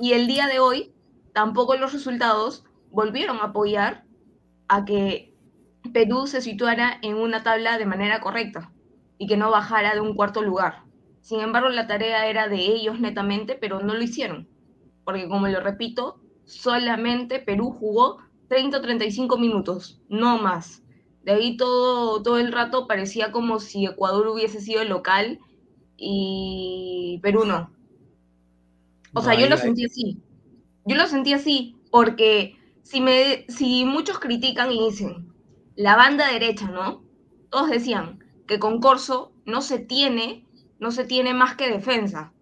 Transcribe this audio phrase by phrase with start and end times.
[0.00, 0.94] Y el día de hoy,
[1.34, 4.04] tampoco los resultados volvieron a apoyar
[4.66, 5.34] a que
[5.92, 8.72] Perú se situara en una tabla de manera correcta
[9.18, 10.84] y que no bajara de un cuarto lugar.
[11.20, 14.48] Sin embargo, la tarea era de ellos netamente, pero no lo hicieron.
[15.04, 20.82] Porque como lo repito, solamente Perú jugó 30 o 35 minutos, no más.
[21.24, 25.40] De ahí todo, todo el rato parecía como si Ecuador hubiese sido local
[25.98, 27.70] y Perú no.
[29.12, 30.18] O sea, yo lo sentí así.
[30.84, 35.32] Yo lo sentí así porque si, me, si muchos critican y dicen,
[35.76, 37.02] la banda derecha, ¿no?
[37.50, 40.46] Todos decían que con Corso no se tiene,
[40.78, 42.32] no se tiene más que defensa.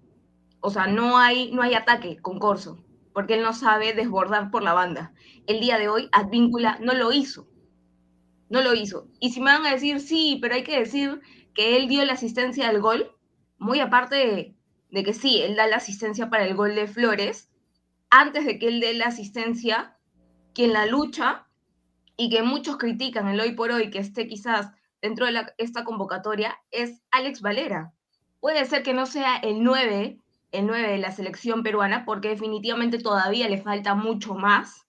[0.60, 2.78] O sea, no hay, no hay ataque con Corso,
[3.12, 5.12] porque él no sabe desbordar por la banda.
[5.46, 7.46] El día de hoy, Advíncula no lo hizo.
[8.50, 9.06] No lo hizo.
[9.20, 11.20] Y si me van a decir, sí, pero hay que decir
[11.54, 13.14] que él dio la asistencia al gol,
[13.58, 14.57] muy aparte de,
[14.90, 17.50] de que sí, él da la asistencia para el gol de Flores,
[18.10, 19.96] antes de que él dé la asistencia,
[20.54, 21.46] quien la lucha
[22.16, 26.58] y que muchos critican el hoy por hoy que esté quizás dentro de esta convocatoria
[26.70, 27.92] es Alex Valera.
[28.40, 30.20] Puede ser que no sea el 9,
[30.52, 34.86] el 9 de la selección peruana, porque definitivamente todavía le falta mucho más,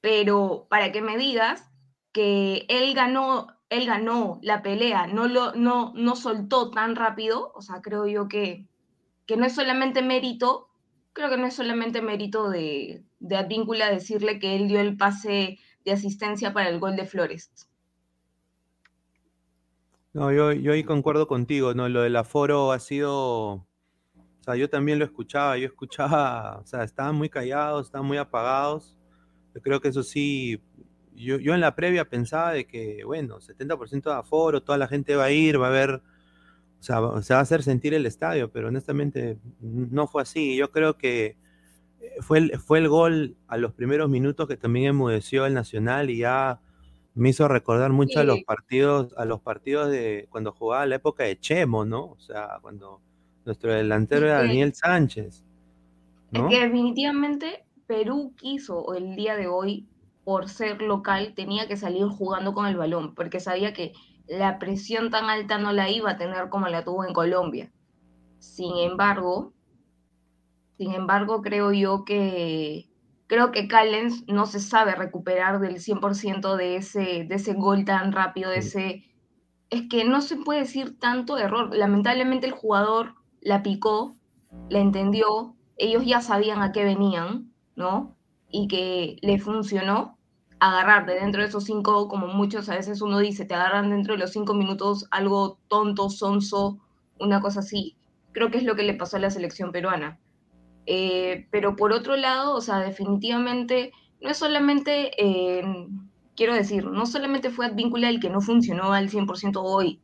[0.00, 1.70] pero para que me digas
[2.12, 7.62] que él ganó él ganó la pelea, no, lo, no, no soltó tan rápido, o
[7.62, 8.66] sea, creo yo que,
[9.26, 10.68] que no es solamente mérito,
[11.12, 15.58] creo que no es solamente mérito de, de Advíncula decirle que él dio el pase
[15.84, 17.50] de asistencia para el gol de Flores.
[20.12, 21.88] No, yo, yo ahí concuerdo contigo, ¿no?
[21.88, 23.66] Lo del aforo ha sido, o
[24.42, 28.96] sea, yo también lo escuchaba, yo escuchaba, o sea, estaban muy callados, estaban muy apagados.
[29.54, 30.60] Yo creo que eso sí,
[31.14, 35.16] yo, yo en la previa pensaba de que, bueno, 70% de aforo, toda la gente
[35.16, 36.02] va a ir, va a ver,
[36.80, 40.56] o sea, se va a hacer sentir el estadio, pero honestamente no fue así.
[40.56, 41.36] Yo creo que
[42.00, 46.10] eh, fue el, fue el gol a los primeros minutos que también enmudeció el Nacional
[46.10, 46.60] y ya
[47.14, 51.24] me hizo recordar mucho a los partidos, a los partidos de cuando jugaba la época
[51.24, 52.06] de Chemo, ¿no?
[52.06, 53.00] O sea, cuando
[53.44, 55.44] nuestro delantero era Daniel Sánchez.
[56.32, 56.48] ¿no?
[56.48, 59.86] Es que definitivamente Perú quiso el día de hoy
[60.24, 63.92] por ser local, tenía que salir jugando con el balón, porque sabía que
[64.26, 67.70] la presión tan alta no la iba a tener como la tuvo en Colombia.
[68.38, 69.52] Sin embargo,
[70.78, 72.88] sin embargo, creo yo que
[73.26, 78.12] creo que Callens no se sabe recuperar del 100% de ese, de ese gol tan
[78.12, 79.04] rápido, de ese...
[79.70, 81.74] Es que no se puede decir tanto error.
[81.74, 84.16] Lamentablemente el jugador la picó,
[84.68, 88.13] la entendió, ellos ya sabían a qué venían, ¿no?
[88.54, 90.16] Y que le funcionó,
[90.60, 94.14] agarrar de dentro de esos cinco, como muchos a veces uno dice, te agarran dentro
[94.14, 96.78] de los cinco minutos algo tonto, sonso,
[97.18, 97.96] una cosa así.
[98.30, 100.20] Creo que es lo que le pasó a la selección peruana.
[100.86, 105.64] Eh, pero por otro lado, o sea, definitivamente no es solamente, eh,
[106.36, 109.98] quiero decir, no solamente fue Advíncula el que no funcionó al 100% hoy,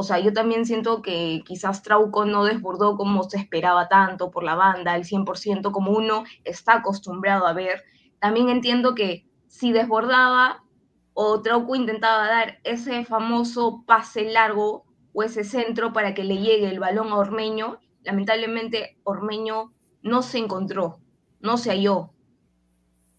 [0.00, 4.42] o sea, yo también siento que quizás Trauco no desbordó como se esperaba tanto por
[4.44, 7.84] la banda, al 100% como uno está acostumbrado a ver.
[8.18, 10.64] También entiendo que si desbordaba
[11.12, 16.70] o Trauco intentaba dar ese famoso pase largo o ese centro para que le llegue
[16.70, 20.98] el balón a Ormeño, lamentablemente Ormeño no se encontró,
[21.40, 22.14] no se halló.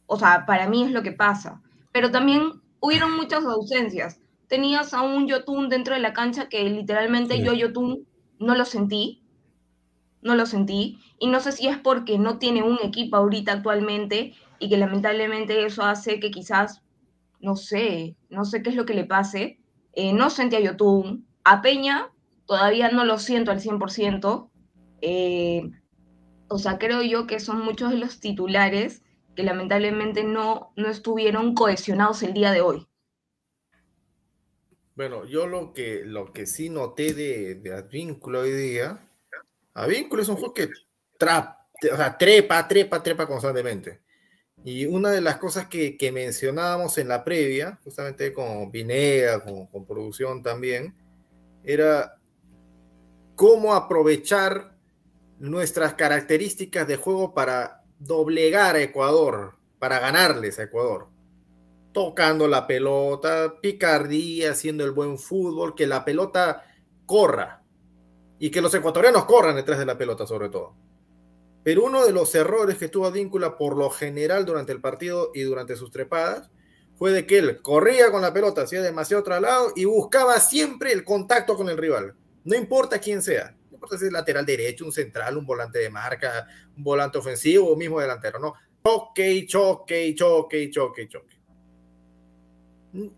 [0.08, 1.62] O sea, para mí es lo que pasa.
[1.92, 4.20] Pero también hubieron muchas ausencias
[4.52, 8.06] tenías a un Yotun dentro de la cancha que literalmente yo Yotun
[8.38, 9.24] no lo sentí,
[10.22, 14.34] no lo sentí, y no sé si es porque no tiene un equipo ahorita actualmente
[14.60, 16.82] y que lamentablemente eso hace que quizás,
[17.40, 19.58] no sé, no sé qué es lo que le pase,
[19.94, 22.10] eh, no sentí a Yotun, a Peña
[22.46, 24.50] todavía no lo siento al 100%,
[25.00, 25.72] eh,
[26.50, 29.02] o sea, creo yo que son muchos de los titulares
[29.34, 32.86] que lamentablemente no, no estuvieron cohesionados el día de hoy.
[35.02, 39.10] Bueno, yo lo que, lo que sí noté de, de Advíncula hoy día,
[39.74, 40.70] Advíncula es un juego que
[41.18, 44.02] trepa, trepa, trepa constantemente.
[44.64, 49.66] Y una de las cosas que, que mencionábamos en la previa, justamente con Pineda, con,
[49.66, 50.96] con producción también,
[51.64, 52.20] era
[53.34, 54.78] cómo aprovechar
[55.40, 61.11] nuestras características de juego para doblegar a Ecuador, para ganarles a Ecuador.
[61.94, 66.64] Tocando la pelota, picardía, haciendo el buen fútbol, que la pelota
[67.06, 67.64] corra
[68.40, 70.76] y que los ecuatorianos corran detrás de la pelota sobre todo.
[71.64, 75.42] Pero uno de los errores que tuvo Advíncula por lo general durante el partido y
[75.42, 76.50] durante sus trepadas
[76.96, 81.04] fue de que él corría con la pelota, hacía demasiado traslado y buscaba siempre el
[81.04, 82.16] contacto con el rival.
[82.44, 85.90] No importa quién sea, no importa si es lateral derecho, un central, un volante de
[85.90, 88.54] marca, un volante ofensivo o mismo delantero, no.
[88.84, 91.41] Choque, choque, choque, choque, choque.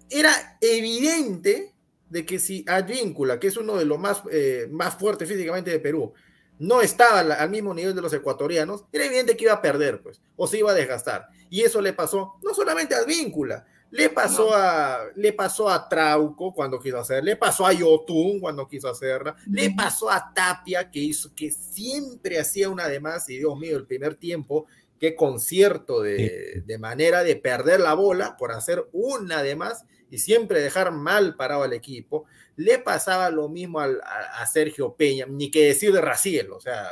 [0.09, 1.73] Era evidente
[2.09, 5.79] de que si Advíncula, que es uno de los más, eh, más fuertes físicamente de
[5.79, 6.13] Perú,
[6.59, 10.21] no estaba al mismo nivel de los ecuatorianos, era evidente que iba a perder, pues,
[10.35, 11.27] o se iba a desgastar.
[11.49, 16.51] Y eso le pasó no solamente a Advíncula, le pasó, a, le pasó a Trauco
[16.51, 20.99] cuando quiso hacer, le pasó a Yotun cuando quiso hacerla, le pasó a Tapia que
[20.99, 24.65] hizo, que siempre hacía una de más, y Dios mío, el primer tiempo,
[25.03, 30.19] qué concierto de, de manera de perder la bola por hacer una de más y
[30.19, 32.23] siempre dejar mal parado al equipo.
[32.55, 36.61] Le pasaba lo mismo al, a, a, Sergio Peña, ni que decir de Raciel, o
[36.61, 36.87] sea,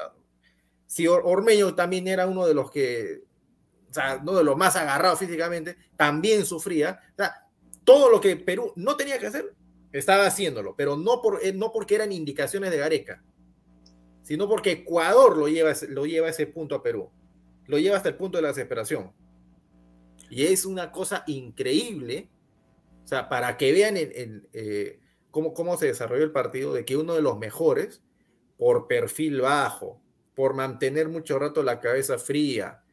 [0.87, 3.21] si Ormeño también era uno de los que
[3.89, 6.99] o sea, no de los más agarrados físicamente, también sufría.
[7.13, 7.47] O sea,
[7.85, 9.55] todo lo que Perú no tenía que hacer,
[9.93, 13.23] estaba haciéndolo, pero no, por, eh, no porque eran indicaciones de Gareca,
[14.21, 17.09] sino porque Ecuador lo lleva, lo lleva a ese punto a Perú,
[17.71, 19.13] lo lleva hasta el punto de la desesperación.
[20.29, 22.29] Y es una cosa increíble,
[23.05, 24.99] o sea, para que vean el, el, eh,
[25.31, 28.03] cómo, cómo se desarrolló el partido, de que uno de los mejores,
[28.57, 30.01] por perfil bajo,
[30.35, 32.83] por mantener mucho rato la cabeza fría,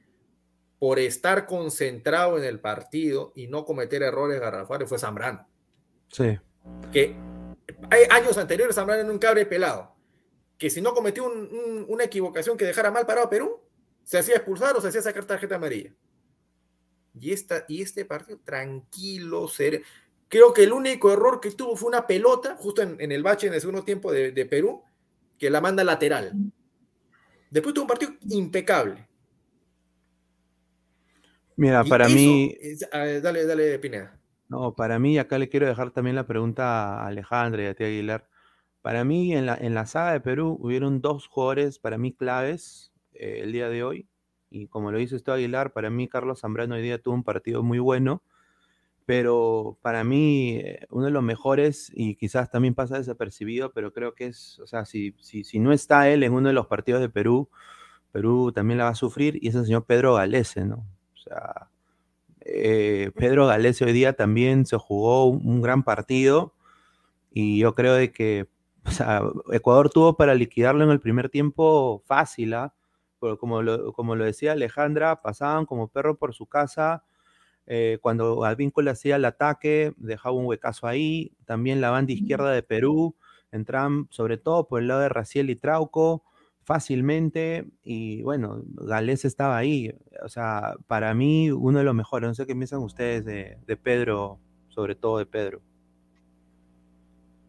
[0.79, 5.45] por estar concentrado en el partido y no cometer errores garrafales fue Zambrano.
[6.07, 6.39] Sí.
[6.93, 7.17] Que
[7.91, 9.97] hay años anteriores Zambrano en un cabre pelado,
[10.57, 13.61] que si no cometió un, un, una equivocación que dejara mal parado a Perú,
[14.09, 15.93] se hacía expulsar o se hacía sacar tarjeta amarilla.
[17.21, 19.83] Y, esta, y este partido tranquilo, ser,
[20.29, 23.49] creo que el único error que tuvo fue una pelota, justo en, en el bache
[23.49, 24.83] en el segundo tiempo de, de Perú,
[25.39, 26.33] que la manda lateral.
[27.51, 29.07] Después tuvo un partido impecable
[31.57, 32.57] Mira, para eso, mí.
[32.91, 34.19] dale, dale, Pineda.
[34.49, 37.85] No, para mí, acá le quiero dejar también la pregunta a Alejandra y a ti
[37.85, 38.27] Aguilar.
[38.81, 42.91] Para mí, en la, en la saga de Perú, hubieron dos jugadores para mí claves
[43.19, 44.09] eh, el día de hoy.
[44.51, 47.63] Y como lo dice usted Aguilar, para mí Carlos Zambrano hoy día tuvo un partido
[47.63, 48.23] muy bueno.
[49.07, 54.15] Pero para mí, eh, uno de los mejores, y quizás también pasa desapercibido, pero creo
[54.15, 57.01] que es, o sea, si, si, si no está él en uno de los partidos
[57.01, 57.49] de Perú,
[58.13, 60.87] Perú también la va a sufrir, y es el señor Pedro Galese, ¿no?
[61.29, 61.71] sea,
[62.41, 66.55] eh, Pedro Galese hoy día también se jugó un, gran partido
[67.31, 68.47] y yo creo de que
[68.85, 72.75] o Ecuador tuvo para liquidarlo en el primer tiempo fácil, ¿ah?
[73.21, 77.05] Pero como lo, como lo decía Alejandra, pasaban como perro por su casa.
[77.67, 81.33] Eh, cuando Advíncula hacía el ataque, dejaba un huecazo ahí.
[81.45, 83.17] También la banda izquierda de Perú
[83.53, 86.25] entraban sobre todo por el lado de Raciel y Trauco
[86.69, 89.91] fácilmente y bueno, Gales estaba ahí.
[90.23, 92.29] O sea, para mí uno de los mejores.
[92.29, 95.63] No sé qué piensan ustedes de, de Pedro, sobre todo de Pedro.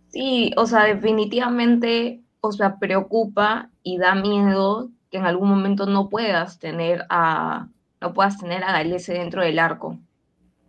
[0.08, 6.10] Sí, o sea, definitivamente, o sea, preocupa y da miedo que en algún momento no
[6.10, 7.68] puedas tener a,
[8.02, 9.98] no puedas tener a Galese dentro del arco,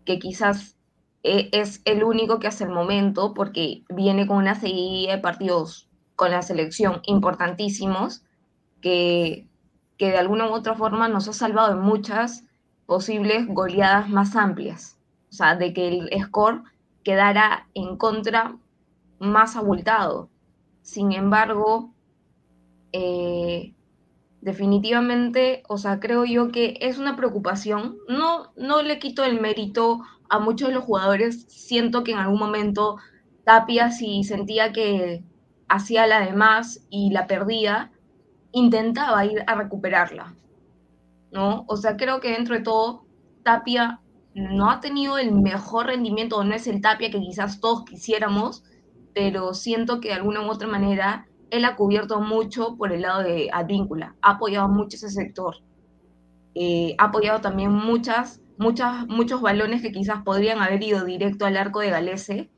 [0.04, 0.76] que quizás
[1.23, 5.88] e, es el único que hace el momento, porque viene con una seguida de partidos
[6.16, 8.23] con la selección importantísimos,
[8.80, 9.47] que,
[9.99, 12.44] que de alguna u otra forma nos ha salvado en muchas
[12.87, 14.99] posibles goleadas más amplias.
[15.30, 16.62] O sea, de que el score
[17.04, 18.56] quedara en contra
[19.18, 20.28] más abultado.
[20.82, 21.92] Sin embargo,
[22.92, 23.75] eh,
[24.40, 27.99] definitivamente, o sea, creo yo que es una preocupación.
[28.09, 31.44] No, no le quito el mérito a muchos de los jugadores.
[31.49, 32.97] Siento que en algún momento
[33.44, 35.23] Tapia, si sentía que
[35.68, 37.92] hacía la de más y la perdía,
[38.52, 40.35] intentaba ir a recuperarla,
[41.30, 41.64] ¿no?
[41.68, 43.04] O sea, creo que dentro de todo,
[43.42, 44.00] Tapia
[44.35, 48.64] no ha tenido el mejor rendimiento, no es el Tapia que quizás todos quisiéramos,
[49.14, 53.23] pero siento que de alguna u otra manera él ha cubierto mucho por el lado
[53.23, 55.57] de Advíncula, ha apoyado mucho ese sector.
[56.54, 61.57] eh, ha apoyado también muchas, muchas, muchos balones que quizás podrían haber ido directo al
[61.57, 62.50] arco de Galese,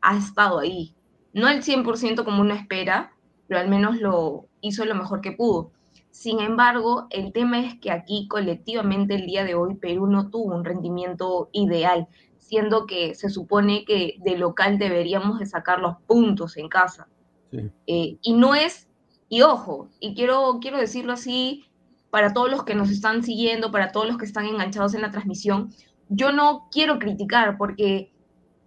[0.00, 0.94] ha estado ahí.
[1.32, 3.12] No al 100% como uno espera,
[3.46, 5.72] pero al menos lo hizo lo mejor que pudo.
[6.10, 10.54] Sin embargo, el tema es que aquí colectivamente el día de hoy Perú no tuvo
[10.54, 16.56] un rendimiento ideal, siendo que se supone que de local deberíamos de sacar los puntos
[16.56, 17.08] en casa.
[17.52, 18.88] Eh, y no es,
[19.28, 21.64] y ojo, y quiero, quiero decirlo así
[22.10, 25.10] para todos los que nos están siguiendo, para todos los que están enganchados en la
[25.10, 25.70] transmisión,
[26.08, 28.12] yo no quiero criticar porque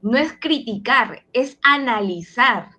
[0.01, 2.69] no es criticar, es analizar.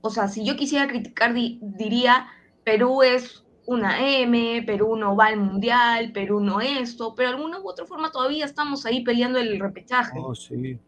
[0.00, 2.26] O sea, si yo quisiera criticar, diría,
[2.64, 7.60] Perú es una M, Perú no va al mundial, Perú no esto, pero de alguna
[7.60, 10.18] u otra forma todavía estamos ahí peleando el repechaje.
[10.20, 10.78] Oh, sí.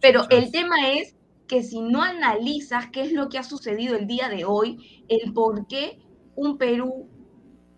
[0.00, 1.14] pero el tema es
[1.46, 5.32] que si no analizas qué es lo que ha sucedido el día de hoy, el
[5.32, 6.00] por qué
[6.36, 7.08] un Perú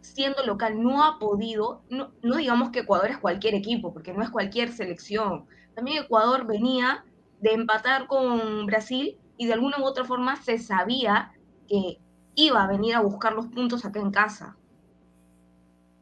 [0.01, 4.31] siendo local no ha podido, no, digamos que Ecuador es cualquier equipo, porque no es
[4.31, 5.47] cualquier selección.
[5.75, 7.05] También Ecuador venía
[7.41, 11.33] de empatar con Brasil y de alguna u otra forma se sabía
[11.69, 11.99] que
[12.35, 14.57] iba a venir a buscar los puntos acá en casa.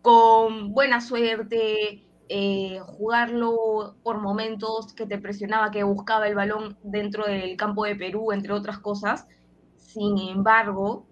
[0.03, 7.27] Con buena suerte, eh, jugarlo por momentos que te presionaba, que buscaba el balón dentro
[7.27, 9.27] del campo de Perú, entre otras cosas.
[9.77, 11.07] Sin embargo,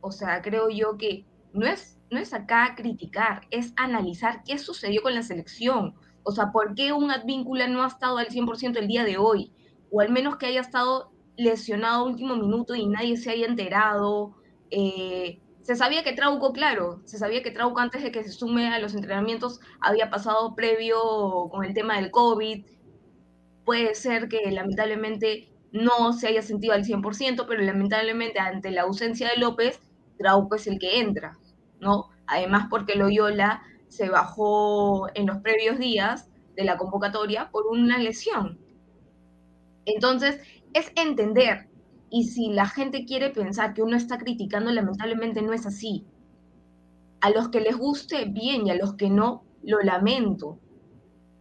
[0.00, 5.02] o sea, creo yo que no es, no es acá criticar, es analizar qué sucedió
[5.02, 5.94] con la selección.
[6.22, 9.52] O sea, ¿por qué un Advíncula no ha estado al 100% el día de hoy?
[9.90, 14.34] O al menos que haya estado lesionado último minuto y nadie se haya enterado.
[14.70, 18.68] Eh, se sabía que Trauco, claro, se sabía que Trauco antes de que se sume
[18.68, 22.66] a los entrenamientos había pasado previo con el tema del COVID.
[23.64, 29.30] Puede ser que lamentablemente no se haya sentido al 100%, pero lamentablemente ante la ausencia
[29.30, 29.80] de López,
[30.18, 31.38] Trauco es el que entra,
[31.80, 32.10] ¿no?
[32.26, 38.58] Además porque Loyola se bajó en los previos días de la convocatoria por una lesión.
[39.86, 40.42] Entonces,
[40.74, 41.70] es entender
[42.14, 46.06] y si la gente quiere pensar que uno está criticando, lamentablemente no es así.
[47.20, 50.60] A los que les guste, bien, y a los que no, lo lamento.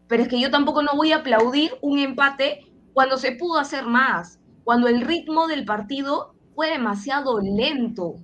[0.07, 3.85] Pero es que yo tampoco no voy a aplaudir un empate cuando se pudo hacer
[3.85, 8.15] más, cuando el ritmo del partido fue demasiado lento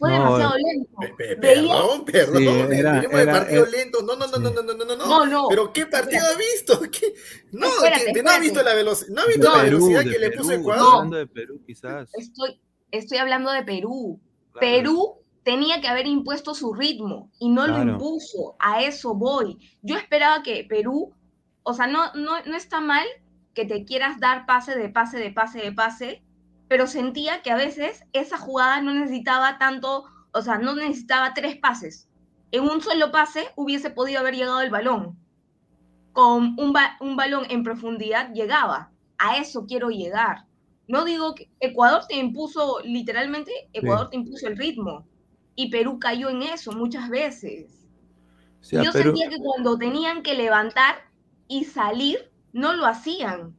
[0.00, 1.42] fue no, demasiado eh, lento.
[1.42, 2.38] Perdón, perdón.
[2.38, 4.00] Sí, era, era, de partido era, eh, lento.
[4.00, 5.26] No, no, no, no, no, no, no, no.
[5.26, 5.48] no.
[5.50, 6.34] Pero ¿qué partido espérate.
[6.34, 6.80] ha visto?
[6.90, 7.14] ¿Qué?
[7.52, 10.30] No, espérate, no ha visto la, veloc no ha visto la velocidad Perú, que le
[10.30, 10.94] puso Ecuador.
[10.94, 12.10] Hablando de Perú, quizás.
[12.14, 12.58] Estoy,
[12.90, 14.18] estoy hablando de Perú.
[14.52, 14.66] Claro.
[14.66, 17.84] Perú tenía que haber impuesto su ritmo y no claro.
[17.84, 18.56] lo impuso.
[18.58, 19.58] A eso voy.
[19.82, 21.12] Yo esperaba que Perú,
[21.62, 23.06] o sea, no, no, no está mal
[23.52, 26.22] que te quieras dar pase de pase de pase de pase,
[26.70, 31.56] pero sentía que a veces esa jugada no necesitaba tanto, o sea, no necesitaba tres
[31.56, 32.08] pases.
[32.52, 35.18] En un solo pase hubiese podido haber llegado el balón.
[36.12, 38.92] Con un, un balón en profundidad llegaba.
[39.18, 40.44] A eso quiero llegar.
[40.86, 45.08] No digo que Ecuador te impuso, literalmente, Ecuador te impuso el ritmo.
[45.56, 47.88] Y Perú cayó en eso muchas veces.
[48.70, 50.98] yo sentía que cuando tenían que levantar
[51.48, 53.56] y salir, no lo hacían.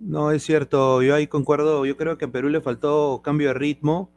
[0.00, 3.54] No, es cierto, yo ahí concuerdo, yo creo que a Perú le faltó cambio de
[3.54, 4.10] ritmo,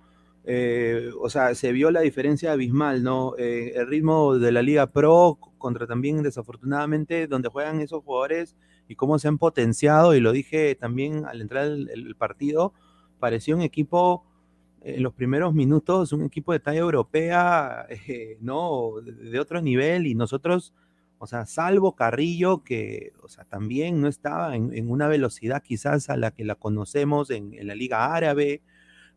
[0.45, 3.35] eh, o sea, se vio la diferencia abismal, ¿no?
[3.37, 8.55] Eh, el ritmo de la Liga Pro contra también, desafortunadamente, donde juegan esos jugadores
[8.87, 12.73] y cómo se han potenciado, y lo dije también al entrar el, partido,
[13.19, 14.25] parecía un equipo
[14.81, 18.91] en los primeros minutos, un equipo de talla europea, eh, ¿no?
[19.03, 20.73] de otro nivel, y nosotros
[21.24, 26.18] o sea, salvo Carrillo, que, o sea, también no estaba en, una velocidad quizás a
[26.18, 28.62] la que la conocemos en, la Liga Árabe,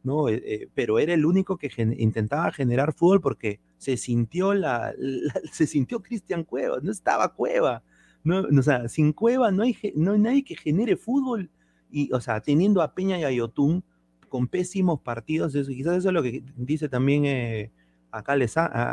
[0.05, 0.29] ¿no?
[0.29, 4.95] Eh, eh, pero era el único que intentaba generar fútbol porque se sintió la,
[5.53, 7.83] se sintió Cristian Cueva, no estaba Cueva.
[8.23, 11.51] No, o sea, sin Cueva no hay, no hay nadie que genere fútbol.
[11.91, 13.83] Y, o sea, teniendo a Peña y a Yotun
[14.29, 17.73] con pésimos partidos, quizás eso es lo que dice también eh,
[18.13, 18.35] acá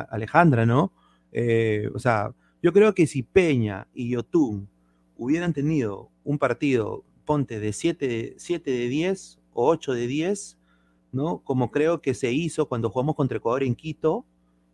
[0.10, 0.92] Alejandra, ¿no?
[1.94, 4.70] o sea, yo creo que si Peña y Yotun
[5.18, 10.58] hubieran tenido un partido, ponte, de 7, 7 de 10 o 8 de 10,
[11.12, 11.40] ¿no?
[11.40, 14.26] Como creo que se hizo cuando jugamos contra Ecuador en Quito,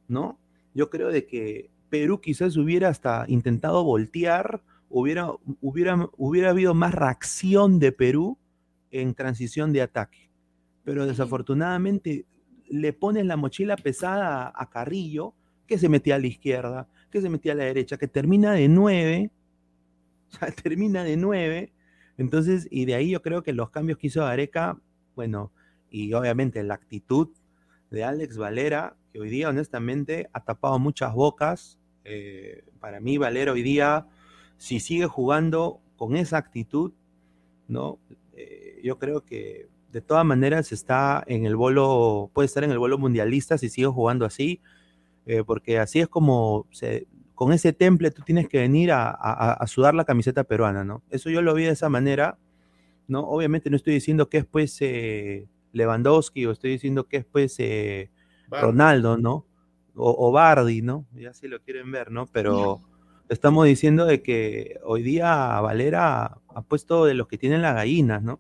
[0.08, 0.38] ¿no?
[0.76, 6.94] Yo creo de que Perú quizás hubiera hasta intentado voltear, hubiera, hubiera, hubiera habido más
[6.94, 8.38] reacción de Perú
[8.92, 10.30] en transición de ataque.
[10.84, 12.28] Pero desafortunadamente
[12.68, 15.34] le ponen la mochila pesada a Carrillo,
[15.66, 18.68] que se metía a la izquierda, que se metía a la derecha, que termina de
[18.68, 19.32] 9,
[20.32, 21.72] o sea, termina de 9.
[22.18, 24.78] Entonces, y de ahí yo creo que los cambios que hizo Areca,
[25.16, 25.52] bueno,
[25.90, 27.30] y obviamente la actitud
[27.90, 31.80] de Alex Valera, que hoy día, honestamente, ha tapado muchas bocas.
[32.04, 34.08] Eh, para mí, Valera hoy día,
[34.58, 36.92] si sigue jugando con esa actitud,
[37.68, 38.00] ¿no?
[38.34, 42.80] Eh, yo creo que de todas maneras está en el bolo, puede estar en el
[42.80, 44.62] bolo mundialista si sigue jugando así,
[45.30, 47.06] eh, porque así es como se,
[47.36, 51.04] con ese temple tú tienes que venir a, a, sudar la camiseta peruana, ¿no?
[51.12, 52.40] Eso yo lo vi de esa manera,
[53.08, 53.20] ¿no?
[53.20, 57.58] Obviamente no estoy diciendo que es pues eh, Lewandowski o estoy diciendo que es pues
[57.60, 58.10] eh,
[58.50, 59.46] Ronaldo, ¿no?
[59.94, 61.06] O, o, Bardi, ¿no?
[61.14, 62.26] Ya si lo quieren ver, ¿no?
[62.26, 62.82] Pero
[63.30, 68.24] estamos diciendo de que hoy día Valera ha puesto de los que tienen las gallinas,
[68.24, 68.40] ¿no?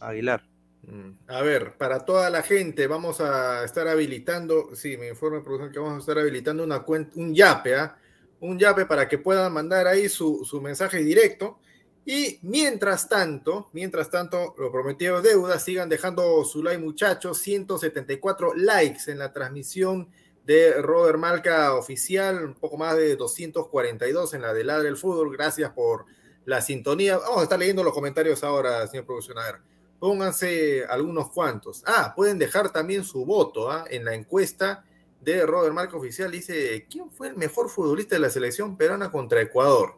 [0.00, 0.42] Aguilar.
[0.82, 1.10] Mm.
[1.26, 5.78] A ver, para toda la gente, vamos a estar habilitando, sí, me informa producción que
[5.78, 7.96] vamos a estar habilitando una cuenta, un yape, ¿ah?
[8.40, 11.58] Un yape para que puedan mandar ahí su, su, mensaje directo.
[12.06, 17.38] Y mientras tanto, mientras tanto, lo prometido deuda, sigan dejando su like, muchachos.
[17.38, 20.08] 174 likes en la transmisión
[20.48, 25.36] de Robert Malca oficial, un poco más de 242 en la de Ladre el Fútbol.
[25.36, 26.06] Gracias por
[26.46, 27.18] la sintonía.
[27.18, 29.36] Vamos a estar leyendo los comentarios ahora, señor producción.
[29.38, 29.60] A ver,
[29.98, 31.82] pónganse algunos cuantos.
[31.86, 33.84] Ah, pueden dejar también su voto ¿ah?
[33.90, 34.84] en la encuesta
[35.20, 36.30] de Robert Malca oficial.
[36.30, 39.96] Dice, ¿quién fue el mejor futbolista de la selección peruana contra Ecuador?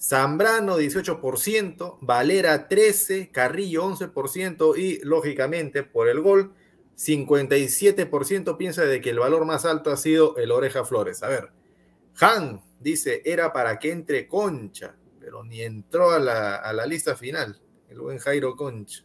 [0.00, 6.54] Zambrano 18%, Valera 13%, Carrillo 11% y lógicamente por el gol
[6.96, 11.22] 57% piensa de que el valor más alto ha sido el Oreja Flores.
[11.22, 11.50] A ver,
[12.20, 17.14] Han dice, era para que entre Concha, pero ni entró a la, a la lista
[17.14, 19.04] final, el buen Jairo Concha.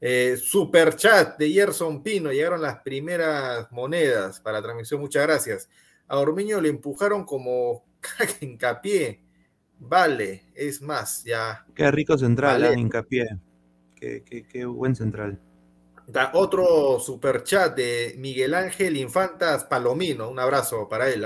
[0.00, 5.68] Eh, super chat de Gerson Pino, llegaron las primeras monedas para la transmisión, muchas gracias.
[6.06, 7.84] A Ormeño le empujaron como
[8.40, 9.22] hincapié.
[9.80, 11.64] Vale, es más, ya.
[11.74, 12.78] Qué rico central, vale.
[12.80, 13.26] hincapié.
[13.94, 15.40] Qué, qué, qué buen central.
[16.06, 21.24] Da otro super chat de Miguel Ángel Infantas Palomino, un abrazo para él.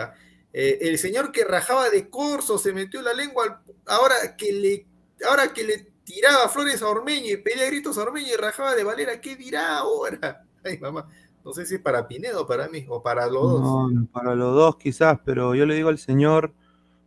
[0.52, 4.86] Eh, el señor que rajaba de corso se metió la lengua ahora que le
[5.26, 8.84] ahora que le tiraba flores a Ormeño y pedía gritos a Ormeño y rajaba de
[8.84, 10.44] Valera, ¿qué dirá ahora?
[10.64, 11.08] Ay, mamá,
[11.44, 13.92] no sé si es para Pinedo, para mí, o para los dos.
[14.12, 16.52] Para los dos quizás, pero yo le digo al señor,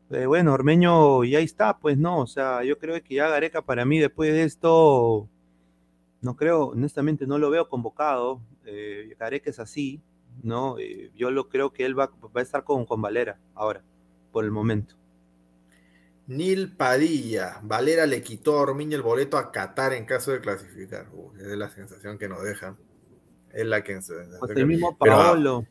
[0.10, 3.86] eh, bueno, Ormeño ya está, pues no, o sea, yo creo que ya Gareca para
[3.86, 5.30] mí después de esto
[6.22, 8.42] no creo, honestamente no lo veo convocado.
[8.66, 10.02] Eh, Gareca es así,
[10.44, 10.78] ¿no?
[10.80, 13.84] Eh, yo lo creo que él va, a estar con, Valera ahora,
[14.32, 14.96] por el momento.
[16.28, 21.08] Nil Padilla, Valera le quitó a Ormiño el boleto a Qatar en caso de clasificar.
[21.14, 22.76] Uy, es la sensación que nos deja.
[23.54, 24.00] Es la que.
[24.40, 25.66] Pues el mismo Paolo.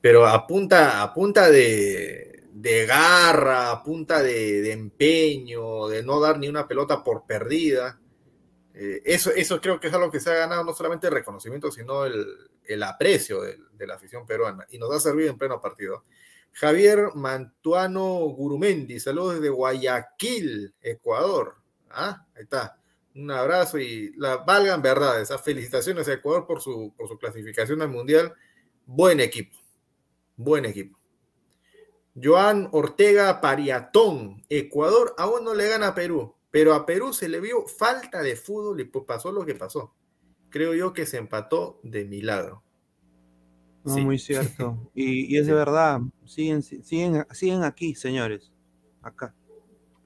[0.00, 6.20] Pero, a punta, a punta de, de garra, a punta de, de empeño, de no
[6.20, 8.00] dar ni una pelota por perdida
[8.74, 11.70] eh, eso, eso creo que es algo que se ha ganado no solamente el reconocimiento,
[11.70, 12.26] sino el,
[12.64, 16.04] el aprecio de, de, la afición peruana y nos ha servido en pleno partido.
[16.52, 21.56] Javier Mantuano Gurumendi, saludos desde Guayaquil, Ecuador.
[21.90, 22.78] Ah, ahí está.
[23.14, 25.30] Un abrazo y la valgan verdades.
[25.42, 28.34] Felicitaciones a Ecuador por su, por su clasificación al Mundial.
[28.86, 29.58] Buen equipo.
[30.36, 30.98] Buen equipo.
[32.20, 36.34] Joan Ortega Pariatón, Ecuador aún no le gana a Perú.
[36.50, 39.94] Pero a Perú se le vio falta de fútbol y pues pasó lo que pasó.
[40.50, 42.64] Creo yo que se empató de milagro.
[43.84, 44.00] No, sí.
[44.00, 44.90] Muy cierto.
[44.94, 45.50] Y, y es sí.
[45.50, 46.00] de verdad.
[46.24, 48.52] Siguen, siguen, siguen aquí, señores.
[49.02, 49.34] Acá.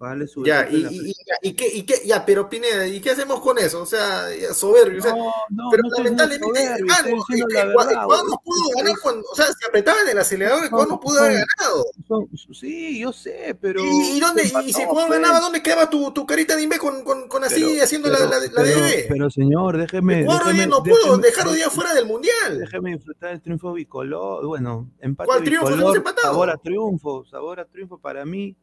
[0.05, 3.57] Vale, ya, y, y, y, qué, y qué, ya, pero Pineda, ¿y qué hacemos con
[3.57, 3.81] eso?
[3.81, 4.99] O sea, soberbio.
[4.99, 9.47] No, o sea, no, pero no lamentablemente, hermano, Ecuador no pudo ganar cuando, o sea,
[9.47, 11.87] se apretaban el acelerador, Ecuador no pudo haber ganado.
[12.07, 13.81] Son, sí, yo sé, pero.
[13.83, 17.27] ¿Y, dónde, y si Ecuador ganaba, dónde quedaba tu, tu carita de Inve con, con,
[17.27, 19.09] con así pero, haciendo pero, la, la, la pero, DB?
[19.09, 20.21] Pero, señor, déjeme.
[20.21, 22.59] Ecuador déjeme, no pudo déjeme, dejar hoy día fuera del mundial.
[22.59, 24.45] Déjeme disfrutar el triunfo bicolor.
[24.45, 25.69] Bueno, empate ¿Cuál triunfo?
[25.71, 26.05] bicolor.
[26.21, 28.55] Sabor a triunfo, sabor a triunfo para mí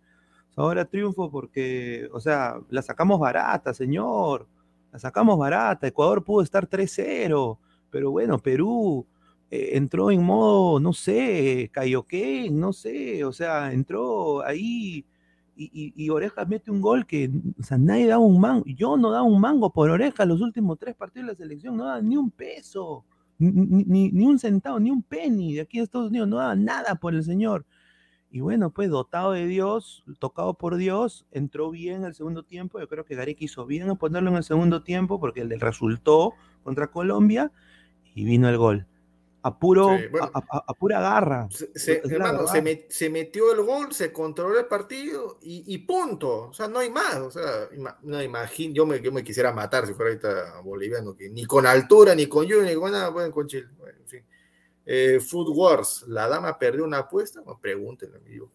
[0.56, 4.48] ahora triunfo porque, o sea, la sacamos barata, señor.
[4.92, 5.88] La sacamos barata.
[5.88, 7.58] Ecuador pudo estar 3-0,
[7.90, 9.06] pero bueno, Perú
[9.50, 15.06] eh, entró en modo, no sé, Cayoquén, no sé, o sea, entró ahí
[15.56, 18.64] y, y, Orejas mete un gol que, o sea, nadie da un mango.
[18.66, 21.86] Yo no daba un mango por Orejas los últimos tres partidos de la selección, no
[21.86, 23.06] daba ni un peso,
[23.38, 26.96] ni, ni, un centavo, ni un penny de aquí de Estados Unidos, no daba nada
[26.96, 27.66] por el señor.
[28.34, 32.80] Y bueno, pues dotado de Dios, tocado por Dios, entró bien el segundo tiempo.
[32.80, 36.34] Yo creo que Gareca hizo bien en ponerlo en el segundo tiempo porque le resultó
[36.64, 37.52] contra Colombia
[38.16, 38.88] y vino el gol.
[39.44, 41.50] A, puro, sí, bueno, a, a, a, pura garra.
[41.50, 45.80] Se, se, hermano, se, met, se, metió el gol, se controló el partido y, y,
[45.80, 46.50] punto.
[46.50, 47.16] O sea, no hay más.
[47.16, 47.68] O sea,
[48.04, 51.66] no imagino, yo me, yo me quisiera matar si fuera ahorita boliviano, que ni con
[51.66, 53.68] altura, ni con lluvia, ni con nada pueden con Chile.
[53.78, 54.24] Bueno, en fin.
[54.86, 57.42] Eh, Food Wars, ¿la dama perdió una apuesta?
[57.46, 58.52] No, pregúntenle, amigo.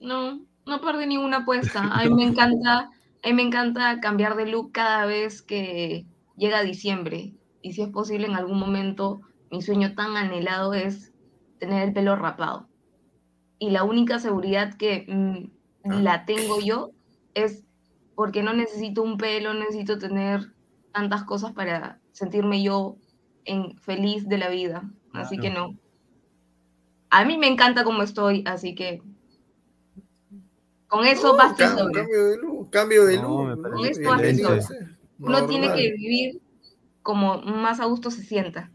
[0.00, 1.80] No, no perdí ninguna apuesta.
[1.92, 2.90] A mí me encanta,
[3.22, 7.32] a mí me encanta cambiar de look cada vez que llega diciembre.
[7.62, 11.12] Y si es posible en algún momento, mi sueño tan anhelado es
[11.58, 12.68] tener el pelo rapado.
[13.58, 16.00] Y la única seguridad que mm, Ah.
[16.00, 16.90] la tengo yo
[17.34, 17.62] es
[18.14, 20.52] porque no necesito un pelo, necesito tener
[20.92, 22.96] tantas cosas para sentirme yo
[23.44, 24.90] en, feliz de la vida.
[25.14, 25.76] Así que no.
[27.10, 29.00] A mí me encanta como estoy, así que
[30.88, 32.00] con eso No, basta y cam- sobra.
[32.02, 33.48] cambio de luz, cambio de No, luz.
[33.48, 33.62] me ¿no?
[33.62, 34.96] parece Esto sea.
[35.18, 36.42] Uno tiene que vivir
[37.02, 38.70] como más a gusto se sienta.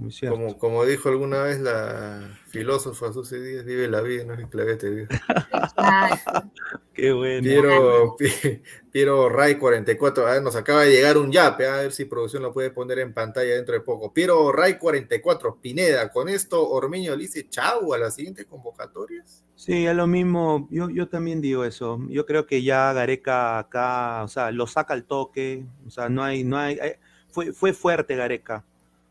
[0.00, 0.36] Muy cierto.
[0.36, 4.48] Como, como dijo alguna vez la filósofa Susi Díaz, vive la vida, no es el
[4.48, 5.08] clavete, vive.
[5.52, 6.50] Exacto.
[6.94, 7.42] Qué bueno.
[7.42, 11.92] Piero, Pi- Piero Ray 44, a ver, nos acaba de llegar un yape, a ver
[11.92, 14.12] si producción lo puede poner en pantalla dentro de poco.
[14.12, 19.44] Piero Ray 44, Pineda, con esto Ormeño le dice chau a las siguientes convocatorias.
[19.54, 20.66] Sí, es lo mismo.
[20.70, 22.00] Yo, yo también digo eso.
[22.08, 25.64] Yo creo que ya Gareca acá, o sea, lo saca al toque.
[25.86, 26.78] O sea, no hay, no hay.
[26.80, 26.94] hay-
[27.30, 28.64] fue, fue fuerte Gareca.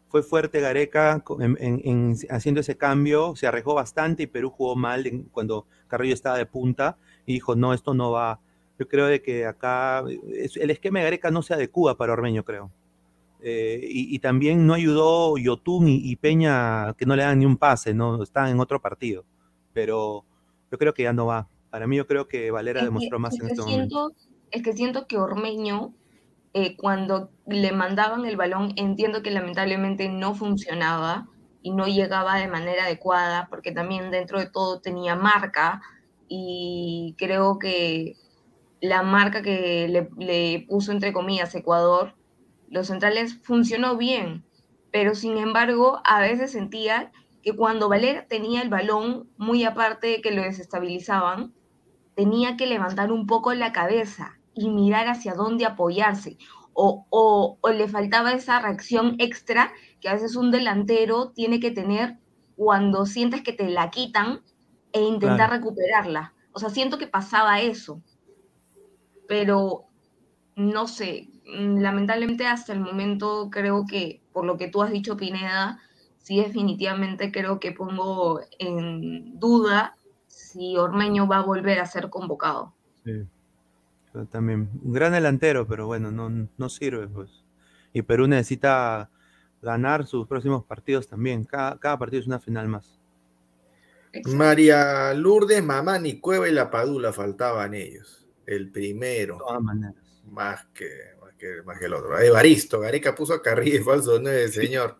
[0.09, 3.35] Fue fuerte Gareca co- en, en- en haciendo ese cambio.
[3.35, 7.73] Se arriesgó bastante y Perú jugó mal cuando Carrillo estaba de punta y dijo, no,
[7.73, 8.39] esto no va.
[8.79, 12.43] Yo creo de que acá es- el esquema de Gareca no se adecua para Ormeño,
[12.43, 12.71] creo.
[13.41, 17.45] Eh, y, y también no ayudó Yotun y, y Peña que no le dan ni
[17.45, 19.23] un pase, no están en otro partido.
[19.73, 20.25] Pero
[20.71, 21.47] yo creo que ya no va.
[21.69, 24.11] Para mí yo creo que Valera Es que- demostró más en este momento.
[24.51, 25.93] es que siento que Ormeño,
[26.53, 31.27] eh, cuando le mandaban el balón, entiendo que lamentablemente no funcionaba
[31.61, 35.81] y no llegaba de manera adecuada, porque también dentro de todo tenía marca
[36.27, 38.15] y creo que
[38.81, 42.15] la marca que le, le puso entre comillas Ecuador,
[42.69, 44.43] los centrales funcionó bien,
[44.91, 47.11] pero sin embargo a veces sentía
[47.43, 51.53] que cuando Valera tenía el balón, muy aparte de que lo desestabilizaban,
[52.15, 56.37] tenía que levantar un poco la cabeza y mirar hacia dónde apoyarse.
[56.73, 61.71] O, o- o le faltaba esa reacción extra que a veces un delantero tiene que
[61.71, 62.17] tener
[62.55, 64.41] cuando sientes que te la quitan
[64.91, 65.53] e intentar Claro.
[65.53, 66.33] recuperarla.
[66.51, 68.01] O sea, siento que pasaba eso.
[69.27, 69.85] Pero
[70.55, 75.15] no sé, mm, lamentablemente hasta el momento creo que, por lo que tú has dicho,
[75.17, 75.79] Pineda,
[76.17, 79.95] sí definitivamente creo que pongo en duda
[80.27, 82.75] si Ormeño va a volver a ser convocado.
[83.03, 83.11] Sí.
[84.13, 84.69] Yo también.
[84.83, 87.07] Un gran delantero, pero bueno, no, no sirve.
[87.07, 87.29] Pues.
[87.93, 89.09] Y Perú necesita
[89.61, 91.43] ganar sus próximos partidos también.
[91.45, 92.99] Cada, cada partido es una final más.
[94.25, 98.27] María Lourdes, Mamá, ni Cueva y La Padula faltaban ellos.
[98.45, 99.35] El primero.
[99.35, 99.95] De todas maneras.
[100.31, 100.89] Más que,
[101.21, 102.19] más que, más que el otro.
[102.19, 104.97] Evaristo, Gareca puso a Carrillo y falso 9, señor.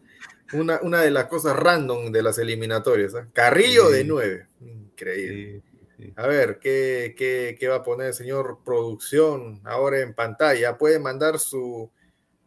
[0.53, 3.13] Una, una de las cosas random de las eliminatorias.
[3.13, 3.25] ¿eh?
[3.33, 3.93] Carrillo Sí.
[3.93, 4.47] de 9.
[4.61, 5.61] Increíble.
[5.61, 5.68] Sí,
[5.99, 6.13] sí.
[6.15, 10.77] A ver, ¿qué, qué, qué va a poner el señor producción ahora en pantalla?
[10.77, 11.91] Puede mandar su,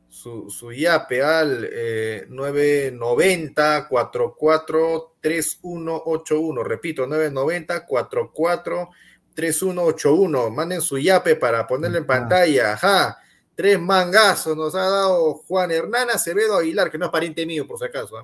[0.08, 6.64] su, su yape al eh, 990 44 3181.
[6.64, 8.90] Repito, 990 44
[9.34, 10.50] 3181.
[10.50, 12.74] Manden su yape para ponerlo en pantalla.
[12.74, 13.18] Ajá.
[13.54, 17.78] Tres mangazos nos ha dado Juan Hernán Acevedo Aguilar, que no es pariente mío, por
[17.78, 18.16] si acaso.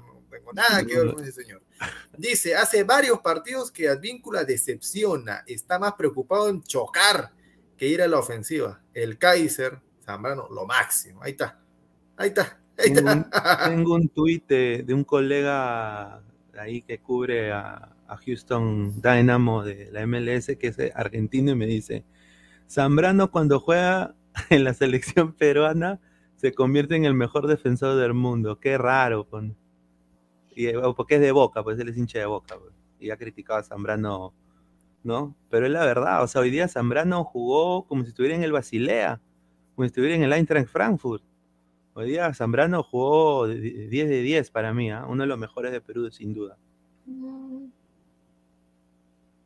[0.55, 1.63] Nada que ver con ese señor.
[2.17, 7.33] Dice, hace varios partidos que Advíncula decepciona, está más preocupado en chocar
[7.77, 8.83] que ir a la ofensiva.
[8.93, 11.23] El Kaiser, Zambrano, lo máximo.
[11.23, 11.61] Ahí está.
[12.17, 12.61] Ahí está.
[12.77, 13.27] Ahí Tengo un,
[13.65, 16.23] tengo un tuit de, de un colega
[16.59, 21.67] ahí que cubre a, a Houston Dynamo de la MLS, que es argentino, y me
[21.67, 22.05] dice,
[22.69, 24.15] Zambrano cuando juega
[24.51, 26.01] en la selección peruana
[26.37, 28.61] se convierte en el mejor defensor del mundo.
[28.61, 29.29] Qué raro.
[29.29, 29.57] Con...
[30.59, 32.57] Y, eh, porque es de Boca, pues él es hincha de Boca.
[32.59, 34.35] pues, y ha criticado a Zambrano,
[35.05, 35.37] ¿no?
[35.51, 38.51] Pero es la verdad, o sea, hoy día Zambrano jugó como si estuviera en el
[38.51, 39.21] Basilea,
[39.77, 41.23] como si estuviera en el Eintracht Frankfurt.
[41.95, 45.07] Hoy día Zambrano jugó de- de 10 de 10 para mí, ¿ah?
[45.09, 46.57] uno de los mejores de Perú, sin duda.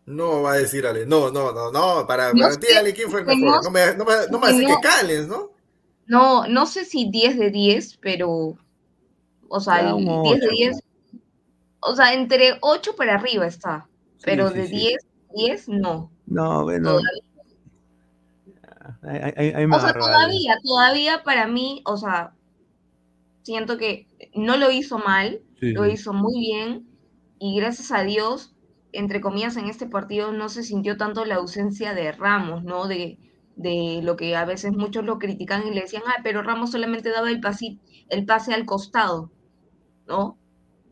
[0.07, 1.07] No va a decir Ale.
[1.07, 2.07] No, no, no, no.
[2.07, 3.43] Para, No para sé, ti, Ale, ¿quién fue el mejor?
[3.57, 5.51] no- No me, no me, no me que hace no- que cales, ¿no?
[6.07, 8.57] No, no sé si 10 de 10, pero,
[9.49, 10.57] o sea, el un 10 de ocho.
[10.57, 10.81] 10,
[11.83, 13.89] o sea, entre 8 para arriba está,
[14.25, 14.75] pero sí, de sí.
[14.77, 14.99] 10,
[15.35, 16.13] 10 no.
[16.27, 17.23] No, bueno, Todavía.
[19.03, 22.35] me O sea, todavía, todavía para mí, o sea,
[23.43, 25.43] siento que no lo hizo mal,
[25.73, 26.87] lo hizo muy bien
[27.39, 28.55] y gracias a Dios,
[28.93, 32.87] entre comillas, en este partido no se sintió tanto la ausencia de Ramos, ¿no?
[32.89, 33.19] De,
[33.57, 37.11] de lo que a veces muchos lo critican y le decían, ah, pero Ramos solamente
[37.11, 39.33] daba el, pasi- el pase al costado,
[40.07, 40.39] ¿no?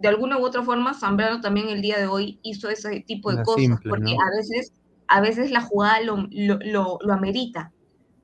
[0.01, 3.43] De alguna u otra forma Zambrano también el día de hoy hizo ese tipo de
[3.43, 4.73] cosas, porque a veces
[5.11, 7.73] a veces la jugada lo, lo, lo, amerita,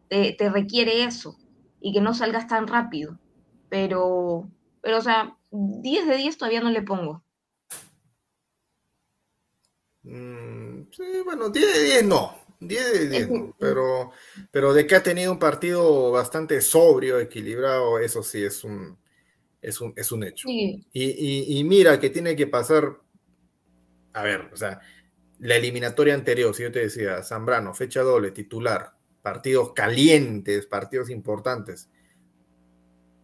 [0.09, 1.37] te, te, requiere eso
[1.81, 3.19] y que no salgas tan rápido.
[3.69, 4.49] Pero,
[4.81, 7.25] pero, o sea, 10 de 10 todavía no le pongo.
[10.05, 12.35] Mm, sí, bueno, 10 de 10 no.
[12.61, 14.13] 10 de 10 no, pero,
[14.53, 18.97] pero de que ha tenido un partido bastante sobrio, equilibrado, eso sí es un,
[19.67, 20.49] es un, es un hecho.
[20.49, 23.01] Y, y, y, mira que tiene que pasar,
[24.13, 24.81] a ver, o sea,
[25.41, 31.91] la eliminatoria anterior, si yo te decía, Zambrano, fecha doble, titular, partidos calientes, partidos importantes,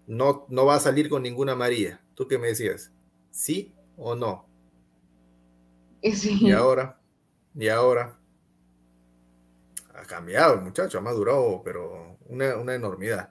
[0.09, 2.05] no, no va a salir con ninguna María.
[2.17, 2.91] ¿Tú qué me decías?
[3.31, 4.49] ¿Sí o no?
[6.03, 6.99] Y ahora,
[7.55, 8.19] y ahora,
[9.95, 13.31] ha cambiado el muchacho, ha madurado, pero una, una enormidad.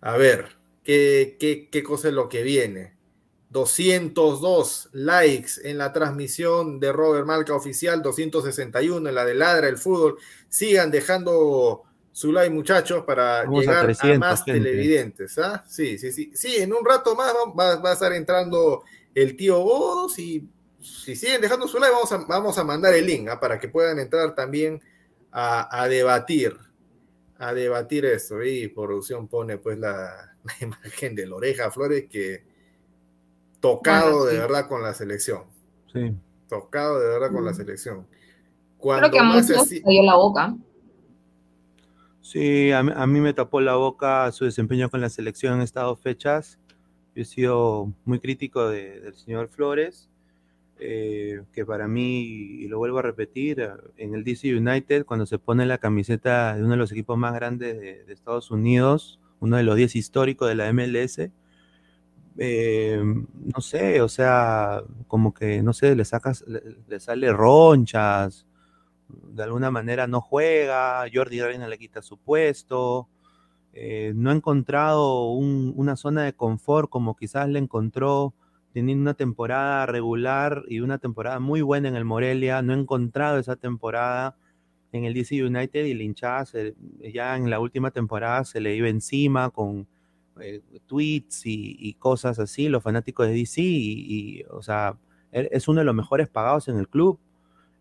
[0.00, 0.56] A ver,
[0.86, 2.96] ¿qué, qué, qué cosa es lo que viene?
[3.50, 9.78] 202 likes en la transmisión de Robert Malca oficial, 261 en la de Ladra el
[9.78, 10.18] Fútbol.
[10.48, 15.38] Sigan dejando su like, muchachos, para llegar a, más televidentes.
[15.38, 15.64] ¿ah?
[15.66, 16.30] Sí, sí, sí.
[16.34, 21.40] Sí, en un rato más va, a estar entrando el tío Bodos y si siguen
[21.40, 23.40] dejando su like, vamos a, vamos a mandar el link ¿ah?
[23.40, 24.80] para que puedan entrar también
[25.32, 26.56] a, a, debatir.
[27.38, 28.42] A debatir eso.
[28.42, 32.44] Y producción pone pues la, la imagen de la oreja Flores que
[33.60, 35.44] tocado de verdad con la selección.
[35.92, 36.14] Sí.
[36.48, 38.06] Tocado de verdad con la selección.
[38.78, 40.56] Cuando Creo que a muchos cayó la boca.
[42.20, 46.58] Sí, a mí, me tapó la boca su desempeño con la selección en estas fechas.
[47.14, 50.10] Yo he sido muy crítico del señor Flores,
[50.78, 55.38] eh, que para mí, y lo vuelvo a repetir, en el DC United, cuando se
[55.38, 59.56] pone la camiseta de uno de los equipos más grandes de, de Estados Unidos, uno
[59.56, 61.30] de los 10 históricos de la MLS,
[62.38, 68.46] eh, no sé, o sea, como que, no sé, le sacas, le, sale ronchas,
[69.08, 73.08] de alguna manera no juega, Jordi Reina le quita su puesto,
[73.72, 78.34] eh, no ha encontrado una zona de confort como quizás le encontró
[78.72, 83.38] teniendo una temporada regular y una temporada muy buena en el Morelia, no ha encontrado
[83.38, 84.36] esa temporada
[84.96, 86.44] en el DC United y el hinchada
[87.12, 89.86] ya en la última temporada se le iba encima con
[90.40, 94.98] eh, tweets y, cosas así, los fanáticos de DC, y, o sea,
[95.32, 97.18] es uno de los mejores pagados en el club.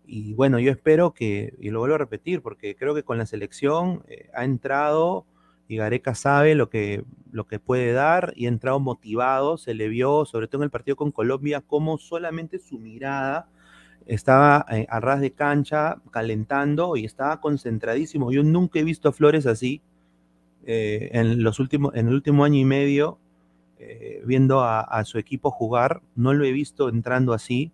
[0.07, 3.25] Y bueno, yo espero que, y lo vuelvo a repetir, porque creo que con la
[3.25, 5.25] selección eh, ha entrado
[5.67, 9.87] y Gareca sabe lo que, lo que puede dar y ha entrado motivado, se le
[9.87, 13.49] vio, sobre todo en el partido con Colombia, como solamente su mirada
[14.05, 18.31] estaba eh, a ras de cancha, calentando y estaba concentradísimo.
[18.31, 19.81] Yo nunca he visto a Flores así,
[20.65, 23.19] eh, en, los últimos, en el último año y medio,
[23.77, 27.71] eh, viendo a, su equipo jugar, no lo he visto entrando así.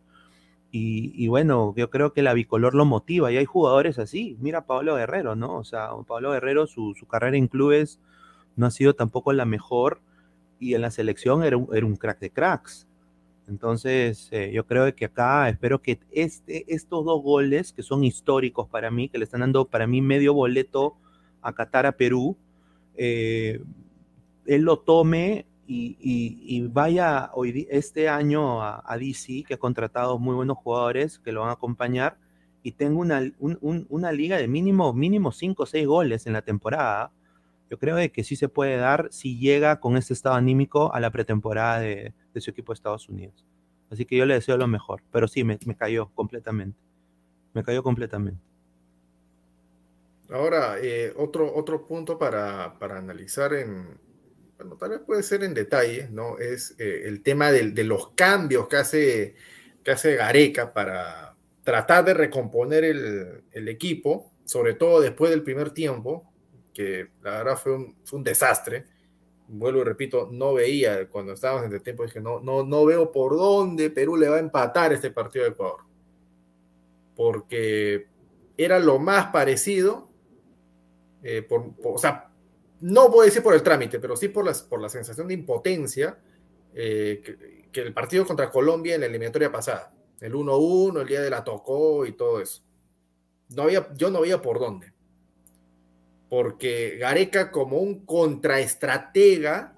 [0.74, 4.38] Y, bueno, yo creo que la bicolor lo motiva y hay jugadores así.
[4.39, 5.58] Mira Pablo Guerrero, ¿no?
[5.58, 8.00] O sea, Pablo Guerrero, su, carrera en clubes
[8.56, 10.00] no ha sido tampoco la mejor
[10.60, 12.88] y en la selección era un, crack de cracks.
[13.47, 18.67] Entonces, eh, yo creo que acá espero que este, estos dos goles, que son históricos
[18.69, 20.95] para mí, que le están dando para mí medio boleto
[21.41, 22.38] a Qatar a Perú,
[22.95, 23.62] eh,
[24.45, 30.58] él lo tome y, vaya hoy, este año a, DC, que ha contratado muy buenos
[30.58, 32.17] jugadores que lo van a acompañar,
[32.63, 37.12] y tenga una, una liga de mínimo, mínimo 5 o 6 goles en la temporada.
[37.71, 41.10] Yo creo que sí se puede dar si llega con este estado anímico a la
[41.10, 43.45] pretemporada de, su equipo de Estados Unidos.
[43.89, 46.77] Así que yo le deseo lo mejor, pero sí, me cayó completamente.
[47.53, 48.51] Me cayó completamente.
[50.31, 53.99] Ahora, eh, otro, otro punto para, analizar en,
[54.57, 56.38] bueno, tal vez puede ser en detalle, ¿no?
[56.38, 59.36] Es eh, el tema de, los cambios que hace,
[59.84, 66.31] que hace Gareca para tratar de recomponer el, equipo, sobre todo después del primer tiempo,
[66.73, 68.86] que la verdad fue un, desastre.
[69.47, 73.12] Vuelvo y repito, no veía cuando estábamos en el tiempo, dije, no, no, no veo
[73.12, 75.81] por dónde Perú le va a empatar este partido de Ecuador.
[77.15, 78.07] Porque
[78.57, 80.12] era lo más parecido
[81.23, 81.47] eh,
[81.84, 82.31] o sea,
[82.81, 85.36] no voy a decir por el trámite, pero sí por, las, por la sensación de
[85.36, 86.17] impotencia
[86.73, 87.21] eh,
[87.71, 91.43] que, el partido contra Colombia en la eliminatoria pasada, el 1-1, el día de la
[91.43, 92.63] tocó y todo eso.
[93.49, 94.90] No había, yo no veía por dónde.
[96.32, 99.76] Porque Gareca como un contraestratega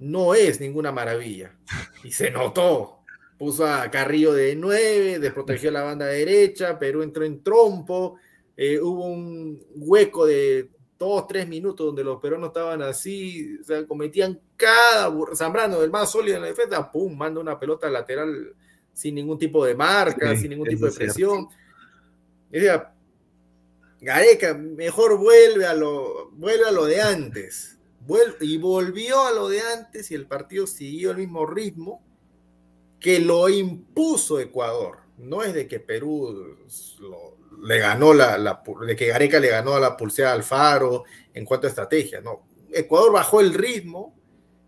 [0.00, 1.56] no es ninguna maravilla.
[2.02, 3.04] Y se notó.
[3.38, 8.16] Puso a Carrillo de 9, desprotegió la banda derecha, Perú entró en trompo,
[8.56, 13.86] eh, hubo un hueco de dos, tres minutos donde los peruanos estaban así, o sea,
[13.86, 18.52] cometían cada Zambrano, el más sólido en la defensa, pum, manda una pelota lateral
[18.92, 21.46] sin ningún tipo de marca, sin ningún tipo de presión.
[22.50, 22.91] Decía,
[24.02, 27.78] Gareca, mejor vuelve a lo, vuelve a lo de antes.
[28.40, 32.02] y volvió a lo de antes y el partido siguió el mismo ritmo
[32.98, 34.98] que lo impuso Ecuador.
[35.18, 36.58] No es de que Perú
[37.62, 41.70] le ganó la, de que Gareca le ganó a la pulseada Alfaro en cuanto a
[41.70, 42.42] estrategia, no.
[42.72, 44.16] Ecuador bajó el ritmo,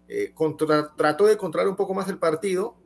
[0.06, 0.32] eh,
[0.96, 2.76] trató de controlar un poco más el partido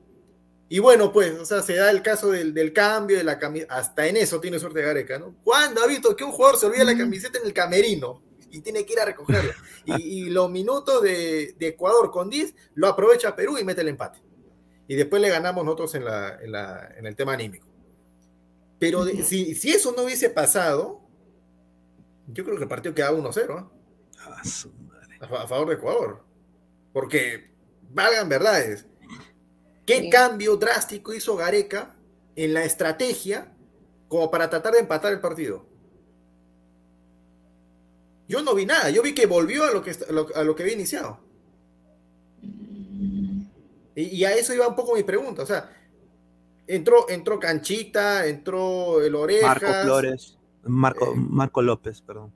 [0.70, 3.74] y bueno, pues, o sea, se da el caso del, cambio de la camiseta.
[3.74, 5.34] Hasta en eso tiene suerte Gareca, ¿no?
[5.42, 8.84] ¿Cuándo ha visto que un jugador se olvida la camiseta en el camerino y tiene
[8.84, 9.54] que ir a recogerla?
[9.86, 14.20] Y, los minutos de, Ecuador con 10 lo aprovecha Perú y mete el empate.
[14.86, 17.66] Y después le ganamos nosotros en, en, el tema anímico.
[18.78, 21.00] Pero si, si, eso no hubiese pasado,
[22.26, 23.58] yo creo que el partido quedaba 1-0.
[23.58, 23.78] ¿eh?
[25.20, 26.24] a, a favor de Ecuador.
[26.92, 27.50] Porque
[27.90, 28.86] valgan verdades
[29.88, 31.94] ¿Qué cambio drástico hizo Gareca
[32.36, 33.50] en la estrategia
[34.06, 35.64] como para tratar de empatar el partido?
[38.28, 39.96] Yo no vi nada, yo vi que volvió a lo que,
[40.34, 41.20] a lo que había iniciado.
[43.94, 45.74] Y, a eso iba un poco mi pregunta, o sea,
[46.66, 49.62] entró, entró Canchita, entró el Orejas.
[49.62, 52.30] Marco Flores, Marco, eh, Marco López, perdón.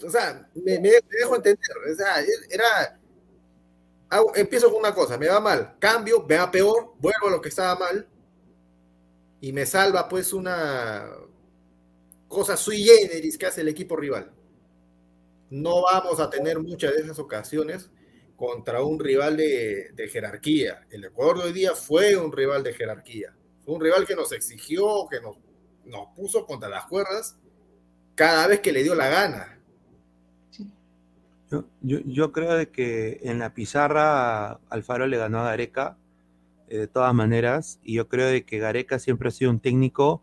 [0.00, 1.58] O sea, me, me dejo entender,
[1.92, 2.20] o sea,
[2.50, 3.00] era
[4.34, 7.48] empiezo con una cosa, me va mal, cambio, me va peor, vuelvo a lo que
[7.48, 8.08] estaba mal
[9.40, 11.10] y me salva pues una
[12.28, 14.32] cosa sui generis que hace el equipo rival.
[15.50, 17.90] No vamos a tener muchas de esas ocasiones
[18.36, 20.86] contra un rival de, jerarquía.
[20.90, 23.36] El Ecuador de hoy día fue un rival de jerarquía.
[23.66, 25.36] Un rival que nos exigió, que nos,
[25.84, 27.36] nos puso contra las cuerdas
[28.14, 29.62] cada vez que le dio la gana.
[31.82, 35.96] Yo, creo de que en la pizarra Alfaro le ganó a Gareca
[36.68, 40.22] eh, de todas maneras y yo creo de que Gareca siempre ha sido un técnico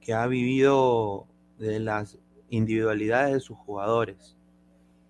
[0.00, 1.26] que ha vivido
[1.58, 2.18] de las
[2.50, 4.36] individualidades de sus jugadores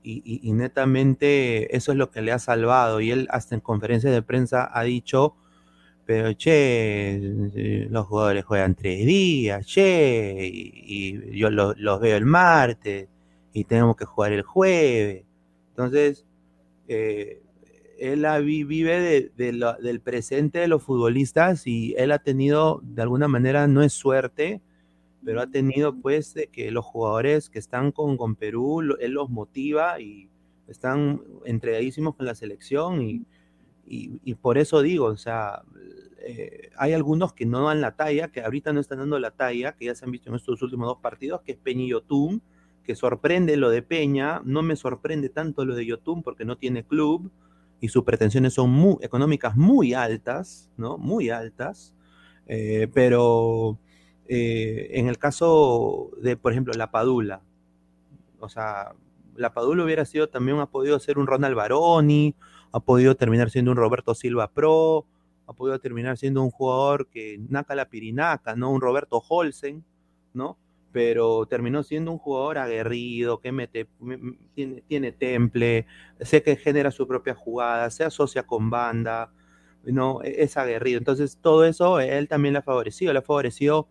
[0.05, 4.23] y, netamente eso es lo que le ha salvado y él hasta en conferencias de
[4.23, 5.37] prensa ha dicho
[6.05, 7.21] pero che,
[7.89, 13.09] los jugadores juegan tres días, che, y, yo los veo el martes
[13.53, 15.25] y tenemos que jugar el jueves.
[15.85, 16.27] Entonces,
[16.89, 17.43] eh,
[17.99, 23.83] él vive del presente de los futbolistas y él ha tenido, de alguna manera, no
[23.83, 24.61] es suerte,
[25.25, 30.01] pero ha tenido pues que los jugadores que están con, con Perú, él los motiva
[30.01, 30.29] y
[30.67, 35.63] están entregadísimos con la selección y, por eso digo, o sea,
[36.25, 39.77] eh, hay algunos que no dan la talla, que ahorita no están dando la talla,
[39.77, 41.93] que ya se han visto en estos últimos dos partidos, que es Peña y
[42.83, 46.85] que sorprende lo de Peña, no me sorprende tanto lo de Yotun porque no tiene
[46.85, 47.31] club
[47.81, 50.99] y sus pretensiones son muy, económicas muy altas, ¿no?
[50.99, 51.95] Muy altas,
[52.47, 53.79] eh, pero
[54.29, 57.43] eh, en el caso de, por ejemplo, la Padula,
[58.39, 58.95] o sea,
[59.37, 62.35] la Padula hubiera sido también, ha podido ser un Ronald Baroni,
[62.73, 65.07] ha podido terminar siendo un Roberto Silva Pro,
[65.47, 68.71] ha podido terminar siendo un jugador que naca la pirinaca, ¿no?
[68.71, 69.85] Un Roberto Holsen,
[70.35, 70.59] ¿no?
[70.93, 73.89] Pero terminó siendo un jugador aguerrido, que mete,
[74.55, 75.87] tiene, tiene temple,
[76.21, 79.33] sé que genera su propia jugada, se asocia con banda,
[79.85, 80.23] ¿no?
[80.23, 80.99] E, es aguerrido.
[80.99, 83.89] Entonces, todo eso él también le ha favorecido, le ha favorecido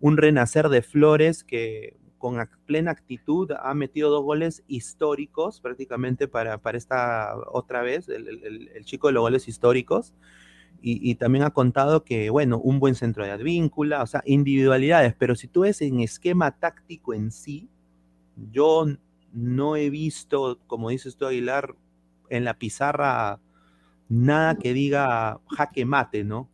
[0.00, 6.58] un renacer de Flores que con plena actitud ha metido dos goles históricos prácticamente para,
[6.58, 10.14] para esta otra vez, el chico de los goles históricos
[10.86, 15.34] y, también ha contado que, bueno, un buen centro de advíncula, o sea, individualidades, pero
[15.34, 17.70] si tú ves en esquema táctico en sí,
[18.52, 18.86] yo
[19.32, 21.74] no he visto, como dices tú, Aguilar,
[22.28, 23.40] en la pizarra
[24.10, 26.50] nada que diga jaque mate, ¿no?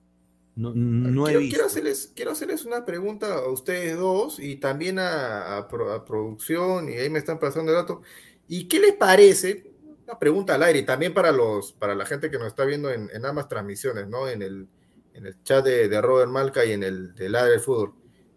[0.55, 1.55] No, no he visto.
[1.55, 5.69] Quiero hacerles, quiero hacerles una pregunta a ustedes dos y también a, a
[6.05, 8.03] producción, y ahí me están pasando el dato.
[8.47, 9.70] ¿Y qué les parece?
[10.19, 13.25] Pregunta al aire y también para, los, para la gente que nos está viendo en,
[13.25, 14.29] ambas transmisiones, ¿no?
[14.29, 14.69] En el,
[15.15, 17.95] en el chat de, Robert Malca y en el de Ladre del Fútbol.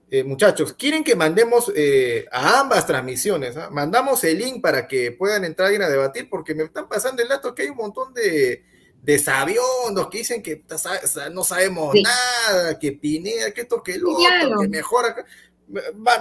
[0.09, 3.57] Eh, muchachos, ¿quieren que mandemos eh, a ambas transmisiones?
[3.57, 3.69] ¿ah?
[3.71, 7.29] Mandamos el link para que puedan entrar y a debatir, porque me están pasando el
[7.29, 8.63] dato que hay un montón de,
[9.01, 10.63] de sabiondos que dicen que
[11.31, 15.25] no sabemos nada, que Pineda, que esto, que lo otro, que mejora.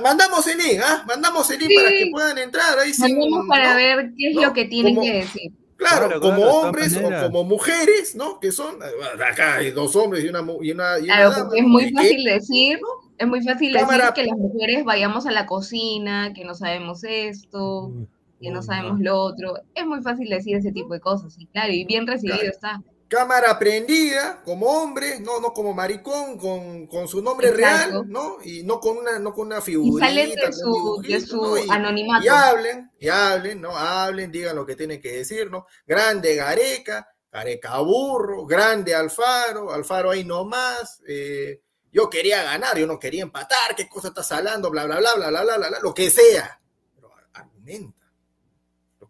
[0.02, 1.04] Mandamos el link, ¿ah?
[1.06, 2.92] Mandamos el link para que puedan entrar ahí.
[2.98, 5.52] Mandamos para ver qué es lo que tienen que decir.
[5.76, 8.38] Claro, como hombres o como mujeres, ¿no?
[8.38, 8.76] Que son,
[9.14, 12.78] acá hay dos hombres y una, y una, claro, porque es muy fácil decir,
[13.18, 17.92] Es muy fácil decir que las mujeres vayamos a la cocina, que no sabemos esto,
[18.40, 19.54] que no sabemos lo otro.
[19.74, 22.80] Es muy fácil decir ese tipo de cosas, y claro, y bien recibido está.
[23.12, 28.38] Cámara prendida, como hombre, no, no como maricón, con, con su nombre real, ¿no?
[28.42, 30.10] Y no con una, no con una figurita.
[30.10, 32.24] Y sale de su, de su anonimato.
[32.24, 33.76] Y hablen, y hablen, ¿no?
[33.76, 35.66] Hablen, digan lo que tienen que decir, ¿no?
[35.86, 41.60] Grande Gareca, Gareca burro, grande Alfaro, Alfaro ahí nomás, eh,
[41.92, 45.28] yo quería ganar, yo no quería empatar, qué cosa estás hablando, bla, bla, bla, bla,
[45.28, 46.58] bla, bla, bla, lo que sea.
[46.94, 48.01] Pero argumenta.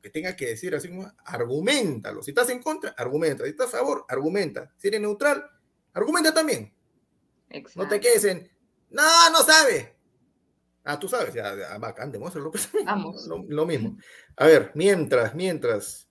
[0.03, 2.23] Que tengas que decir, así como, argumentalo.
[2.23, 3.45] Si estás en contra, argumenta.
[3.45, 4.73] Si estás a favor, argumenta.
[4.77, 5.45] Si eres neutral,
[5.93, 6.75] argumenta también.
[7.77, 8.51] No te quedes en,
[8.91, 9.97] no, no sabe.
[10.85, 12.51] Ah, tú sabes, ya, ya bacán, demuéstralo.
[12.51, 13.27] Pues, Vamos.
[13.29, 13.97] Lo, lo mismo.
[14.37, 16.09] A ver, mientras, mientras.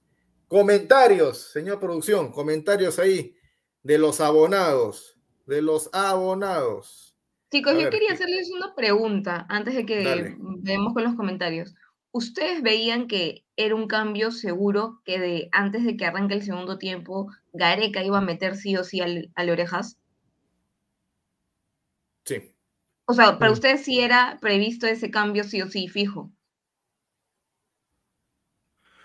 [0.47, 3.35] Comentarios, señor producción, comentarios ahí
[3.83, 5.21] de los abonados
[5.51, 7.15] de los abonados.
[7.51, 11.75] Chicos, yo quería hacerles una pregunta antes de que veamos con los comentarios.
[12.13, 16.77] ¿Ustedes veían que era un cambio seguro que de antes de que arranque el segundo
[16.77, 19.97] tiempo, Gareca iba a meter sí o sí al, orejas?
[22.25, 22.53] Sí.
[23.05, 26.29] O sea, para ustedes sí era previsto ese cambio sí o sí fijo.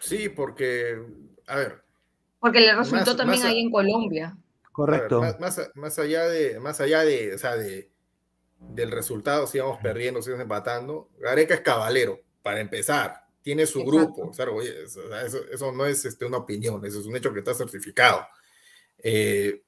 [0.01, 1.01] Sí, porque,
[1.47, 1.83] a ver.
[2.41, 4.37] Porque le resultó también ahí en Colombia.
[4.73, 5.23] Correcto.
[5.75, 7.91] más, allá de, más allá de, o sea, de,
[8.59, 13.27] del resultado, si vamos perdiendo, si vamos empatando, Gareca es cabalero, para empezar.
[13.43, 14.31] Tiene su grupo.
[14.31, 18.25] eso, no es este, una opinión, eso es un hecho que está certificado.
[18.99, 19.65] Eh,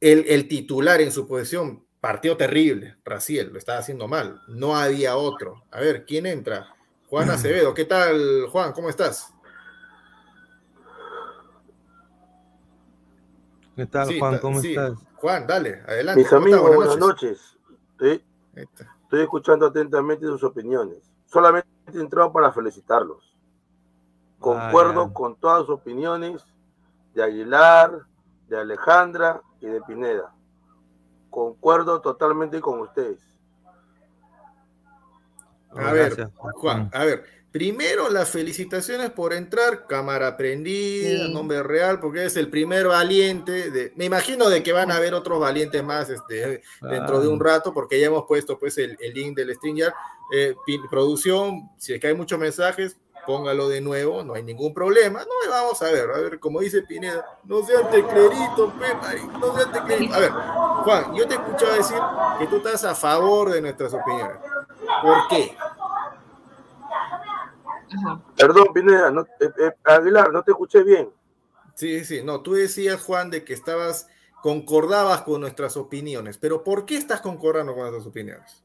[0.00, 4.40] el, el, titular en su posición partió terrible, Raciel, lo estaba haciendo mal.
[4.48, 5.66] No había otro.
[5.70, 6.74] A ver, ¿quién entra?
[7.10, 7.74] Juan Acevedo.
[7.74, 8.72] ¿Qué tal, Juan?
[8.72, 9.30] ¿Cómo estás?
[13.76, 14.38] ¿Qué tal, Juan?
[14.38, 14.94] ¿Cómo estás?
[15.16, 16.22] Juan, dale, adelante.
[16.22, 17.58] Mis amigos, buenas noches.
[18.54, 21.11] Estoy, escuchando atentamente sus opiniones.
[21.32, 23.34] Solamente he entrado para felicitarlos.
[24.38, 26.44] Concuerdo ah, con todas sus opiniones
[27.14, 28.00] de Aguilar,
[28.48, 30.34] de Alejandra y de Pineda.
[31.30, 33.22] Concuerdo totalmente con ustedes.
[35.74, 42.24] A ver, Juan, a ver, Primero, las felicitaciones por entrar, cámara prendida, nombre real, porque
[42.24, 43.70] es el primer valiente.
[43.70, 47.38] De, me imagino de que van a haber otros valientes más este, dentro de un
[47.38, 49.92] rato, porque ya hemos puesto pues el, link del StreamYard.
[50.34, 50.54] Eh,
[50.90, 52.96] producción, si es que hay muchos mensajes,
[53.26, 55.20] póngalo de nuevo, no hay ningún problema.
[55.20, 58.72] No, vamos a ver, a ver, como dice Pineda, no sean tecleritos,
[59.38, 60.16] no sean tecleritos.
[60.16, 61.98] A ver, Juan, yo te he escuchado decir
[62.38, 64.38] que tú estás a favor de nuestras opiniones.
[65.02, 65.54] ¿Por qué?
[68.36, 71.10] Perdón, Pineda, eh, eh, Aguilar, no te escuché bien.
[71.74, 74.08] Sí, sí, no, tú decías, Juan, de que estabas,
[74.42, 78.62] concordabas con nuestras opiniones, pero ¿por qué estás concordando con nuestras opiniones?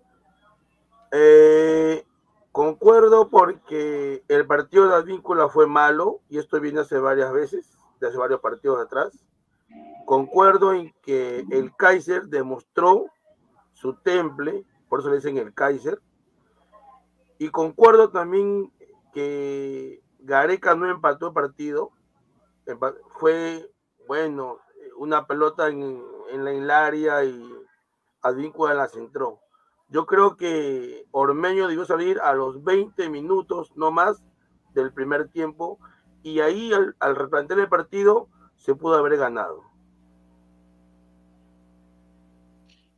[1.12, 2.06] Eh,
[2.52, 8.08] concuerdo porque el partido de Advíncula fue malo, y esto viene hace varias veces, de
[8.08, 9.14] hace varios partidos atrás.
[10.06, 13.08] Concuerdo en que el Kaiser demostró
[13.74, 16.02] su temple, por eso le dicen el Kaiser.
[17.38, 18.72] Y concuerdo también
[19.18, 21.92] que Gareca no empató el partido,
[23.20, 23.68] fue,
[24.08, 24.60] bueno,
[24.96, 26.00] una pelota en,
[26.32, 27.44] en la área y
[28.22, 29.40] Advíncula la centró.
[29.90, 34.22] Yo creo que Ormeño debió salir a los 20 minutos, no más,
[34.76, 35.80] del primer tiempo,
[36.22, 39.64] y ahí al, al replantear el partido se pudo haber ganado.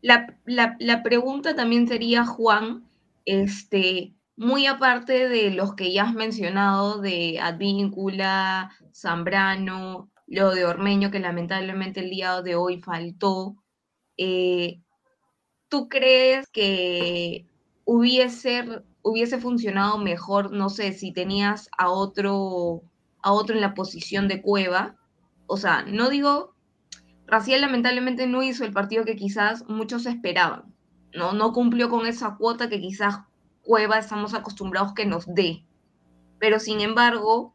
[0.01, 2.89] La, la, pregunta también sería, Juan,
[3.23, 11.11] este, muy aparte de los que ya has mencionado, de Advíncula, Zambrano, lo de Ormeño,
[11.11, 13.57] que lamentablemente el día de hoy faltó,
[14.15, 14.79] eh,
[15.67, 17.47] ¿tú crees que
[17.83, 22.83] hubiese, hubiese funcionado mejor, no sé, si tenías a otro,
[23.21, 24.95] a otro en la posición de cueva?
[25.47, 26.55] O sea, no digo,
[27.27, 30.73] Raciel lamentablemente no hizo el partido que quizás muchos esperaban,
[31.13, 31.33] ¿no?
[31.33, 33.19] No cumplió con esa cuota que quizás
[33.69, 35.63] cueva estamos acostumbrados que nos dé.
[36.39, 37.53] Pero sin embargo,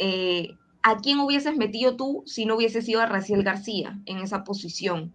[0.00, 4.42] eh, ¿a quién hubieses metido tú si no hubiese sido a Raciel García en esa
[4.42, 5.14] posición?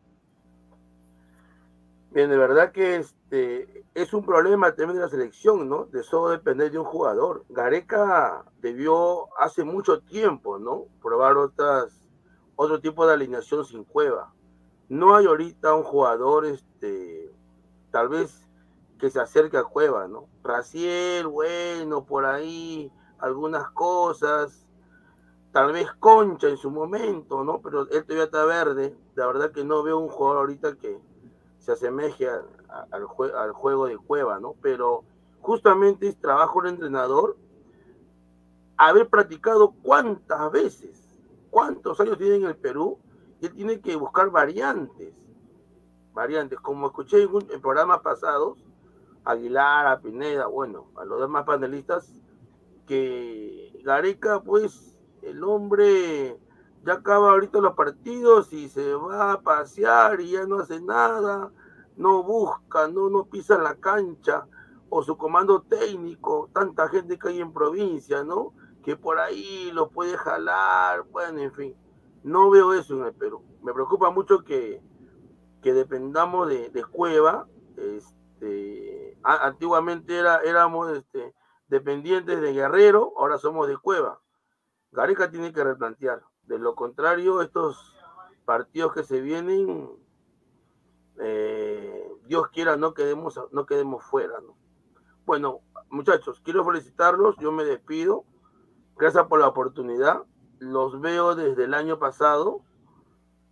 [2.11, 5.83] Bien, de verdad que este es un problema también de la selección, ¿no?
[5.87, 7.43] De solo depender de un jugador.
[7.49, 10.85] Gareca debió hace mucho tiempo, ¿no?
[11.01, 12.07] Probar otras,
[12.55, 14.33] otro tipo de alineación sin cueva.
[14.87, 17.33] No hay ahorita un jugador, este,
[17.91, 18.46] tal vez
[18.97, 20.27] que se acerque a Cueva, ¿no?
[20.43, 24.67] Raciel, bueno, por ahí, algunas cosas,
[25.51, 27.61] tal vez Concha en su momento, ¿no?
[27.61, 30.99] Pero él todavía está verde, la verdad que no veo un jugador ahorita que
[31.59, 32.45] se asemeje al,
[32.91, 34.55] al, al juego de Cueva, ¿no?
[34.61, 35.03] Pero
[35.41, 37.37] justamente es trabajo del entrenador
[38.77, 41.19] haber practicado cuántas veces,
[41.49, 42.99] cuántos años tiene en el Perú,
[43.39, 45.13] y él tiene que buscar variantes,
[46.13, 48.66] variantes, como escuché en, en programas pasados,
[49.27, 52.11] Aguilar, a Pineda, bueno, a los demás panelistas,
[52.85, 56.39] que Gareca, pues, el hombre
[56.85, 61.51] ya acaba ahorita los partidos y se va a pasear y ya no hace nada,
[61.97, 64.47] no busca, no, no pisa la cancha,
[64.89, 68.53] o su comando técnico, tanta gente que hay en provincia, ¿no?
[68.81, 71.75] Que por ahí lo puede jalar, bueno, en fin,
[72.23, 73.41] no veo eso en el Perú.
[73.61, 74.81] Me preocupa mucho que,
[75.61, 81.33] que dependamos de, de Cueva, este, antiguamente era, éramos este,
[81.67, 84.21] dependientes de Guerrero, ahora somos de Cueva.
[84.91, 86.23] Gareca tiene que replantear.
[86.43, 87.95] De lo contrario, estos
[88.45, 89.89] partidos que se vienen,
[91.19, 94.39] eh, Dios quiera, no quedemos, no quedemos fuera.
[94.39, 94.57] ¿no?
[95.25, 95.59] Bueno,
[95.89, 98.23] muchachos, quiero felicitarlos, yo me despido.
[98.95, 100.23] Gracias por la oportunidad.
[100.59, 102.61] Los veo desde el año pasado.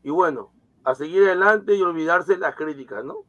[0.01, 0.53] Y bueno,
[0.86, 3.26] a seguir adelante y olvidarse las críticas, ¿no?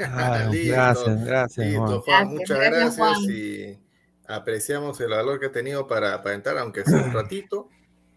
[0.00, 2.28] Ah, gracias, gracias, listo, Juan.
[2.28, 3.78] Muchas gracias, gracias y
[4.26, 7.68] apreciamos el valor que ha tenido para, para entrar, aunque sea un ratito.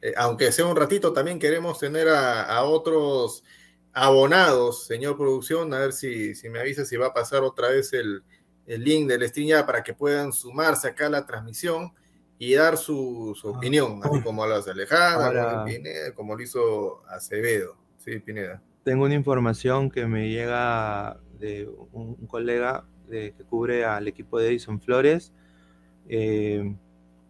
[0.01, 3.43] Eh, aunque sea un ratito, también queremos tener a, a, otros
[3.93, 7.93] abonados, señor producción, a ver si, si me avisa si va a pasar otra vez
[7.93, 8.23] el,
[8.67, 11.93] el link del stream ya para que puedan sumarse acá a la transmisión
[12.37, 14.73] y dar su, su opinión, así como lo hace
[15.65, 17.77] Pineda, como lo hizo Acevedo.
[17.97, 18.61] Sí, Pineda.
[18.83, 24.79] Tengo una información que me llega de un, colega que cubre al equipo de Edison
[24.79, 25.31] Flores.
[26.07, 26.75] Eh,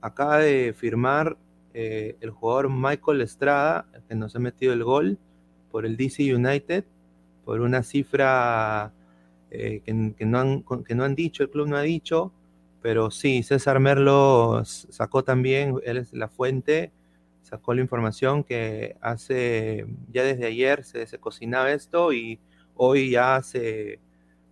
[0.01, 1.37] acaba de firmar
[1.73, 5.17] eh, el jugador Michael Estrada, que nos ha metido el gol
[5.71, 6.85] por el DC United,
[7.43, 8.93] por una cifra
[9.51, 12.31] eh, que, que, no han, que, no han, dicho, el club no ha dicho,
[12.81, 16.91] pero sí, César Merlo sacó también, él es la fuente,
[17.41, 22.39] sacó la información que hace, ya desde ayer se, se cocinaba esto y
[22.75, 23.99] hoy ya se,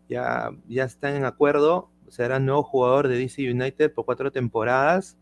[0.09, 5.17] ya, ya están en acuerdo, será nuevo jugador de DC United por cuatro temporadas.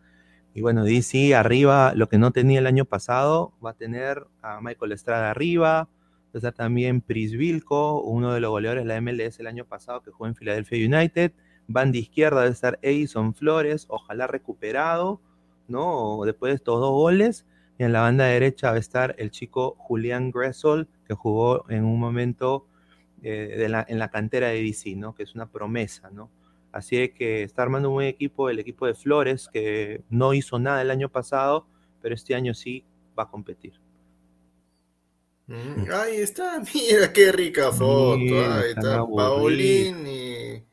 [0.54, 4.60] Y bueno, DC arriba, lo que no tenía el año pasado, va a tener a
[4.60, 5.90] Michael Estrada arriba, va
[6.34, 10.12] a estar también Prisvilco, uno de los goleadores de la MLS el año pasado que
[10.12, 11.32] jugó en Philadelphia United.
[11.68, 15.22] Van de izquierda debe estar Edison Flores, ojalá recuperado,
[15.70, 16.20] ¿no?
[16.26, 17.46] Después de estos dos goles.
[17.80, 21.86] Y en la banda derecha va a estar el chico Julián Gressel, que jugó en
[21.86, 22.68] un momento
[23.24, 25.14] eh, de la, en la cantera de DC, ¿no?
[25.14, 26.32] Que es una promesa, ¿no?
[26.72, 30.58] Así es que está armando un buen equipo, el equipo de Flores, que no hizo
[30.58, 31.68] nada el año pasado,
[32.02, 32.86] pero este año sí
[33.18, 33.74] va a competir.
[35.48, 38.18] Mm, ahí está, mira qué rica foto.
[38.18, 40.66] Mira, ahí está Paulín y,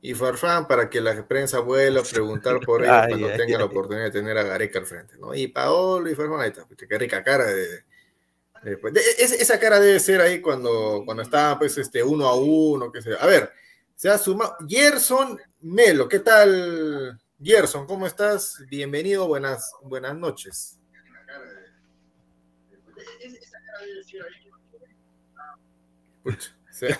[0.00, 3.54] y, Farfán para que la prensa vuelva a preguntar por ellos ay, cuando ay, tenga
[3.54, 5.18] ay, la oportunidad de tener a Gareca al frente.
[5.18, 5.34] ¿no?
[5.34, 7.84] Y Paolo y Farfán, ahí está, qué rica cara de,
[8.62, 12.92] de, de, esa cara debe ser ahí cuando, cuando está pues este uno a uno,
[12.92, 13.16] que sea.
[13.16, 13.52] A ver,
[13.94, 14.56] se ha sumado.
[14.68, 17.86] Gerson Melo, ¿qué tal, Gerson?
[17.86, 18.62] ¿Cómo estás?
[18.70, 20.78] Bienvenido, buenas, buenas noches.
[26.72, 26.96] Se,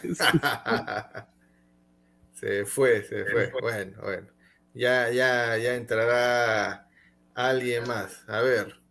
[2.34, 3.50] se fue, se fue.
[3.60, 4.28] Bueno, bueno.
[4.74, 6.88] Ya, ya, ya entrará
[7.34, 8.28] alguien más.
[8.28, 8.81] A ver.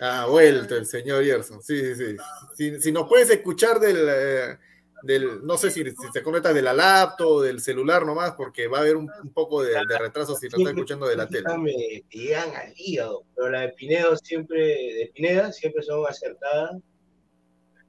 [0.00, 1.62] Ha vuelto el señor Gerson.
[1.62, 2.16] Sí, sí, sí.
[2.56, 4.06] Si, si nos puedes escuchar del.
[4.08, 4.58] Eh,
[5.02, 8.66] del, no sé si, si, se conecta de la laptop o del celular nomás, porque
[8.66, 11.28] va a haber un, un poco de, de, retraso si lo está escuchando de la
[11.28, 11.46] tele.
[11.58, 16.76] Me llegan al hígado, pero la de Pinedo siempre, de Pineda siempre son acertadas.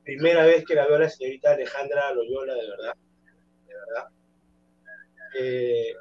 [0.04, 2.93] Primera vez que la veo a la señorita Alejandra Loyola, de verdad.
[3.68, 4.08] De verdad.
[5.39, 5.93] Eh,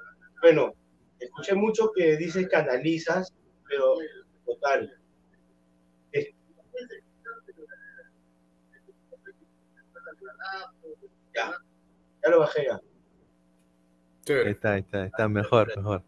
[0.43, 0.75] bueno,
[1.19, 3.35] escuché mucho que dices que analizas,
[3.69, 3.97] pero
[4.47, 4.98] total.
[11.35, 11.53] Ya,
[12.23, 12.81] ya lo bajé ya.
[14.35, 16.03] Ahí está, ahí está, está mejor, mejor.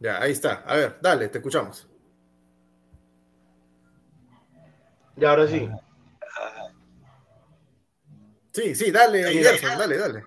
[0.00, 0.62] Ya, ahí está.
[0.66, 1.88] A ver, dale, te escuchamos.
[5.16, 5.68] Ya, ahora sí.
[8.52, 10.24] Sí, sí, dale, Gerson, dale, dale.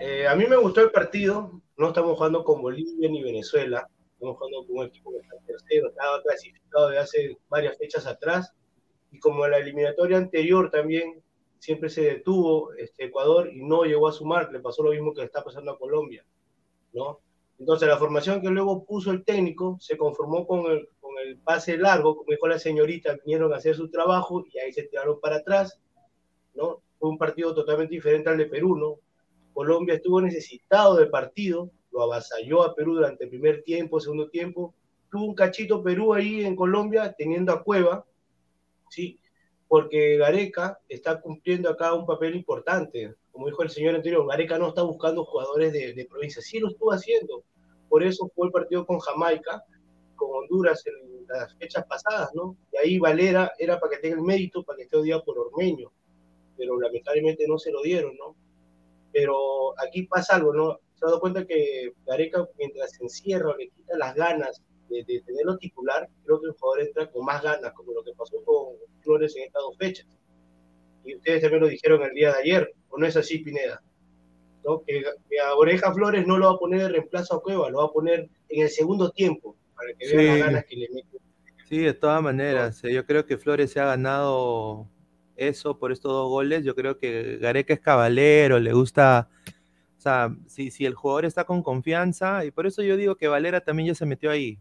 [0.00, 1.62] Eh, a mí me gustó el partido.
[1.76, 3.86] No estamos jugando con Bolivia ni Venezuela.
[4.14, 8.52] Estamos jugando con un equipo que está tercero, estaba clasificado de hace varias fechas atrás
[9.12, 11.22] y como en la eliminatoria anterior también
[11.58, 15.22] siempre se detuvo este Ecuador y no llegó a sumar, le pasó lo mismo que
[15.22, 16.24] está pasando a Colombia,
[16.92, 17.20] ¿no?
[17.58, 21.76] Entonces la formación que luego puso el técnico se conformó con el, con el pase
[21.76, 25.36] largo, como dijo la señorita, vinieron a hacer su trabajo y ahí se tiraron para
[25.36, 25.78] atrás,
[26.54, 26.82] ¿no?
[26.98, 28.98] Fue un partido totalmente diferente al de Perú, ¿no?
[29.52, 34.74] Colombia estuvo necesitado del partido, lo avasalló a Perú durante el primer tiempo, segundo tiempo,
[35.10, 38.04] tuvo un cachito Perú ahí en Colombia teniendo a Cueva,
[38.92, 39.18] ¿sí?
[39.68, 43.14] Porque Gareca está cumpliendo acá un papel importante.
[43.30, 46.68] Como dijo el señor anterior, Gareca no está buscando jugadores de, de provincia, sí lo
[46.68, 47.42] estuvo haciendo.
[47.88, 49.64] Por eso fue el partido con Jamaica,
[50.14, 52.56] con Honduras en las fechas pasadas, ¿no?
[52.70, 55.90] Y ahí Valera era para que tenga el mérito, para que esté odiado por Ormeño,
[56.56, 58.36] pero lamentablemente no se lo dieron, ¿no?
[59.10, 60.78] Pero aquí pasa algo, ¿no?
[60.94, 64.62] Se ha dado cuenta que Gareca, mientras se encierra, le quita las ganas
[64.92, 68.12] de, de, tenerlo titular, creo que el jugador entra con más ganas, como lo que
[68.12, 70.06] pasó con Flores en estas dos fechas.
[71.04, 73.82] Y ustedes también lo dijeron el día de ayer, ¿o no es así, Pineda?
[74.64, 74.82] ¿No?
[74.86, 77.78] Que, que, a Oreja Flores no lo va a poner de reemplazo a Cueva, lo
[77.78, 80.16] va a poner en el segundo tiempo, para que Sí.
[80.16, 81.18] vean las ganas que le mete.
[81.68, 82.84] Sí, de todas maneras.
[82.84, 84.86] eh, Yo creo que Flores se ha ganado
[85.36, 86.64] eso por estos dos goles.
[86.64, 89.28] Yo creo que Gareca es caballero, le gusta.
[89.96, 93.28] O sea, si, si el jugador está con confianza, y por eso yo digo que
[93.28, 94.58] Valera también ya se metió ahí,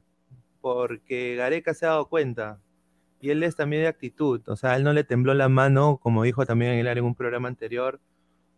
[0.61, 2.59] porque Gareca se ha dado cuenta.
[3.19, 6.23] Y él es también de actitud, o sea, él no le tembló la mano, como
[6.23, 7.99] dijo también Aguilar en un programa anterior,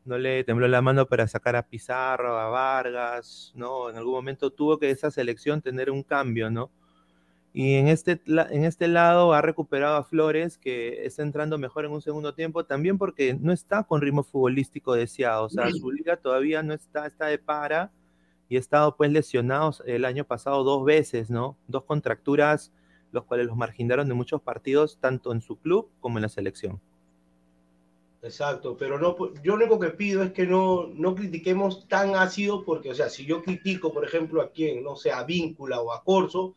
[0.06, 3.90] no le tembló la mano para sacar a Pizarro, a Vargas, ¿no?
[3.90, 6.72] En algún momento tuvo que esa selección tener un cambio, ¿no?
[7.54, 11.92] Y en este, en este lado ha recuperado a Flores, que está entrando mejor en
[11.92, 15.46] un segundo tiempo, también porque no está con ritmo futbolístico deseado.
[15.46, 17.92] O sea, su liga todavía no está, está de para
[18.54, 21.58] y ha estado pues lesionado el año pasado dos veces, ¿no?
[21.68, 22.72] Dos contracturas,
[23.12, 26.80] los cuales los marginaron de muchos partidos, tanto en su club como en la selección.
[28.22, 32.64] Exacto, pero no, yo lo único que pido es que no, no critiquemos tan ácido,
[32.64, 35.92] porque, o sea, si yo critico, por ejemplo, a quien, no sé, a Víncula o
[35.92, 36.54] a Corso,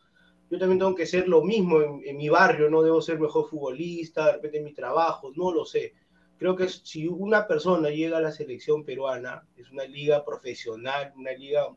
[0.51, 3.49] yo también tengo que ser lo mismo en, en mi barrio, no debo ser mejor
[3.49, 5.95] futbolista, de repente en mi trabajo, no lo sé.
[6.37, 11.31] Creo que si una persona llega a la selección peruana, es una liga profesional, una
[11.31, 11.67] liga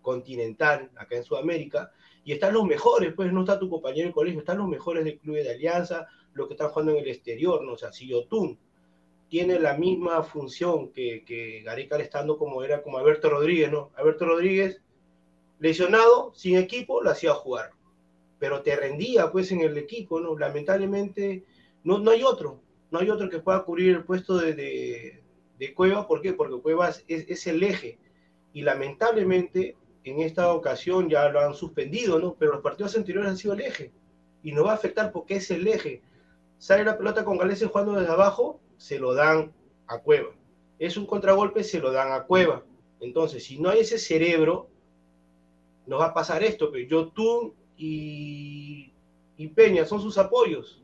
[0.00, 1.92] continental acá en Sudamérica,
[2.24, 5.18] y están los mejores, pues no está tu compañero de colegio, están los mejores del
[5.18, 7.72] club de Alianza, los que están jugando en el exterior, ¿no?
[7.72, 8.58] O sea, si Yotun
[9.28, 13.90] tiene la misma función que, que Gareca le estando como era como Alberto Rodríguez, ¿no?
[13.94, 14.82] Alberto Rodríguez,
[15.60, 17.70] lesionado, sin equipo, lo hacía jugar,
[18.38, 20.36] pero te rendía pues en el equipo, ¿no?
[20.36, 21.44] Lamentablemente
[21.84, 25.22] no, no hay otro, no hay otro que pueda cubrir el puesto de, de,
[25.58, 26.32] de Cueva, ¿por qué?
[26.32, 27.98] Porque Cueva es, es, el eje,
[28.52, 32.34] y lamentablemente en esta ocasión ya lo han suspendido, ¿no?
[32.38, 33.92] Pero los partidos anteriores han sido el eje,
[34.42, 36.02] y no va a afectar porque es el eje.
[36.58, 39.52] Sale la pelota con Galese jugando desde abajo, se lo dan
[39.86, 40.30] a Cueva.
[40.78, 42.64] Es un contragolpe, se lo dan a Cueva.
[43.00, 44.68] Entonces, si no hay ese cerebro,
[45.86, 46.70] nos va a pasar esto.
[46.70, 48.92] Pero Yotun y,
[49.36, 50.82] y Peña son sus apoyos,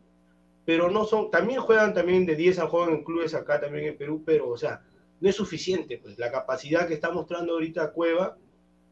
[0.65, 3.97] pero no son, también juegan también de 10 a juegan en clubes acá también en
[3.97, 4.83] Perú, pero, o sea,
[5.21, 5.99] no es suficiente.
[5.99, 8.37] Pues la capacidad que está mostrando ahorita Cueva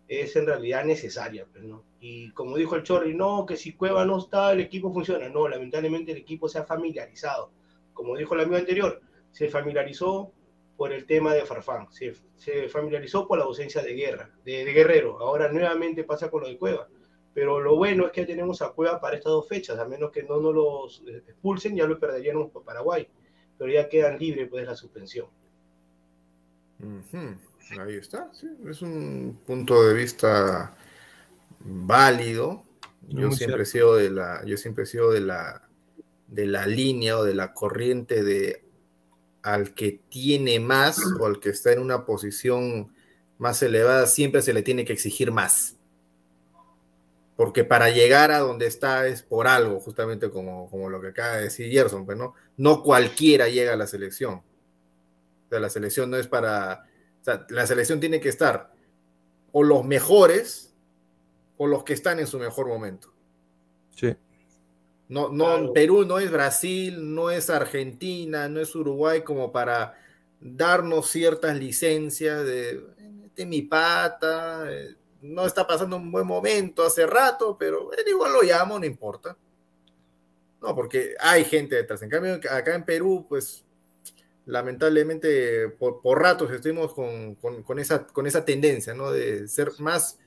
[0.09, 1.64] es en realidad necesaria, pues.
[2.00, 5.28] Y como dijo el Chorri, no, que si Cueva no está, el equipo funciona.
[5.28, 7.50] No, lamentablemente el equipo se ha familiarizado
[7.94, 9.00] como dijo el amigo anterior,
[9.30, 10.32] se familiarizó
[10.76, 15.20] por el tema de Farfán, se, se familiarizó por la ausencia de guerra, de, Guerrero.
[15.20, 16.88] Ahora nuevamente pasa con lo de Cueva.
[17.32, 20.22] Pero lo bueno es que tenemos a Cueva para estas dos fechas, a menos que
[20.22, 23.09] no nos los expulsen, ya lo perderíamos por Paraguay.
[23.57, 25.26] Pero ya quedan libres pues, de la suspensión.
[27.70, 28.48] Ahí está, sí.
[28.68, 30.76] es un punto de vista
[31.60, 32.64] válido.
[33.08, 35.62] Yo Muy siempre, he sido de la, yo siempre he sido de la
[36.26, 38.64] de la línea o de la corriente de
[39.42, 42.94] al que tiene más o al que está en una posición
[43.38, 45.76] más elevada, siempre se le tiene que exigir más.
[47.36, 51.36] Porque para llegar a donde está es por algo, justamente como, como lo que acaba
[51.36, 54.34] de decir Gerson, pues no, no cualquiera llega a la selección.
[54.34, 56.86] O sea, la selección no es para.
[57.25, 58.70] O sea, la selección tiene que estar
[59.51, 60.75] o los mejores
[61.57, 63.14] o los que están en su mejor momento.
[63.97, 64.14] Sí.
[65.09, 65.72] No, no, claro.
[65.72, 69.95] Perú no es Brasil, no es Argentina, no es Uruguay como para
[70.39, 72.85] darnos ciertas licencias de,
[73.35, 78.35] de mi pata, eh, no está pasando un buen momento hace rato, pero él igual
[78.35, 79.35] lo llamo, no importa.
[80.61, 82.03] No, porque hay gente detrás.
[82.03, 83.63] En cambio, acá en Perú, pues
[84.47, 89.11] lamentablemente por, por ratos estuvimos con, con, con, esa, con esa tendencia, ¿no?
[89.11, 90.18] De ser más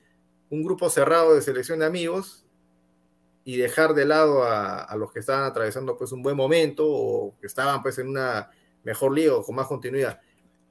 [0.50, 2.44] un grupo cerrado de selección de amigos
[3.44, 7.36] y dejar de lado a, a, los que estaban atravesando pues un buen momento o
[7.40, 8.50] que estaban pues en una
[8.84, 10.20] mejor liga o con más continuidad.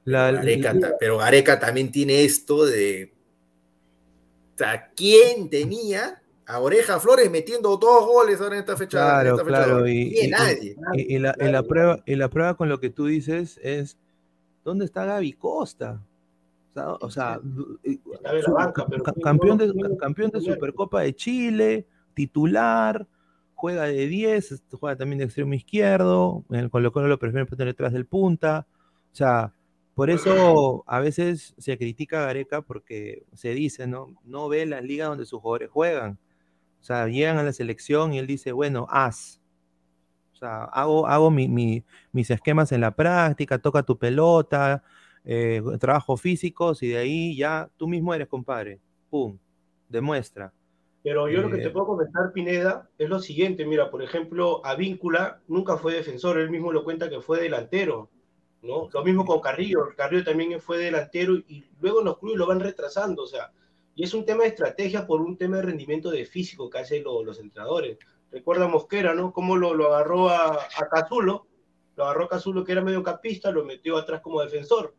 [0.04, 0.98] La, pero, Areca, la...
[0.98, 3.12] pero Areca también tiene esto de
[4.54, 8.98] o sea, ¿quién tenía a Oreja Flores metiendo dos goles ahora en esta fecha.
[8.98, 9.86] Claro, esta fecha claro.
[9.88, 10.76] Y, Ni y- nadie.
[10.94, 13.96] y- y la, y la prueba, y la prueba con lo que tú dices es,
[14.64, 16.00] ¿dónde está Gaby Costa?
[17.00, 23.06] O sea, o su- banca, ca- campeón, de, campeón de Supercopa de Chile, titular,
[23.54, 27.46] juega de 10, este, juega también de extremo izquierdo, en el Colo Colo lo prefieren
[27.46, 28.66] poner detrás del punta.
[29.12, 29.52] O sea,
[29.94, 34.14] por eso a veces se critica a Gareca porque se dice, ¿no?
[34.24, 36.16] No ve las ligas donde sus jugadores juegan.
[36.80, 39.40] O sea, llegan a la selección y él dice, bueno, haz.
[40.32, 44.82] O sea, hago, hago mi- mi- mis esquemas en la práctica, toca tu pelota,
[45.24, 48.80] eh, trabajo físicos y de ahí ya tú mismo eres compadre.
[49.10, 49.36] Pum,
[49.88, 50.52] demuestra.
[51.02, 53.64] Pero yo lo que Eh, te puedo comentar, Pineda, es lo siguiente.
[53.66, 58.08] Mira, por ejemplo, Avíncula nunca fue defensor, él mismo lo cuenta que fue delantero.
[58.60, 58.88] ¿no?
[58.92, 62.58] Lo mismo con Carrillo, Carrillo también fue delantero y luego en los clubes lo van
[62.58, 63.52] retrasando, o sea,
[63.98, 67.02] y es un tema de estrategia por un tema de rendimiento de físico que hacen
[67.04, 67.98] lo- los entrenadores.
[68.30, 69.32] Recuerda Mosquera, ¿no?
[69.32, 71.46] Cómo lo, lo agarró a, a Cazulo,
[71.96, 74.94] lo agarró a Cazulo que era mediocampista, lo metió atrás como defensor.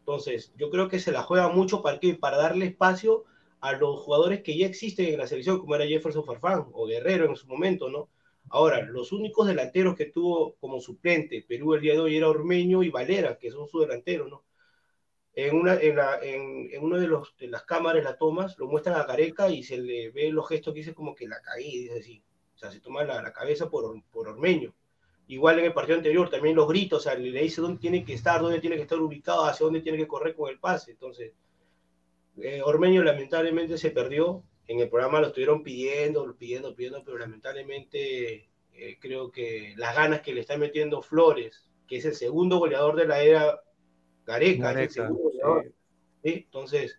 [0.00, 2.14] Entonces, yo creo que se la juega mucho para, qué?
[2.14, 3.24] para darle espacio
[3.60, 7.26] a los jugadores que ya existen en la selección, como era Jefferson Farfán o Guerrero
[7.26, 8.10] en su momento, ¿no?
[8.50, 12.82] Ahora, los únicos delanteros que tuvo como suplente Perú el día de hoy era Ormeño
[12.82, 14.44] y Valera, que son sus delanteros, ¿no?
[15.36, 19.00] En una, en, la, en, uno de, los, de las cámaras, las tomas, lo muestran
[19.00, 21.98] a Gareca y se le ve los gestos que dice como que la caí, dice
[21.98, 22.22] así.
[22.54, 24.72] O sea, se toma la, la cabeza por, por Ormeño.
[25.26, 28.14] Igual en el partido anterior, también los gritos, o sea, le dice dónde tiene que
[28.14, 30.92] estar, dónde tiene que estar ubicado, hacia dónde tiene que correr con el pase.
[30.92, 31.32] Entonces,
[32.36, 34.42] eh, Ormeño lamentablemente se perdió.
[34.66, 40.20] En el programa lo estuvieron pidiendo, pidiendo, pidiendo, pero lamentablemente eh, creo que las ganas
[40.20, 43.60] que le está metiendo Flores, que es el segundo goleador de la era
[44.26, 45.72] Gareca, es el Gareca, segundo goleador, sí.
[46.22, 46.32] ¿sí?
[46.44, 46.98] Entonces,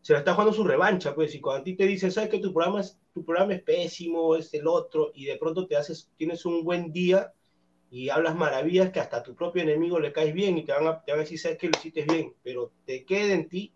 [0.00, 2.38] se la está jugando su revancha, pues, y cuando a ti te dicen, sabes que
[2.38, 6.10] tu programa es, tu programa es pésimo, es el otro, y de pronto te haces,
[6.16, 7.32] tienes un buen día
[7.90, 10.86] y hablas maravillas que hasta a tu propio enemigo le caes bien y te van
[10.86, 13.74] a, te van a decir, sabes que lo hiciste bien, pero te queda en ti,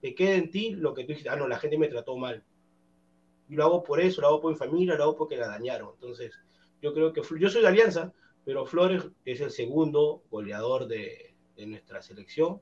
[0.00, 2.44] te queda en ti lo que tú dijiste, ah, no, la gente me trató mal.
[3.48, 5.90] Y lo hago por eso, lo hago por mi familia, lo hago porque la dañaron.
[5.94, 6.32] Entonces,
[6.80, 8.12] yo creo que, yo soy de Alianza,
[8.44, 11.27] pero Flores es el segundo goleador de,
[11.58, 12.60] de nuestra selección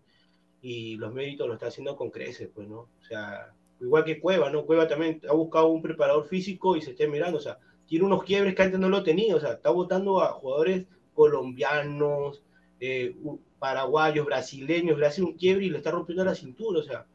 [0.62, 2.88] y los méritos lo está haciendo con creces, pues, ¿no?
[3.00, 4.64] O sea, igual que Cueva, ¿no?
[4.64, 8.24] Cueva también ha buscado un preparador físico y se está mirando, o sea, tiene unos
[8.24, 12.42] quiebres que antes no lo tenía, o sea, está votando a jugadores colombianos,
[12.80, 13.14] eh,
[13.58, 17.06] paraguayos, brasileños, le hace un quiebre y le está rompiendo la cintura, o sea,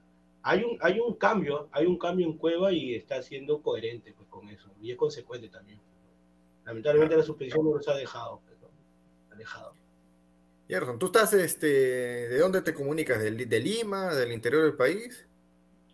[0.44, 4.30] hay un, hay un cambio, hay un cambio en Cueva y está siendo coherente pues,
[4.30, 5.80] con eso, y es consecuente también.
[6.64, 9.34] Lamentablemente la suspensión no nos ha dejado, ¿no?
[9.34, 9.81] ha dejado.
[10.72, 13.22] Gerson, ¿tú estás, este, de dónde te comunicas?
[13.22, 14.16] ¿De, de Lima?
[14.16, 15.26] ¿Del interior del país?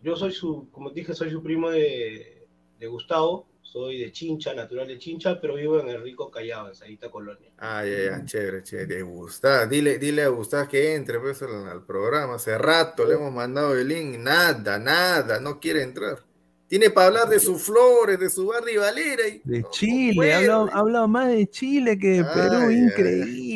[0.04, 2.46] Yo soy su, como dije, soy su primo de,
[2.78, 6.76] de Gustavo, soy de Chincha, natural de Chincha, pero vivo en el rico Callao, en
[6.76, 7.50] Saguita Colonia.
[7.58, 8.94] Ah, ya, ya, chévere, chévere.
[8.94, 9.66] De Gustavo.
[9.66, 12.36] Dile, dile a Gustavo que entre pues, al, al programa.
[12.36, 14.16] Hace rato le hemos mandado el link.
[14.16, 16.24] Nada, nada, no quiere entrar.
[16.68, 19.26] Tiene para hablar de sus flores, de su barrio Valera.
[19.26, 22.76] Y De Chile, ha hablado, ha hablado más de Chile que de Ay, Perú, ay,
[22.76, 23.47] increíble.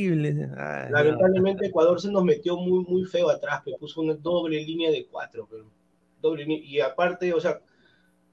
[0.90, 5.06] Lamentablemente Ecuador se nos metió muy, muy feo atrás, me puso una doble línea de
[5.06, 5.66] cuatro, pero
[6.20, 6.44] doble.
[6.48, 7.60] Y aparte, o sea,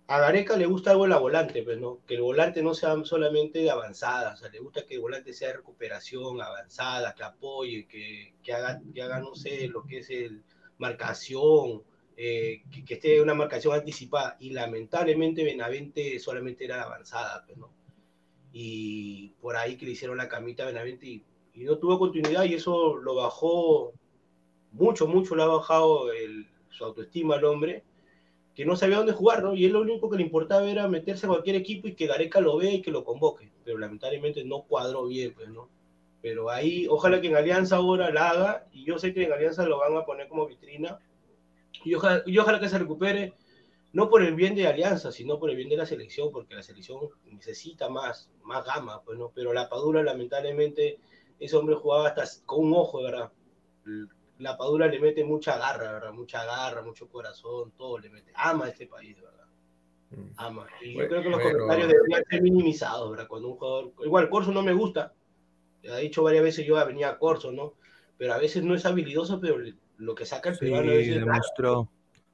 [0.10, 2.00] a Gareca le gusta algo en la volante, pues, ¿no?
[2.08, 5.34] Que el volante no sea solamente de avanzada, o sea, le gusta que el volante
[5.34, 10.00] sea de recuperación, avanzada, que apoye, que, que haga, que haga, no sé, lo que
[10.00, 10.44] es el
[10.80, 11.84] marcación,
[12.18, 14.36] eh, que, que esté una marcación anticipada.
[14.40, 17.72] Y lamentablemente Benavente solamente era de avanzada, pues, ¿no?
[18.52, 21.24] Y por ahí que le hicieron la camita a Benavente y,
[21.60, 23.92] y no tuvo continuidad y eso lo bajó
[24.72, 27.84] mucho, mucho le ha bajado el, su autoestima al hombre,
[28.56, 29.54] que no sabía dónde jugar, ¿no?
[29.54, 32.40] Y él lo único que le importaba era meterse a cualquier equipo y que Gareca
[32.40, 35.70] lo vea y que lo convoque, pero lamentablemente no cuadró bien, pues, ¿no?
[36.22, 39.66] Pero ahí, ojalá que en Alianza ahora la haga, y yo sé que en Alianza
[39.66, 41.00] lo van a poner como vitrina,
[41.84, 43.34] y ojalá, y ojalá que se recupere,
[43.92, 46.64] no por el bien de Alianza, sino por el bien de la selección, porque la
[46.64, 49.32] selección necesita más, más gama, pues, ¿no?
[49.34, 51.00] Pero la Padura, lamentablemente,
[51.40, 53.32] ese hombre jugaba hasta con un ojo, ¿verdad?
[54.40, 56.14] La Padura le mete mucha garra, ¿verdad?
[56.14, 58.32] Mucha garra, mucho corazón, todo le mete.
[58.36, 59.46] Ama a este país, ¿verdad?
[60.12, 60.32] Mm.
[60.38, 60.68] Ama.
[60.82, 61.60] Y yo creo que los bueno.
[61.60, 63.28] comentarios deberían ser minimizados, ¿verdad?
[63.28, 63.94] Cuando un jugador.
[64.04, 65.14] Igual, Corso no me gusta.
[65.90, 67.76] Ha dicho varias veces yo venía a Corso, ¿no?
[68.18, 69.58] Pero a veces no es habilidoso, pero
[69.98, 71.90] lo que saca el Sí, peruano a veces es demostró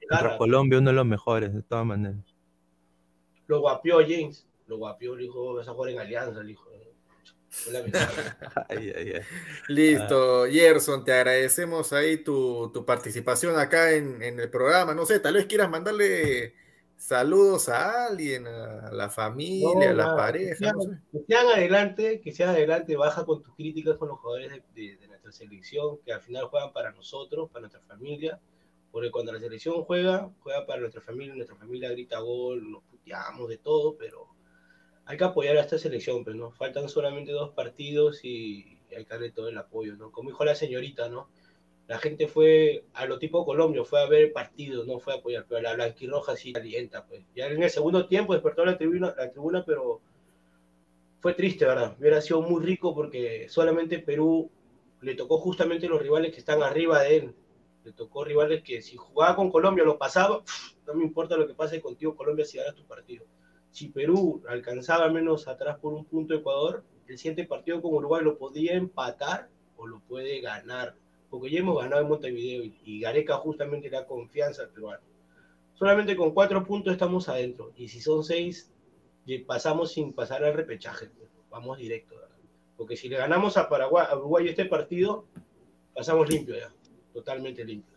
[0.09, 2.35] contra Colombia uno de los mejores, de todas maneras.
[3.47, 4.47] Lo guapió James.
[4.67, 6.69] Lo guapió, le dijo, vas a jugar en Alianza, le dijo.
[6.71, 6.84] Lamentable.
[8.69, 9.21] Ay, ay, ay.
[9.67, 14.93] Listo, Gerson, te agradecemos ahí tu, tu participación acá en, en el programa.
[14.93, 16.53] No sé, tal vez quieras mandarle
[16.97, 20.73] saludos a alguien, a la familia, a la pareja.
[21.11, 25.31] Que sean adelante, que sean adelante, baja con tus críticas con los jugadores de, nuestra
[25.31, 28.39] selección, que al final juegan para nosotros, para nuestra familia,
[28.91, 33.49] porque cuando la selección juega, juega para nuestra familia, nuestra familia grita gol, nos puteamos
[33.49, 34.27] de todo, pero
[35.05, 39.03] hay que apoyar a esta selección, pero pues, no faltan solamente dos partidos y, hay
[39.03, 40.11] que darle todo el apoyo, ¿no?
[40.11, 41.29] Como dijo la señorita, ¿no?
[41.87, 45.45] La gente fue a lo tipo Colombia, fue a ver partidos, no fue a apoyar,
[45.47, 47.23] pero la blanquirroja sí alienta, pues.
[47.35, 50.01] Ya en el segundo tiempo despertó la tribuna, la tribuna, pero
[51.19, 51.95] fue triste, ¿verdad?
[51.99, 54.49] Hubiera sido muy rico porque solamente Perú
[55.01, 57.35] le tocó justamente los rivales que están arriba de él.
[57.83, 60.41] Le tocó rivales que si jugaba con Colombia lo pasaba,
[60.87, 63.25] no me importa lo que pase contigo Colombia si ganas tu partido
[63.75, 68.37] si Perú alcanzaba menos atrás por un punto Ecuador, el siguiente partido con Uruguay lo
[68.37, 70.95] podía empatar o lo puede ganar.
[71.29, 75.03] Porque ya hemos ganado en Montevideo y, Gareca justamente da confianza al peruano.
[75.73, 77.73] Solamente con cuatro puntos estamos adentro.
[77.75, 78.71] Y si son seis,
[79.45, 81.07] pasamos sin pasar al repechaje.
[81.07, 82.15] Pues, vamos directo.
[82.77, 85.25] Porque si le ganamos a Paraguay, a Uruguay este partido,
[85.93, 86.71] pasamos limpio ya.
[87.11, 87.94] Totalmente limpio.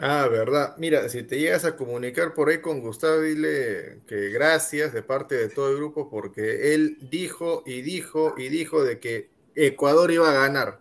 [0.00, 0.74] Ah, verdad.
[0.78, 5.34] Mira, si te llegas a comunicar por ahí con Gustavo, dile que gracias de parte
[5.34, 10.30] de todo el grupo porque él dijo y dijo y dijo de que Ecuador iba
[10.30, 10.80] a ganar.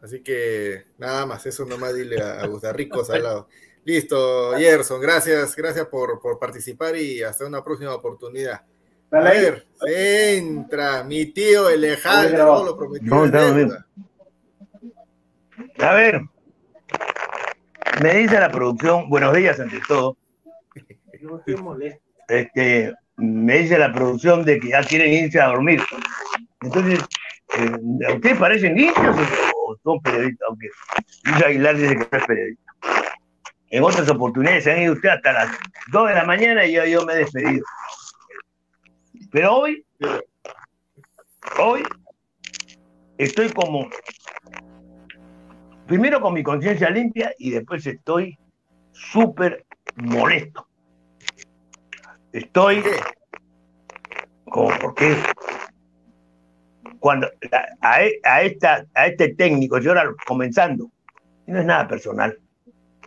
[0.00, 3.48] Así que nada más, eso nomás dile a, Gustavo Rico Salado.
[3.84, 8.62] Listo, Gerson, gracias, gracias por, participar y hasta una próxima oportunidad.
[9.12, 13.14] A ver, entra mi tío Alejandro, lo prometió.
[15.78, 16.20] A ver,
[18.02, 20.16] me dice la producción, buenos días ante todo.
[22.28, 25.82] Este, me dice la producción de que ya quieren irse a dormir.
[26.60, 27.00] Entonces,
[27.56, 28.94] eh, ¿ustedes parecen niños
[29.54, 30.48] o son periodistas?
[30.48, 30.68] Aunque
[31.24, 32.72] Luis Aguilar dice que no es periodista.
[33.70, 35.58] En otras oportunidades se han ido ustedes hasta las
[35.92, 37.64] 2 de la mañana y yo, yo me he despedido.
[39.32, 39.84] Pero hoy,
[41.58, 41.82] hoy
[43.18, 43.88] estoy como
[45.86, 48.38] primero con mi conciencia limpia y después estoy
[48.92, 49.64] súper
[49.96, 50.66] molesto.
[52.32, 52.82] Estoy
[54.44, 55.16] como porque
[56.98, 57.28] cuando
[57.80, 60.90] a, a, esta, a este técnico, yo ahora comenzando,
[61.46, 62.38] no es nada personal.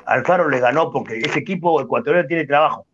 [0.06, 2.86] Alfaro le ganó porque ese equipo ecuatoriano tiene trabajo.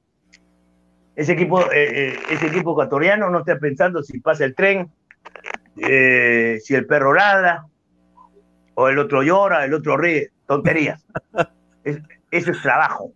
[1.15, 4.91] Ese equipo, eh, eh, ese equipo ecuatoriano no está pensando si pasa el tren,
[5.77, 7.65] eh, si el perro ladra,
[8.75, 11.05] o el otro llora, el otro ríe, tonterías.
[11.83, 13.11] eso es trabajo.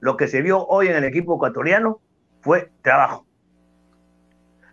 [0.00, 2.00] Lo que se vio hoy en el equipo ecuatoriano
[2.40, 3.26] fue trabajo.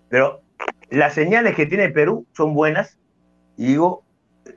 [0.09, 0.41] Pero
[0.89, 2.99] las señales que tiene Perú son buenas
[3.55, 4.03] y digo,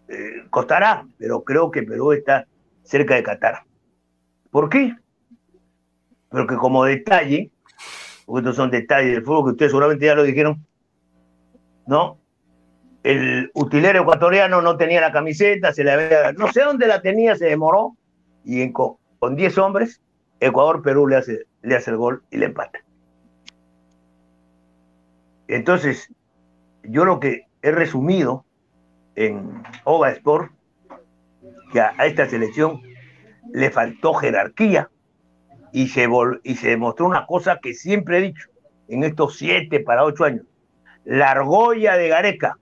[0.08, 2.46] eh, costará, pero creo que Perú está
[2.82, 3.62] cerca de Qatar.
[4.50, 4.94] ¿Por qué?
[6.28, 7.50] Porque como detalle,
[8.26, 10.66] porque estos son detalles del fútbol que ustedes seguramente ya lo dijeron,
[11.86, 12.18] ¿no?
[13.04, 17.44] El utilero ecuatoriano no tenía la camiseta, se había, no sé dónde la tenía, se
[17.44, 17.96] demoró,
[18.44, 20.00] y con 10 hombres,
[20.40, 22.80] Ecuador-Perú le hace, le hace el gol y le empata.
[25.48, 26.10] Entonces,
[26.82, 28.46] yo lo que he resumido
[29.16, 30.50] en Ova Sport,
[31.72, 32.80] que a, esta selección
[33.52, 34.88] le faltó jerarquía
[35.72, 36.08] y se,
[36.42, 38.48] y se demostró una cosa que siempre he dicho
[38.88, 40.46] en estos siete para ocho años.
[41.04, 42.58] La argolla de Gareca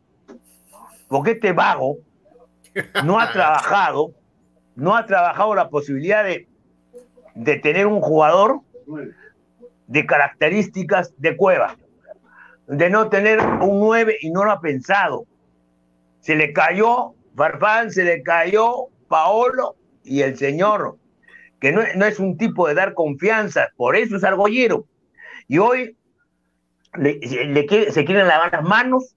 [1.13, 1.99] porque este vago
[3.05, 4.15] no ha trabajado,
[4.75, 6.49] no ha trabajado la posibilidad de,
[7.35, 8.61] de tener un jugador
[9.89, 11.77] de características de cueva,
[12.67, 15.27] de no tener un 9 y no lo ha pensado.
[16.21, 20.97] Se le cayó Farfán, se le cayó Paolo y el señor,
[21.61, 24.87] que no, es un tipo de dar confianza, por eso es argollero.
[25.47, 25.95] Y hoy
[26.97, 27.21] le,
[27.91, 29.15] se quieren lavar las manos,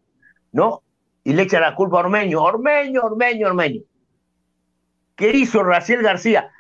[0.52, 0.82] ¿no?
[1.26, 2.42] Y le echa la culpa a Ormeño.
[2.42, 3.82] Ormeño, Ormeño, Ormeño.
[5.16, 6.52] ¿Qué hizo Raciel García?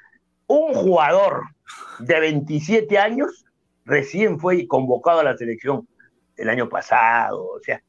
[0.47, 1.43] Un jugador
[1.99, 3.45] de 27 años
[3.86, 5.88] recién fue convocado a la selección
[6.36, 7.45] el año pasado.
[7.45, 7.82] O sea,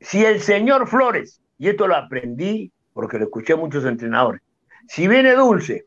[0.00, 4.42] si el señor Flores, y esto lo aprendí porque lo escuché a muchos entrenadores,
[4.88, 5.86] si viene Dulce,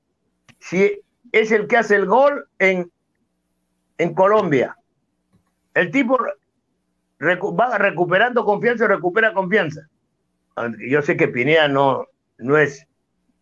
[0.59, 1.01] si
[1.33, 2.89] es el que hace el gol en,
[3.97, 4.77] en Colombia,
[5.73, 6.17] el tipo
[7.19, 9.87] va recuperando confianza y recupera confianza.
[10.87, 12.05] Yo sé que Pineda no,
[12.37, 12.87] no es,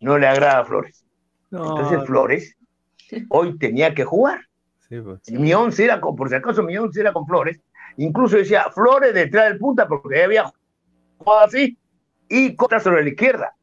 [0.00, 1.04] no le agrada a Flores.
[1.50, 2.56] Entonces Flores
[3.28, 4.40] hoy tenía que jugar.
[4.88, 5.30] Pues.
[5.30, 7.60] Mi once era con, por si acaso mi once era con Flores.
[7.96, 10.52] Incluso decía Flores detrás del punta porque había
[11.18, 11.78] jugado así
[12.28, 13.56] y Costa sobre la izquierda.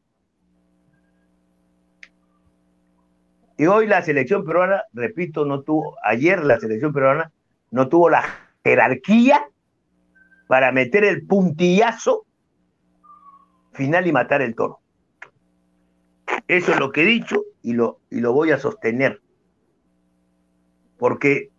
[3.56, 7.30] Y hoy la selección peruana, repito, no tuvo, ayer la selección peruana
[7.70, 8.24] no tuvo la
[8.64, 9.46] jerarquía
[10.54, 12.26] para meter el puntillazo
[13.72, 14.78] final y matar el toro.
[16.46, 19.20] Eso es lo que he dicho y lo, y lo voy a sostener.
[20.96, 21.50] Porque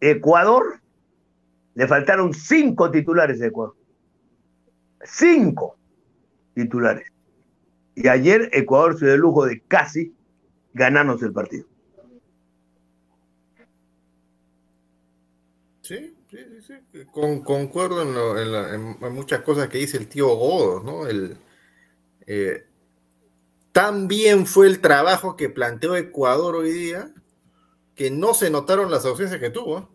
[0.00, 0.80] Ecuador
[1.74, 3.76] le faltaron cinco titulares de Ecuador.
[5.04, 5.76] Cinco
[6.54, 7.06] titulares.
[7.94, 10.12] Y ayer Ecuador se dio el lujo de casi
[10.74, 11.68] ganarnos el partido.
[15.82, 17.04] Sí, sí, sí, sí.
[17.12, 21.06] Con, concuerdo en, lo, en, la, en, muchas cosas que dice el tío Godos, ¿no?
[21.06, 21.36] El,
[22.26, 22.66] eh,
[23.72, 27.12] tan bien fue el trabajo que planteó Ecuador hoy día
[27.94, 29.78] que no se notaron las ausencias que tuvo.
[29.78, 29.86] ¿eh?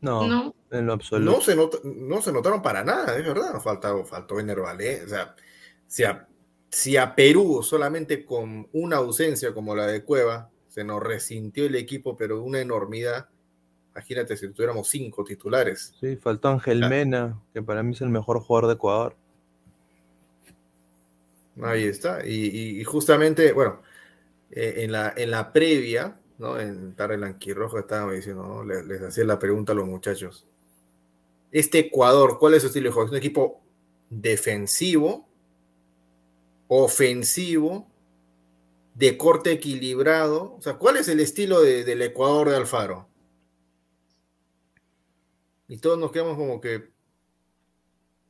[0.00, 1.32] No, no, en lo absoluto.
[1.32, 3.60] No se, not, no se notaron para nada, es verdad.
[3.60, 4.68] Faltó, faltó Ener O
[5.08, 5.34] sea,
[5.86, 6.28] si a,
[6.68, 11.74] si a Perú solamente con una ausencia como la de Cueva se nos resintió el
[11.74, 13.28] equipo, pero una enormidad.
[13.94, 15.94] Imagínate si tuviéramos cinco titulares.
[16.00, 16.94] Sí, faltó Ángel claro.
[16.94, 19.16] Mena, que para mí es el mejor jugador de Ecuador.
[21.62, 22.26] Ahí está.
[22.26, 23.80] Y, y justamente, bueno,
[24.50, 26.58] eh, en, la, en la previa, ¿no?
[26.58, 28.64] En Tarre Lanquirrojo estábamos diciendo, ¿no?
[28.64, 30.46] les, les, hacía la pregunta a los muchachos.
[31.52, 33.06] Este Ecuador, ¿cuál es su estilo de juego?
[33.06, 33.62] ¿Es un equipo
[34.10, 35.28] defensivo,
[36.66, 37.88] ofensivo,
[38.94, 40.56] de corte equilibrado?
[40.56, 43.08] O sea, ¿cuál es el estilo de, del Ecuador de Alfaro?
[45.68, 46.90] Y todos nos quedamos como que,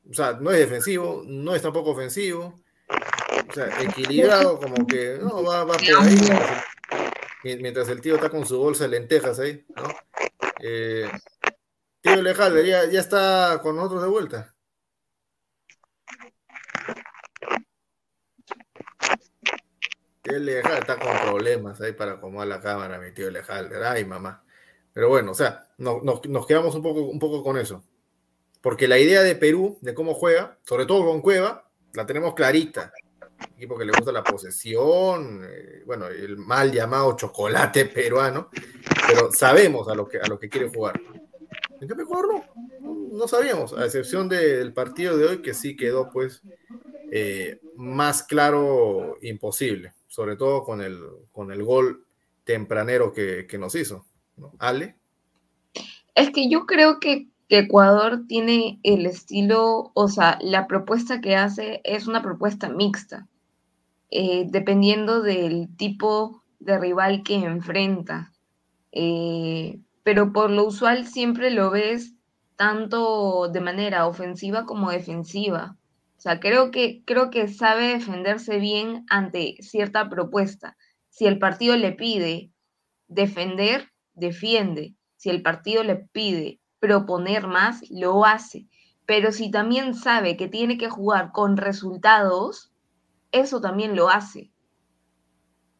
[0.08, 2.54] o sea, no es defensivo, no es tampoco ofensivo,
[3.48, 6.06] o sea, equilibrado, como que no, va, va por
[7.42, 7.58] ahí.
[7.60, 9.88] Mientras el tío está con su bolsa de lentejas ahí, ¿no?
[10.60, 11.10] Eh,
[12.00, 14.54] tío Lejalde, ya, ya está con nosotros de vuelta.
[20.22, 23.84] Tío Lejalde está con problemas ahí para acomodar la cámara, mi tío Lejalde.
[23.84, 24.43] Ay, mamá.
[24.94, 27.84] Pero bueno, o sea, no, nos, quedamos un poco, un poco con eso.
[28.62, 32.90] Porque la idea de Perú, de cómo juega, sobre todo con Cueva, la tenemos clarita
[33.56, 38.50] equipo que le gusta la posesión, eh, bueno, el mal llamado chocolate peruano,
[39.06, 41.00] pero sabemos a lo que, a lo que quiere jugar.
[41.80, 42.44] ¿En qué mejor no?
[43.12, 46.42] No sabíamos, a excepción de, del partido de hoy que sí quedó pues
[47.12, 50.98] eh, más claro imposible, sobre todo con el,
[51.30, 52.04] con el gol
[52.44, 54.04] tempranero que, que nos hizo.
[54.36, 54.52] ¿No?
[54.58, 54.96] Ale.
[56.14, 61.80] Es que yo creo que Ecuador tiene el estilo, o sea, la propuesta que hace
[61.84, 63.28] es una propuesta mixta,
[64.10, 68.32] eh, dependiendo del tipo de rival que enfrenta.
[68.92, 72.14] Eh, pero por lo usual siempre lo ves
[72.56, 75.76] tanto de manera ofensiva como defensiva.
[76.16, 80.76] O sea, creo que, creo que sabe defenderse bien ante cierta propuesta.
[81.08, 82.50] Si el partido le pide
[83.08, 84.94] defender, defiende.
[85.16, 88.66] Si el partido le pide proponer más, lo hace.
[89.06, 92.72] Pero si también sabe que tiene que jugar con resultados,
[93.32, 94.50] eso también lo hace.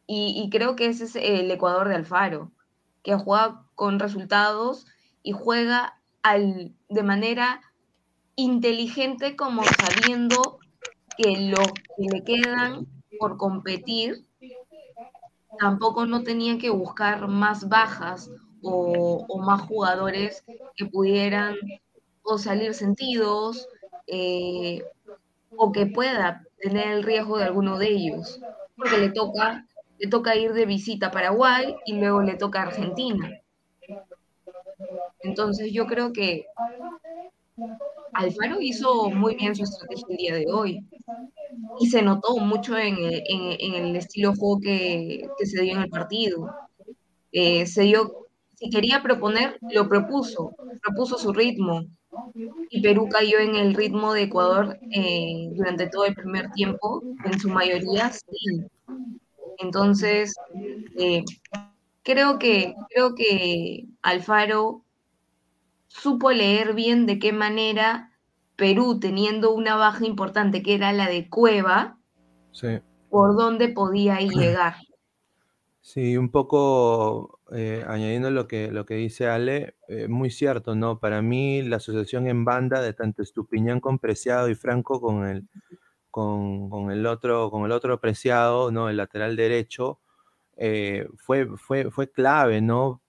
[0.07, 2.51] Y, y, creo que ese es el Ecuador de Alfaro,
[3.01, 4.85] que juega con resultados
[5.23, 7.61] y juega al, de manera
[8.35, 10.59] inteligente como sabiendo
[11.17, 12.87] que lo que le quedan
[13.19, 14.25] por competir
[15.59, 18.29] tampoco no tenía que buscar más bajas
[18.61, 20.43] o, o más jugadores
[20.75, 21.55] que pudieran
[22.23, 23.67] o salir sentidos
[24.07, 24.83] eh,
[25.55, 28.39] o que pueda tener el riesgo de alguno de ellos,
[28.75, 29.65] porque le toca,
[29.99, 33.29] le toca ir de visita a Paraguay y luego le toca a Argentina.
[35.21, 36.45] Entonces yo creo que
[38.13, 40.85] Alfaro hizo muy bien su estrategia el día de hoy
[41.79, 46.49] y se notó mucho en, el estilo de juego que, se dio en el partido.
[47.31, 48.25] Eh, se dio
[48.55, 51.85] si quería proponer, lo propuso, propuso su ritmo.
[52.69, 57.39] Y Perú cayó en el ritmo de Ecuador eh, durante todo el primer tiempo, en
[57.39, 58.11] su mayoría.
[59.57, 60.33] Entonces,
[60.97, 61.23] eh,
[62.03, 64.84] creo, que, creo que Alfaro
[66.01, 68.11] supo leer bien de qué manera
[68.55, 71.97] Perú, teniendo una baja importante que era la de Cueva,
[72.51, 72.79] sí.
[73.09, 74.75] por dónde podía llegar.
[75.81, 80.99] Sí, un poco eh, añadiendo lo que, lo que dice Ale, eh, muy cierto, ¿no?
[80.99, 85.47] Para mí la asociación en banda de tanto Estupiñán con Preciado y Franco con el,
[86.09, 88.89] con, con el, otro, con el otro Preciado, ¿no?
[88.89, 89.99] El lateral derecho,
[90.57, 93.01] eh, fue, fue, fue clave, ¿no?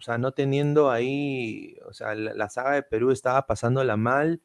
[0.00, 4.40] O sea, no teniendo ahí, o sea, la, saga de Perú estaba pasándola mal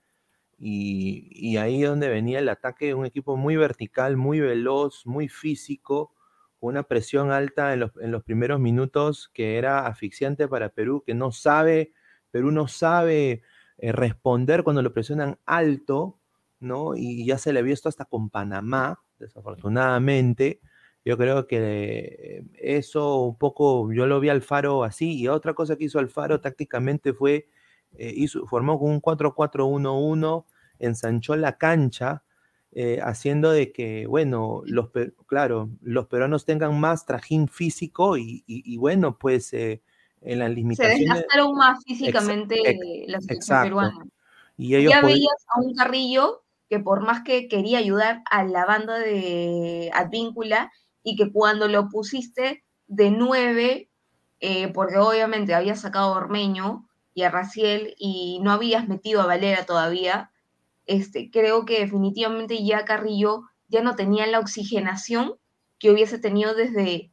[0.58, 5.30] y, y ahí donde venía el ataque de un equipo muy vertical, muy veloz, muy
[5.30, 6.14] físico,
[6.60, 11.04] con una presión alta en los, en los primeros minutos que era asfixiante para Perú,
[11.06, 11.94] que no sabe,
[12.32, 13.42] Perú no sabe
[13.78, 16.20] eh, responder cuando lo presionan alto,
[16.60, 16.98] ¿no?
[16.98, 20.60] Y ya se le vio esto hasta con Panamá, desafortunadamente.
[21.06, 25.76] Yo creo que eso un poco, yo lo vi al Faro así, y otra cosa
[25.76, 27.48] que hizo Alfaro tácticamente fue,
[27.96, 30.46] eh, hizo, formó con un 4-4-1-1,
[30.80, 32.24] ensanchó la cancha,
[32.72, 34.90] eh, haciendo de que, bueno, los,
[35.28, 39.84] claro, los peruanos tengan más trajín físico y, y, bueno, pues eh,
[40.22, 40.98] en las limitaciones...
[40.98, 44.06] Se desgastaron más físicamente la selección peruana.
[44.58, 48.66] Y ellos ya veías a un Carrillo que por más que quería ayudar a la
[48.66, 50.72] banda de Advíncula
[51.06, 53.92] y que cuando lo pusiste de nueve,
[54.40, 59.28] eh, porque obviamente habías sacado a Ormeño y a Raciel y no habías metido a
[59.28, 60.32] Valera todavía,
[60.88, 65.36] este, creo que definitivamente ya Carrillo ya no tenía la oxigenación
[65.78, 67.12] que hubiese tenido desde,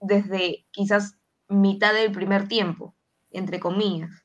[0.00, 2.94] desde quizás mitad del primer tiempo,
[3.30, 4.24] entre comillas.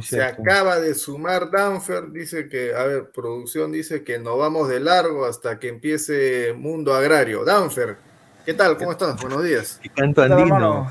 [0.00, 4.80] Se acaba de sumar Danfer, dice que, a ver, producción dice que no vamos de
[4.80, 7.44] largo hasta que empiece Mundo Agrario.
[7.44, 7.98] Danfer,
[8.46, 8.78] ¿qué tal?
[8.78, 9.20] ¿Cómo estás?
[9.20, 9.78] Buenos días.
[9.82, 10.90] Y canto andino.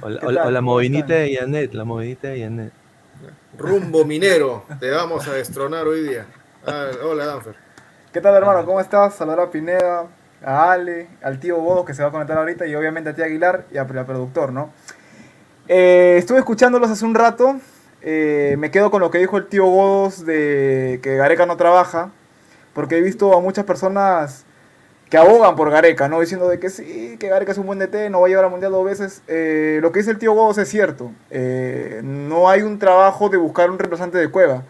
[0.00, 2.72] O la, la movinita de Yanet, la movinita de Yanet.
[3.58, 6.26] Rumbo minero, te vamos a destronar hoy día.
[7.02, 7.56] hola, Danfer.
[8.12, 8.64] ¿Qué tal, hermano?
[8.64, 9.20] ¿Cómo estás?
[9.20, 10.06] A Pineda,
[10.44, 13.22] a Ale, al tío Bodo que se va a conectar ahorita y obviamente a ti
[13.22, 14.72] Aguilar y al productor, ¿no?
[15.66, 17.60] Eh, estuve escuchándolos hace un rato.
[18.02, 22.10] Eh, me quedo con lo que dijo el tío Godos de que Gareca no trabaja,
[22.72, 24.44] porque he visto a muchas personas
[25.10, 26.20] que abogan por Gareca, ¿no?
[26.20, 28.50] Diciendo de que sí, que Gareca es un buen DT, no va a llevar al
[28.50, 29.22] Mundial dos veces.
[29.26, 31.10] Eh, lo que dice el tío Godos es cierto.
[31.30, 34.62] Eh, no hay un trabajo de buscar un reemplazante de Cueva.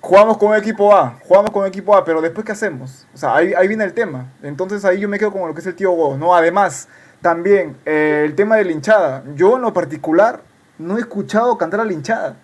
[0.00, 3.06] Jugamos con equipo A, jugamos con equipo A, pero después ¿qué hacemos?
[3.14, 4.32] O sea, ahí, viene el tema.
[4.42, 6.34] Entonces ahí yo me quedo con lo que es el tío Godos, ¿no?
[6.34, 6.88] Además,
[7.20, 9.24] también el tema de la hinchada.
[9.36, 10.40] Yo en lo particular
[10.78, 12.36] no he escuchado cantar a la hinchada.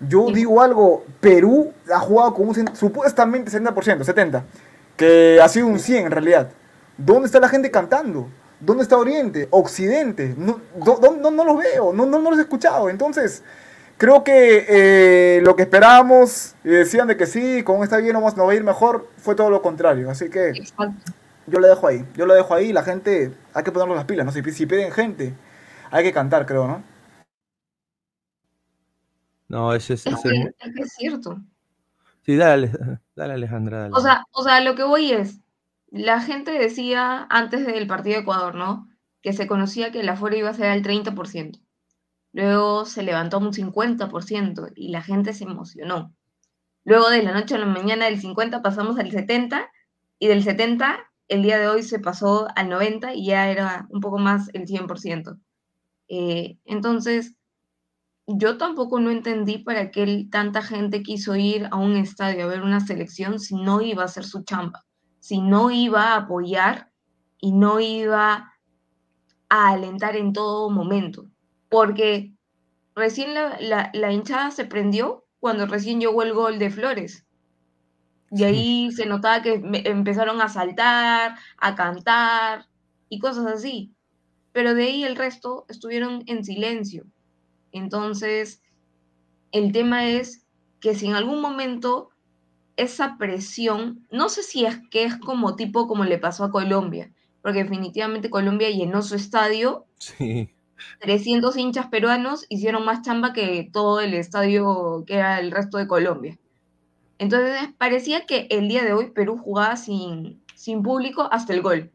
[0.00, 4.42] Yo digo algo, Perú ha jugado con un supuestamente 70%, 70%
[4.96, 6.48] que ha sido un 100 en realidad.
[6.96, 8.28] ¿Dónde está la gente cantando?
[8.58, 9.48] ¿Dónde está Oriente?
[9.50, 10.34] Occidente.
[10.36, 10.60] No,
[11.20, 12.88] no, no, los veo, no, no, los he escuchado.
[12.88, 13.42] Entonces,
[13.98, 18.34] creo que eh, lo que esperábamos y decían de que sí, con esta bien nos
[18.34, 20.10] va a ir mejor, fue todo lo contrario.
[20.10, 20.52] Así que
[21.46, 22.04] yo lo dejo ahí.
[22.16, 22.72] Yo lo dejo ahí.
[22.72, 24.32] La gente, hay que ponerle las pilas, ¿no?
[24.32, 25.34] Si, si piden gente,
[25.90, 26.82] hay que cantar, creo, ¿no?
[29.48, 31.40] No, ese es, es, es cierto.
[32.22, 32.72] Sí, dale,
[33.14, 33.88] dale Alejandra.
[33.92, 35.40] O, sea, o sea, lo que voy es,
[35.90, 38.88] la gente decía antes del partido de Ecuador, ¿no?
[39.22, 41.60] Que se conocía que el afuera iba a ser al 30%.
[42.32, 46.12] Luego se levantó a un 50% y la gente se emocionó.
[46.84, 49.70] Luego de la noche a la mañana del 50 pasamos al 70
[50.18, 54.00] y del 70 el día de hoy se pasó al 90 y ya era un
[54.00, 55.38] poco más el 100%.
[56.08, 57.34] Eh, entonces,
[58.26, 62.62] yo tampoco no entendí para qué tanta gente quiso ir a un estadio a ver
[62.62, 64.84] una selección si no iba a hacer su chamba,
[65.20, 66.90] si no iba a apoyar
[67.38, 68.52] y no iba
[69.48, 71.26] a alentar en todo momento.
[71.68, 72.32] Porque
[72.96, 77.24] recién la, hinchada se prendió cuando recién llegó el gol de Flores.
[78.32, 82.66] Y ahí se notaba que empezaron a saltar, a cantar
[83.08, 83.94] y cosas así.
[84.50, 87.06] Pero de ahí el resto estuvieron en silencio
[87.76, 88.62] entonces,
[89.52, 90.46] el tema es
[90.80, 92.10] que si en algún momento
[92.76, 97.12] esa presión, no sé si es que es como tipo como le pasó a Colombia,
[97.42, 99.86] porque definitivamente Colombia llenó su estadio.
[99.98, 100.50] Sí.
[101.00, 105.86] 300 hinchas peruanos hicieron más chamba que todo el estadio que era el resto de
[105.86, 106.38] Colombia.
[107.18, 111.90] Entonces parecía que el día de hoy Perú jugaba sin, sin público hasta el gol.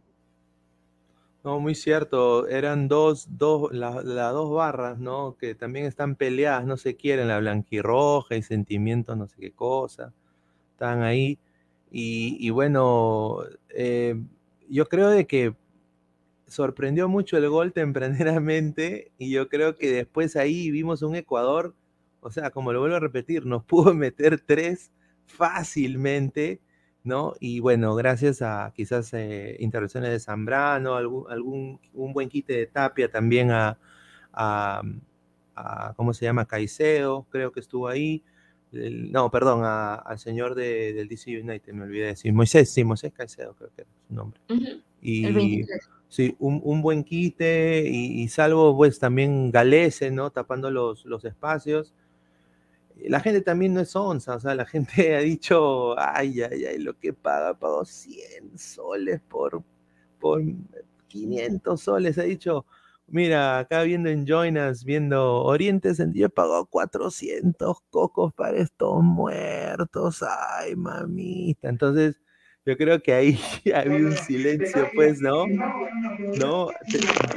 [1.44, 2.48] No, muy cierto.
[2.48, 5.38] Eran dos, dos, las dos barras, ¿no?
[5.38, 10.14] Que también están peleadas, no se quieren, la blanquirroja y sentimientos, no sé qué cosa.
[10.74, 11.40] Están ahí.
[11.92, 13.40] Y, bueno,
[13.70, 14.16] eh,
[14.70, 15.56] yo creo de que
[16.48, 21.76] sorprendió mucho el gol tempranamente y yo creo que después ahí vimos un Ecuador,
[22.22, 24.92] o sea, como lo vuelvo a repetir, nos pudo meter tres
[25.26, 26.62] fácilmente
[27.04, 27.34] ¿no?
[27.40, 32.68] Y bueno, gracias a quizás eh, intervenciones de Zambrano, algún, algún un buen quite de
[32.68, 33.78] Tapia también a,
[34.34, 34.84] a,
[35.96, 36.46] ¿cómo se llama?
[36.46, 38.24] Caicedo, creo que estuvo ahí.
[38.72, 42.34] no, perdón, al señor de, del DC United, me olvidé de decir.
[42.34, 44.40] Moisés, sí, Moisés Caicedo, creo que era su nombre.
[45.02, 45.64] Y
[46.08, 50.30] sí, un, un, buen quite y, salvo pues también Galese, ¿no?
[50.30, 51.94] Tapando los, los espacios
[53.10, 56.80] la gente también no es onza, o sea, la gente ha dicho, ay, ay, ay,
[56.80, 59.64] lo que paga, pagó 100 soles por,
[60.20, 60.42] por
[61.08, 62.66] 500 soles ha dicho,
[63.08, 70.76] mira, acá viendo en Joinas, viendo Oriente he pagado 400 cocos para estos muertos, ay
[70.76, 72.22] mamita, entonces
[72.66, 73.40] yo creo que ahí
[73.76, 75.46] había un silencio, pues, ¿no?
[76.38, 76.70] ¿No?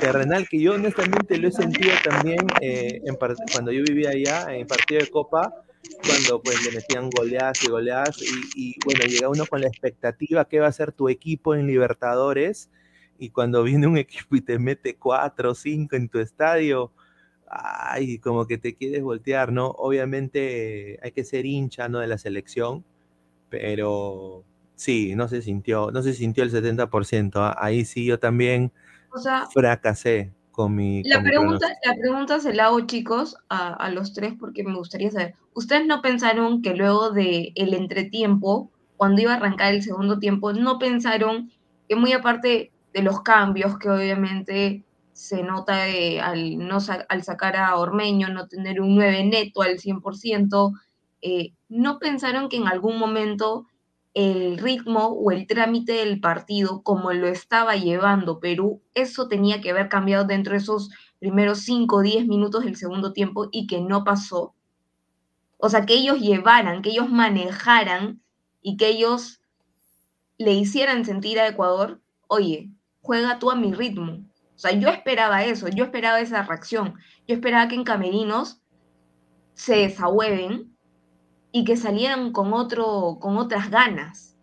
[0.01, 3.17] Terrenal, que yo honestamente lo he sentido también eh, en
[3.53, 5.53] cuando yo vivía allá, en partido de Copa,
[6.07, 10.47] cuando pues le metían goleadas y goleadas, y, y bueno, llega uno con la expectativa
[10.47, 12.71] que va a ser tu equipo en Libertadores,
[13.19, 16.93] y cuando viene un equipo y te mete cuatro o cinco en tu estadio,
[17.49, 19.69] ay, como que te quieres voltear, ¿no?
[19.69, 22.01] Obviamente hay que ser hincha, ¿no?
[22.01, 22.85] De la selección,
[23.51, 24.45] pero
[24.77, 27.33] sí, no se sintió, no se sintió el 70%.
[27.37, 27.57] ¿ah?
[27.59, 28.73] Ahí sí yo también
[29.53, 31.03] fracasé con mi.
[31.05, 35.35] La, pregunta, la pregunta se la hago, chicos, a, los tres, porque me gustaría saber.
[35.55, 40.53] ¿Ustedes no pensaron que luego del el entretiempo, cuando iba a arrancar el segundo tiempo,
[40.53, 41.51] no pensaron
[41.89, 45.85] que muy aparte de los cambios que obviamente se nota
[46.23, 46.79] al, no,
[47.09, 50.73] al sacar a Ormeño, no tener un 9 neto al 100%,
[51.23, 53.67] eh, ¿no pensaron que en algún momento
[54.15, 59.71] el ritmo o el trámite del partido como lo estaba llevando Perú, eso tenía que
[59.71, 63.81] haber cambiado dentro de esos primeros 5 o 10 minutos del segundo tiempo y que
[63.81, 64.55] no pasó.
[65.59, 68.21] O sea, que ellos llevaran, que ellos manejaran
[68.63, 69.41] y que ellos
[70.39, 72.71] le hicieran sentir a Ecuador, oye,
[73.01, 74.25] juega tú a mi ritmo.
[74.55, 76.95] O sea, yo esperaba eso, yo esperaba esa reacción.
[77.27, 78.61] Yo esperaba que en Camerinos
[79.55, 80.74] se desahueven
[81.57, 84.37] y que salieran con, otro, con otras ganas.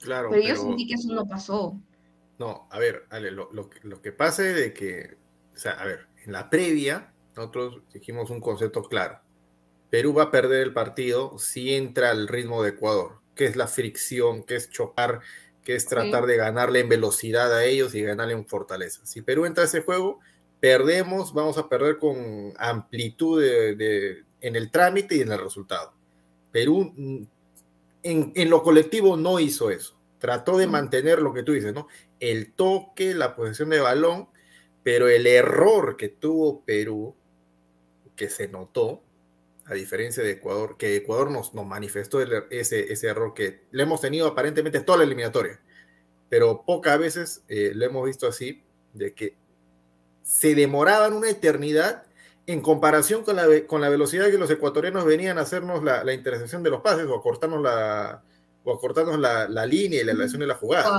[0.00, 0.30] Claro.
[0.30, 1.78] Pero, yo sentí que eso no pasó.
[2.38, 5.18] No, a ver, lo, lo, que pasa es de que,
[5.54, 9.20] o sea, a ver, en la previa, nosotros dijimos un concepto claro.
[9.90, 13.66] Perú va a perder el partido si entra al ritmo de Ecuador, que es la
[13.66, 15.20] fricción, que es chocar,
[15.62, 19.04] que es tratar de ganarle en velocidad a ellos y ganarle en fortaleza.
[19.04, 20.20] Si Perú entra a ese juego,
[20.60, 25.94] perdemos, vamos a perder con amplitud de, en el trámite y en el resultado.
[26.52, 27.22] Perú mm,
[28.02, 29.98] en, lo colectivo no hizo eso.
[30.18, 31.88] Trató de mantener lo que tú dices, ¿no?
[32.20, 34.28] El toque, la posesión de balón,
[34.82, 37.14] pero el error que tuvo Perú,
[38.14, 39.02] que se notó,
[39.64, 44.02] a diferencia de Ecuador, que Ecuador nos, nos manifestó ese, ese error que le hemos
[44.02, 45.58] tenido aparentemente toda la eliminatoria,
[46.28, 48.62] pero pocas veces eh, lo hemos visto así,
[48.92, 49.36] de que
[50.22, 52.04] se demoraban una eternidad
[52.46, 56.12] en comparación con la, con la velocidad que los ecuatorianos venían a hacernos la, la
[56.12, 58.22] intercepción de los pases o a cortarnos la,
[58.64, 60.98] o a cortarnos la, la línea y la relación de la jugada.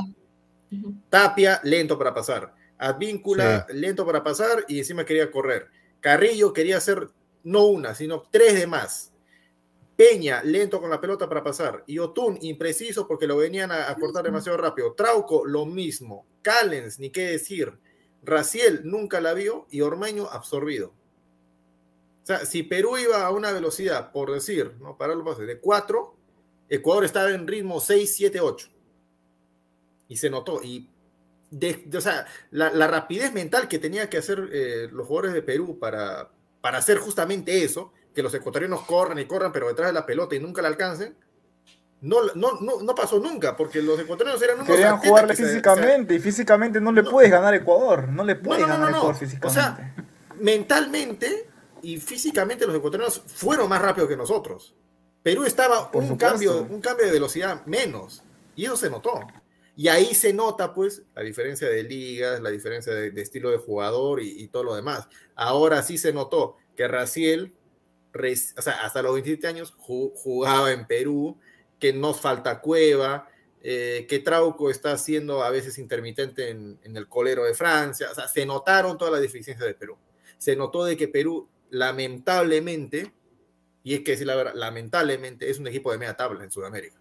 [1.10, 2.54] Tapia, lento para pasar.
[2.78, 5.68] Advíncula, lento para pasar y encima quería correr.
[6.00, 7.10] Carrillo quería hacer
[7.44, 9.12] no una, sino tres de más.
[9.96, 11.84] Peña, lento con la pelota para pasar.
[11.88, 14.94] Y Otún, impreciso porque lo venían a, a cortar demasiado rápido.
[14.94, 16.26] Trauco, lo mismo.
[16.42, 17.72] Callens, ni qué decir.
[18.24, 20.94] Raciel nunca la vio y Ormeño absorbido.
[22.26, 24.98] O sea, si Perú iba a una velocidad, por decir, ¿no?
[24.98, 26.16] para los pases de 4,
[26.70, 28.68] Ecuador estaba en ritmo 6, 7, 8.
[30.08, 30.60] Y se notó.
[30.64, 30.90] Y
[31.96, 36.32] o sea, la, rapidez mental que tenía que hacer eh, los jugadores de Perú para,
[36.62, 40.34] para hacer justamente eso, que los ecuatorianos corran y corran, pero detrás de la pelota
[40.34, 41.16] y nunca la alcancen,
[42.02, 46.20] no, no, no, no pasó nunca, porque los ecuatorianos eran unos Querían jugarle físicamente, y
[46.20, 49.48] físicamente no le puedes ganar a Ecuador, no le puedes ganar a Ecuador físicamente.
[49.48, 49.96] O sea,
[50.40, 51.50] mentalmente
[51.86, 54.74] y físicamente los ecuatorianos fueron más rápidos que nosotros.
[55.22, 58.24] Perú estaba un cambio, un cambio de velocidad menos,
[58.56, 59.20] y eso se notó.
[59.76, 64.20] Y ahí se nota, pues, la diferencia de ligas, la diferencia de, estilo de jugador
[64.24, 65.08] y, todo lo demás.
[65.36, 67.54] Ahora sí se notó que Raciel,
[68.14, 71.38] o sea, hasta los 27 años jugaba en Perú,
[71.80, 73.30] que nos falta Cueva,
[73.62, 78.08] eh, que Trauco está siendo a veces intermitente en, en, el colero de Francia.
[78.12, 79.98] O sea, se notaron todas las deficiencias de Perú.
[80.40, 83.14] Se notó de que Perú lamentablemente,
[83.84, 87.00] y es que decir la verdad, lamentablemente es un equipo de media tabla en Sudamérica.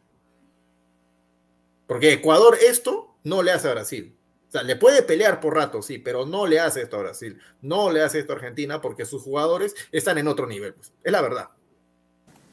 [1.86, 4.16] Porque Ecuador esto no le hace a Brasil.
[4.49, 7.41] O sea, le puede pelear por rato, sí, pero no le hace esto a Brasil.
[7.61, 10.74] No le hace esto a Argentina porque sus jugadores están en otro nivel.
[10.74, 10.93] Pues.
[11.03, 11.49] Es la verdad.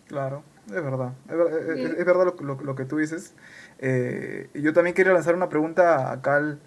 [0.08, 1.14] Claro, es verdad.
[1.30, 3.34] Es, verdad lo, que tú dices.
[3.80, 6.58] Eh, yo también quería lanzar una pregunta acá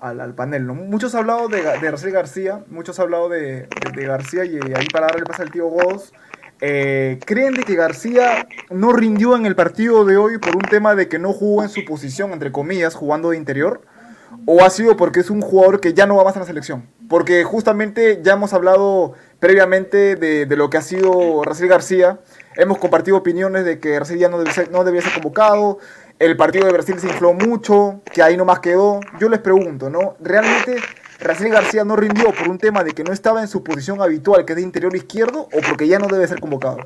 [0.00, 0.66] al, al, panel.
[0.66, 0.74] ¿no?
[0.74, 5.24] Muchos han hablado de, de García, muchos han hablado de, García y ahí para darle
[5.24, 6.12] paso al tío Godos.
[6.60, 10.94] Eh, ¿Creen de que García no rindió en el partido de hoy por un tema
[10.94, 13.82] de que no jugó en su posición, entre comillas, jugando de interior?
[14.46, 16.86] ¿O ha sido porque es un jugador que ya no va más a la selección?
[17.08, 22.20] Porque justamente ya hemos hablado previamente de, de lo que ha sido Raciel García.
[22.56, 25.78] Hemos compartido opiniones de que García ya no, debe ser, no debía ser convocado.
[26.18, 29.00] El partido de Brasil se infló mucho, que ahí nomás quedó.
[29.20, 30.16] Yo les pregunto, ¿no?
[30.20, 30.76] ¿Realmente
[31.20, 34.44] Raciel García no rindió por un tema de que no estaba en su posición habitual,
[34.44, 36.78] que es de interior izquierdo, o porque ya no debe ser convocado?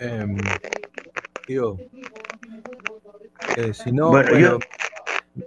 [0.00, 0.36] Em,
[1.46, 1.76] tío,
[3.56, 4.58] eh, si no, Bueno, bueno, yo-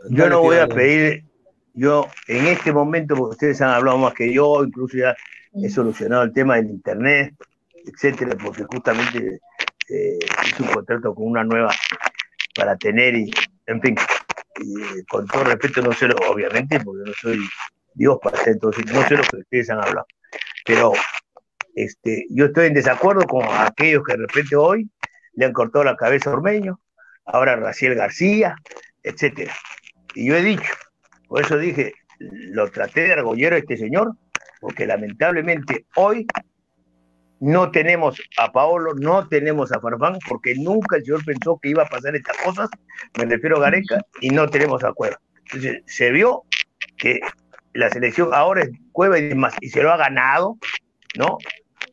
[0.10, 1.26] Yo no voy a pedir,
[1.76, 5.16] yo en este momento, porque ustedes han hablado más que yo, incluso ya
[5.54, 7.36] he solucionado el tema del internet,
[7.86, 9.40] etcétera, porque justamente
[9.90, 11.72] eh, hice un contrato con una nueva
[12.56, 13.32] para tener y,
[13.68, 13.96] en fin,
[14.62, 17.40] y con todo respeto, no sé, lo- obviamente, porque no soy
[17.94, 18.72] Dios para hacer no
[19.08, 20.08] sé lo que ustedes han hablado,
[20.66, 20.94] pero
[21.76, 24.90] este, yo estoy en desacuerdo con aquellos que de repente hoy
[25.34, 26.80] le han cortado la cabeza a Ormeño,
[27.26, 28.56] ahora Raciel García,
[29.04, 29.54] etcétera.
[30.14, 30.72] Y yo he dicho,
[31.28, 34.14] por eso dije, lo traté de argollero a este señor,
[34.62, 36.26] porque lamentablemente hoy
[37.40, 41.84] no tenemos a Paolo, no tenemos a Farfán, porque nunca el señor pensó que iba
[41.84, 42.70] a pasar estas cosas,
[43.18, 45.20] me refiero a Gareca, y no tenemos a Cueva.
[45.46, 46.44] Entonces, se vio
[46.98, 47.20] que
[47.74, 50.58] la selección ahora es Cueva y demás, y se lo ha ganado,
[51.18, 51.38] ¿no?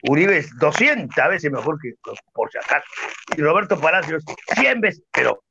[0.08, 1.92] Uribe es 200 veces mejor que
[2.32, 2.86] por si acaso,
[3.36, 4.24] y Roberto Palacios
[4.54, 5.42] 100 veces, pero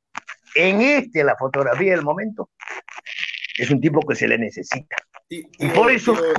[0.55, 2.49] en este, la fotografía del momento,
[3.57, 4.95] es un tipo que se le necesita.
[5.29, 6.33] Y, Y por eso- Tío,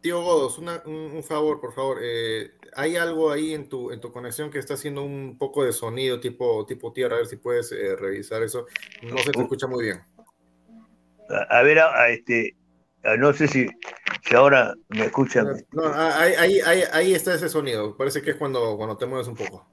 [0.00, 1.98] tío Godos, una- un, un favor, por favor.
[2.02, 5.72] eh, hay algo ahí en tu, en tu conexión que está haciendo un poco de
[5.72, 7.16] sonido tipo, tipo tierra.
[7.16, 8.66] A ver si puedes eh, revisar eso.
[9.02, 10.00] No se te escucha muy bien.
[11.30, 12.54] A, a ver, a- a este,
[13.02, 13.66] a- no sé si,
[14.28, 15.46] si ahora me escuchan.
[15.72, 17.96] No, ah, ahí, ahí, ahí, ahí está ese sonido.
[17.96, 19.66] Parece que es cuando, cuando te mueves un poco.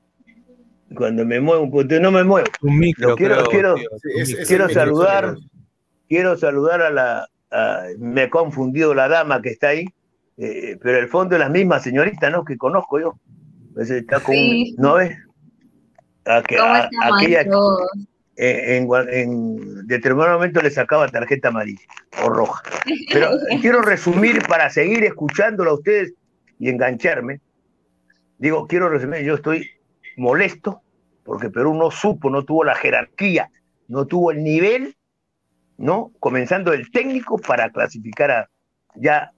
[0.96, 2.48] Cuando me muevo un poquito, no me muevo.
[2.62, 4.42] Un micro, Lo quiero- creo, quiero- tío, Sí, un es- micro.
[4.44, 5.36] es Quiero micro, saludar.
[6.08, 9.86] Quiero saludar a la, a- me ha confundido la dama que está ahí,
[10.38, 12.44] eh, pero el fondo es la misma señorita, ¿no?
[12.44, 13.16] Que conozco yo.
[13.78, 14.76] Está con, Sí.
[14.78, 15.18] ¿no ves?
[16.26, 17.42] A que- ¿Cómo a- aquella
[18.36, 21.82] en, gua- en determinado momento le sacaba tarjeta amarilla
[22.24, 22.64] o roja.
[23.12, 23.30] Pero
[23.62, 26.14] quiero resumir para seguir escuchándolo a ustedes
[26.60, 27.42] y engancharme.
[28.38, 29.70] Digo, quiero resumir, yo estoy
[30.18, 30.82] molesto
[31.24, 33.50] porque Perú no supo, no tuvo la jerarquía,
[33.88, 34.96] no tuvo el nivel,
[35.78, 36.12] ¿no?
[36.20, 38.50] Comenzando el técnico para clasificar a,
[38.96, 39.32] ya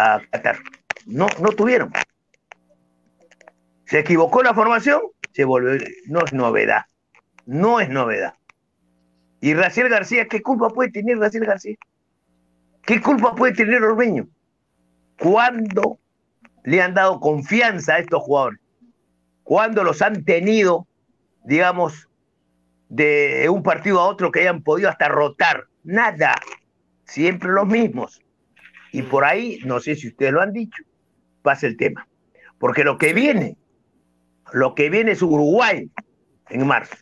[0.00, 0.20] a.
[1.06, 1.92] No, no tuvieron.
[3.86, 5.00] Se equivocó la formación,
[5.32, 6.84] se volvió, no es novedad,
[7.46, 8.34] no es novedad.
[9.40, 11.76] Y Raciel García, ¿qué culpa puede tener Raciel García?
[12.82, 14.28] ¿Qué culpa puede tener Ormeño?
[15.18, 15.98] ¿Cuándo
[16.64, 18.60] le han dado confianza a estos jugadores?
[19.42, 20.86] ¿Cuándo los han tenido,
[21.44, 22.08] digamos,
[22.88, 25.66] de un partido a otro que hayan podido hasta rotar?
[25.82, 26.34] Nada.
[27.04, 28.22] Siempre los mismos.
[28.92, 30.82] Y por ahí, no sé si ustedes lo han dicho,
[31.42, 32.06] pasa el tema.
[32.58, 33.56] Porque lo que viene,
[34.52, 35.90] lo que viene es Uruguay
[36.50, 36.96] en marzo.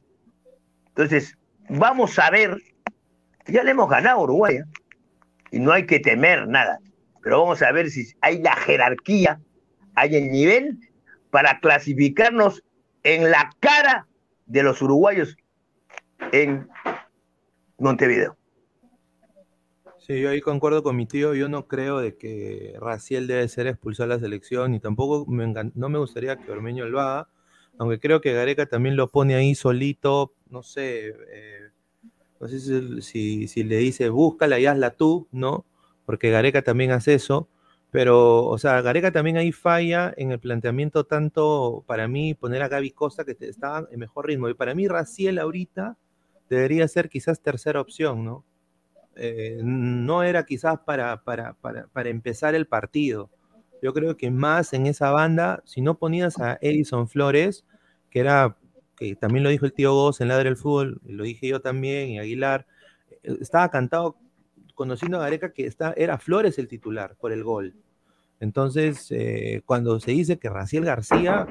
[0.89, 1.37] Entonces,
[1.69, 2.57] vamos a ver,
[3.47, 4.65] ya le hemos ganado a Uruguay, ¿eh?
[5.51, 6.79] y no hay que temer nada,
[7.23, 9.41] pero vamos a ver si hay la jerarquía,
[9.95, 10.79] hay el nivel
[11.31, 12.63] para clasificarnos
[13.03, 14.07] en la cara
[14.47, 15.37] de los uruguayos
[16.33, 16.69] en
[17.79, 18.38] Montevideo.
[20.09, 21.35] Sí, yo ahí concuerdo con mi tío.
[21.35, 25.47] Yo no creo de que Raciel debe ser expulsado de la selección y tampoco me
[25.75, 27.29] no me gustaría que Ormeño lo haga,
[27.77, 31.71] aunque creo que Gareca también lo pone ahí solito, no sé, eh,
[32.41, 35.67] no sé si, si- si le dice búscala y hazla tú, ¿no?
[36.07, 37.49] Porque Gareca también hace eso,
[37.91, 42.69] pero, o sea, Gareca también ahí falla en el planteamiento tanto para mí poner a
[42.69, 45.97] Gaby Costa que estaba en mejor ritmo y para mí Raciel ahorita
[46.51, 48.45] debería ser quizás tercera opción, ¿no?
[49.19, 53.31] Eh, no era quizás para, para, para, para empezar el partido.
[53.83, 57.65] Yo creo que más en esa banda, si no ponías a Edison Flores,
[58.11, 58.57] que era,
[58.97, 62.11] que también lo dijo el tío Goz en Ladre del Fútbol, lo dije yo también,
[62.11, 62.67] y Aguilar,
[63.23, 64.17] eh, estaba cantado
[64.75, 67.75] conociendo a Gareca que está, era Flores el titular por el gol.
[68.41, 71.47] Entonces, eh, cuando se dice que Raciel García,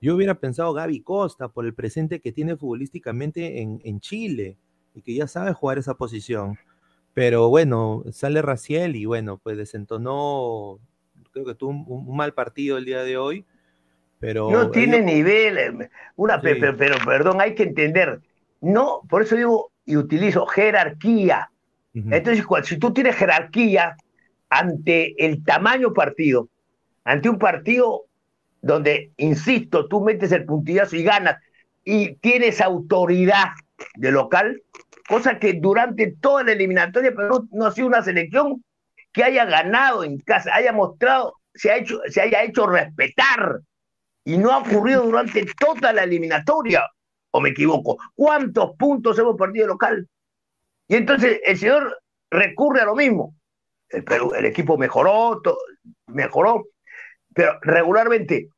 [0.00, 4.58] yo hubiera pensado Gaby Costa por el presente que tiene futbolísticamente en, en Chile
[4.94, 6.58] y que ya sabe jugar esa posición.
[7.14, 10.78] Pero bueno, sale Raciel y bueno, pues desentonó,
[11.32, 13.44] creo que tuvo un, un mal partido el día de hoy,
[14.18, 14.50] pero...
[14.50, 16.54] No tiene yo- nivel, eh, una, Sí.
[16.54, 18.20] pe- pero, perdón, hay que entender,
[18.60, 21.50] no, por eso digo y utilizo jerarquía.
[21.94, 23.96] Entonces, cua- si tú tienes jerarquía
[24.48, 26.48] ante el tamaño partido,
[27.04, 28.04] ante un partido
[28.62, 31.36] donde, insisto, tú metes el puntillazo y ganas
[31.84, 33.48] y tienes autoridad
[33.96, 34.62] de local,
[35.12, 38.64] cosa que durante toda la eliminatoria Perú no ha sido una selección
[39.12, 43.60] que haya ganado en casa, haya mostrado, se, ha hecho, se haya hecho respetar.
[44.24, 46.88] Y no ha ocurrido durante toda la eliminatoria.
[47.30, 47.98] ¿O me equivoco?
[48.14, 50.08] ¿Cuántos puntos hemos perdido local?
[50.88, 53.34] Y entonces el señor recurre a lo mismo.
[53.90, 55.42] El, Perú, el equipo mejoró,
[56.06, 56.64] mejoró,
[57.34, 58.48] pero regularmente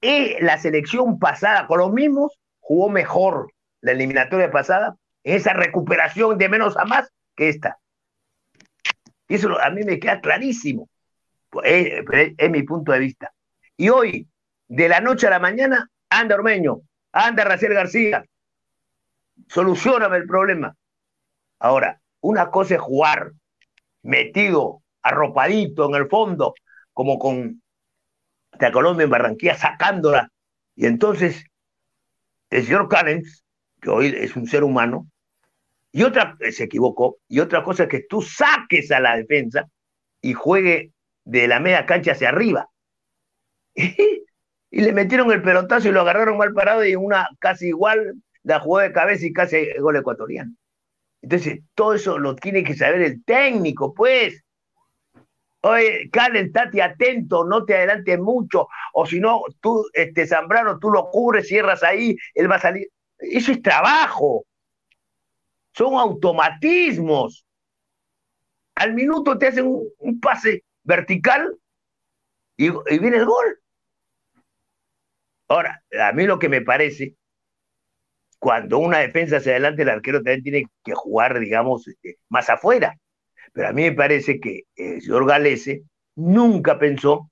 [0.00, 6.48] eh, la selección pasada con los mismos jugó mejor la eliminatoria pasada, esa recuperación de
[6.48, 7.78] menos a más que esta.
[9.26, 10.88] Eso a mí me queda clarísimo.
[11.64, 13.32] Eh, es, es mi punto de vista.
[13.76, 14.28] Y hoy,
[14.68, 16.82] de la noche a la mañana, anda Ormeño,
[17.12, 18.24] anda Raciel García,
[19.48, 20.76] solucioname el problema.
[21.58, 23.32] Ahora, una cosa es jugar
[24.02, 26.54] metido, arropadito en el fondo,
[26.92, 27.62] como con
[28.58, 30.30] la Colombia en Barranquilla, sacándola.
[30.76, 31.44] Y entonces,
[32.50, 33.44] el señor Callens,
[33.80, 35.08] que hoy es un ser humano,
[35.94, 39.68] y otra, se equivocó, y otra cosa es que tú saques a la defensa
[40.20, 40.90] y juegue
[41.24, 42.68] de la media cancha hacia arriba.
[43.76, 44.20] y
[44.70, 48.80] le metieron el pelotazo y lo agarraron mal parado y una casi igual la jugó
[48.80, 50.52] de cabeza y casi gol ecuatoriano.
[51.22, 54.42] Entonces, todo eso lo tiene que saber el técnico, pues.
[55.60, 60.90] Oye, Calen, estate atento, no te adelantes mucho, o si no, tú, este Zambrano, tú
[60.90, 62.88] lo cubres, cierras ahí, él va a salir.
[63.16, 64.44] Eso es trabajo.
[65.74, 67.44] Son automatismos.
[68.76, 71.56] Al minuto te hacen un, pase vertical
[72.56, 73.60] y, y viene el gol.
[75.48, 77.16] Ahora, a mí lo que me parece,
[78.38, 82.98] cuando una defensa se adelante, el arquero también tiene que jugar, digamos, este, más afuera.
[83.52, 85.84] Pero a mí me parece que el señor Galese
[86.16, 87.30] nunca pensó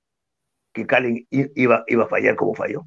[0.73, 2.87] que Calen iba, iba a fallar como falló.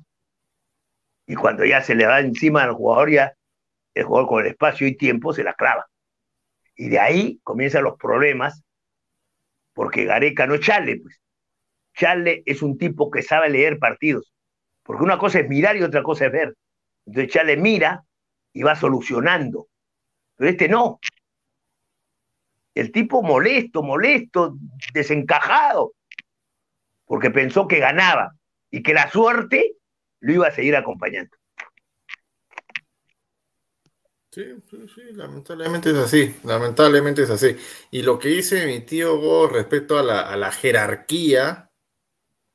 [1.28, 3.34] Y cuando ya se le va encima al jugador, ya
[3.96, 5.88] el jugador con el espacio y tiempo se la clava.
[6.76, 8.62] Y de ahí comienzan los problemas,
[9.74, 11.20] porque Gareca no es Chale, pues.
[11.96, 14.34] Chale es un tipo que sabe leer partidos.
[14.84, 16.56] Porque una cosa es mirar y otra cosa es ver.
[17.06, 18.04] Entonces Chale mira
[18.54, 19.68] y va solucionando.
[20.36, 21.00] Pero este no.
[22.74, 24.58] El tipo molesto, molesto,
[24.94, 25.94] desencajado,
[27.06, 28.36] porque pensó que ganaba
[28.70, 29.76] y que la suerte
[30.20, 31.38] lo iba a seguir acompañando.
[34.36, 37.56] Sí, sí, sí, lamentablemente es así, lamentablemente es así.
[37.90, 41.72] Y lo que dice mi tío Go respecto a la, a jerarquía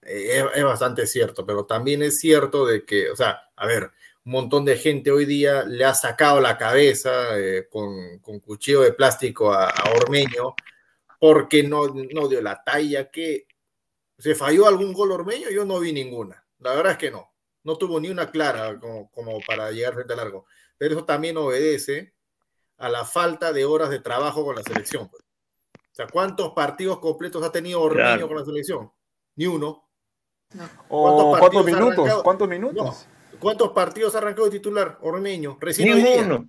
[0.02, 3.92] eh, es, bastante cierto, pero también es cierto de que, o sea, a ver,
[4.26, 8.92] un montón de gente hoy día le ha sacado la cabeza eh, con, cuchillo de
[8.92, 10.54] plástico a, a Ormeño
[11.18, 13.46] porque no, no dio la talla que
[14.18, 16.44] se falló algún gol Ormeño, yo no vi ninguna.
[16.58, 17.30] La verdad es que no.
[17.62, 20.46] No tuvo ni una clara como, para llegar frente al largo.
[20.80, 22.14] Pero eso también obedece
[22.78, 25.10] a la falta de horas de trabajo con la selección.
[25.10, 25.22] pues.
[25.74, 28.28] O sea, ¿cuántos partidos completos ha tenido Ormeño Claro.
[28.28, 28.90] con la selección?
[29.36, 29.86] Ni uno.
[30.88, 32.22] O ¿Cuántos partidos ha minutos, arrancado?
[32.22, 33.06] ¿cuántos minutos?
[33.38, 35.58] ¿Cuántos partidos ha arrancado de titular Ormeño?
[35.60, 36.38] Recién hoy Ninguno.
[36.38, 36.48] día.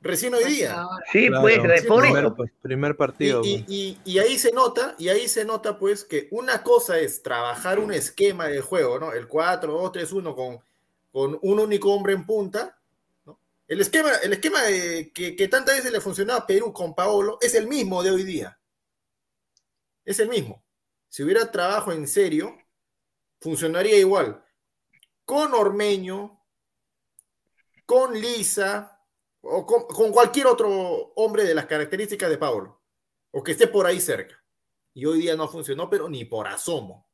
[0.00, 0.84] Recién hoy día.
[1.12, 1.54] Sí, Claro, pues,
[1.86, 2.36] por primer- eso.
[2.62, 3.40] Primer, Y, partido.
[3.44, 3.64] y- pues.
[3.70, 7.78] y- y ahí se nota, y ahí se nota pues que una cosa es trabajar
[7.78, 9.12] un esquema de juego, ¿no?
[9.12, 10.58] El 4-2-3-1 con,
[11.12, 12.77] con un único hombre en punta, ¿no?
[13.68, 14.60] El esquema, el esquema
[15.14, 18.58] que, tantas veces le funcionaba a Perú con Paolo es el mismo de hoy día.
[20.06, 20.64] Es el mismo.
[21.08, 22.56] Si hubiera trabajo en serio,
[23.38, 24.42] funcionaría igual.
[25.26, 26.42] Con Ormeño,
[27.84, 29.04] con Lisa,
[29.42, 32.82] o con, con cualquier otro hombre de las características de Paolo,
[33.32, 34.42] o que esté por ahí cerca.
[34.94, 37.07] Y hoy día no funcionó, pero ni por asomo.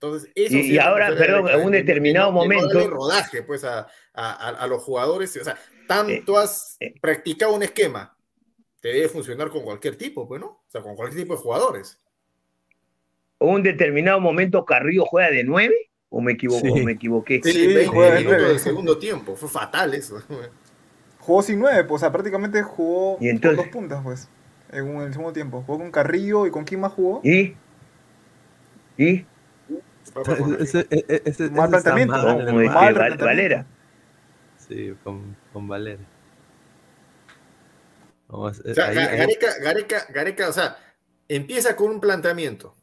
[0.00, 2.88] Entonces, eso Y- sí y es ahora, perdón, de- en un de- de determinado momento-
[2.88, 5.36] rodaje pues a, a- los jugadores.
[5.36, 5.58] O sea,
[5.88, 6.94] tanto has eh.
[7.00, 8.16] practicado un esquema,
[8.80, 10.46] te debe funcionar con cualquier tipo, pues, ¿no?
[10.46, 11.98] O sea, con cualquier tipo de jugadores.
[13.40, 16.70] En un determinado momento Carrillo juega de nueve, o me equivoco, Sí.
[16.70, 17.40] o me equivoqué.
[17.42, 18.52] Sí, Sí, 20 juega de minutos nueve.
[18.52, 19.34] del segundo tiempo.
[19.36, 20.22] Fue fatal eso.
[21.18, 24.28] Jugó sin nueve, pues, o sea, prácticamente jugó Y entonces- con dos puntas, pues,
[24.70, 25.62] en el segundo tiempo.
[25.66, 27.20] Jugó con Carrillo y con quién más jugó.
[27.24, 27.54] ¿Y?
[28.96, 29.26] ¿Y?
[30.16, 32.28] Ese- ese- ese- ese Mal planteamiento, mal, ¿no?
[32.46, 32.64] Como hermano.
[32.66, 33.24] Mal Val- planteamiento.
[33.24, 33.66] Valera.
[34.56, 36.02] Sí, con, con Valera.
[38.28, 40.76] No, es- O sea, ahí- Ga- ahí- Gareca, Gareca, Gareca, o sea,
[41.28, 42.74] empieza con un planteamiento,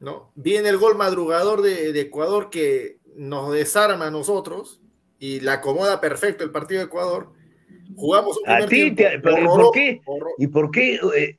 [0.00, 0.30] ¿no?
[0.34, 4.80] Viene el gol madrugador de, de Ecuador que nos desarma a nosotros
[5.18, 7.32] y la acomoda perfecto el partido de Ecuador.
[7.96, 10.00] Jugamos un A primer ti, tiempo te- pero ¿y horroroso, por qué?
[10.06, 11.38] horror- ¿Y por qué, eh,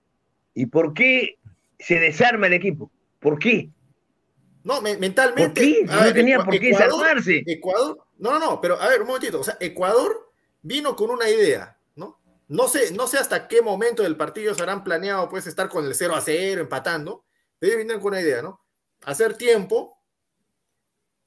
[0.56, 1.38] ¿Y por qué
[1.80, 2.92] se desarma el equipo?
[3.20, 3.70] ¿Por qué?
[4.64, 5.46] No, me- mentalmente.
[5.50, 5.84] ¿Por qué?
[5.86, 7.44] No ver, tenía por qué Ecuador- desarmarse.
[7.46, 10.32] Ecuador, no, no, no, pero a ver, un momentito, o sea, Ecuador
[10.62, 12.20] vino con una idea, ¿no?
[12.48, 15.86] No sé, no sé hasta qué momento del partido se habrán planeado, pues, estar con
[15.86, 17.26] el 0 a 0, empatando,
[17.60, 18.62] pero ellos vinieron con una idea, ¿no?
[19.04, 20.00] Hacer tiempo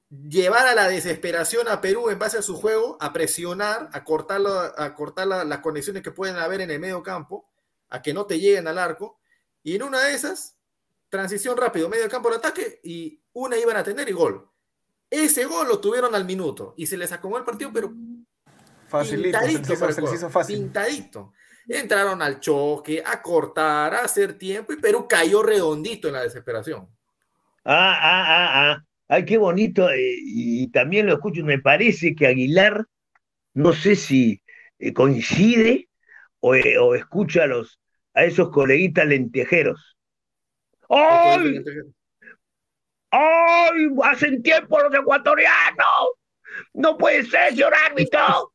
[0.08, 4.40] llevar a la desesperación a Perú en base a su juego, a presionar, a cortar,
[4.40, 7.48] la- a cortar la- las conexiones que pueden haber en el medio campo,
[7.88, 9.18] a que no te lleguen al arco.
[9.62, 10.55] Y en una de esas,
[11.16, 14.48] transición rápido, medio campo al ataque, y una iban a tener y gol.
[15.08, 17.92] Ese gol lo tuvieron al minuto y se les acomodó el partido, pero
[18.88, 20.56] Facilito, se pintadito hizo, se les Ecuador, hizo fácil.
[20.56, 21.32] Pintadito.
[21.68, 26.88] Entraron al choque, a cortar, a hacer tiempo, y Perú cayó redondito en la desesperación.
[27.64, 28.84] Ah, ah, ah, ah.
[29.08, 29.88] Ay, qué bonito.
[29.90, 31.44] eh, y también lo escucho.
[31.44, 32.86] Me parece que Aguilar,
[33.54, 34.42] no sé si
[34.78, 35.88] eh, coincide
[36.40, 37.80] o, eh, o escucha a, los,
[38.14, 39.95] a esos coleguitas lentejeros.
[40.88, 41.62] ¡Ay!
[43.10, 43.88] ¡Ay!
[44.04, 46.10] Hacen tiempo los ecuatorianos.
[46.74, 48.52] No puede ser, señor árbitro.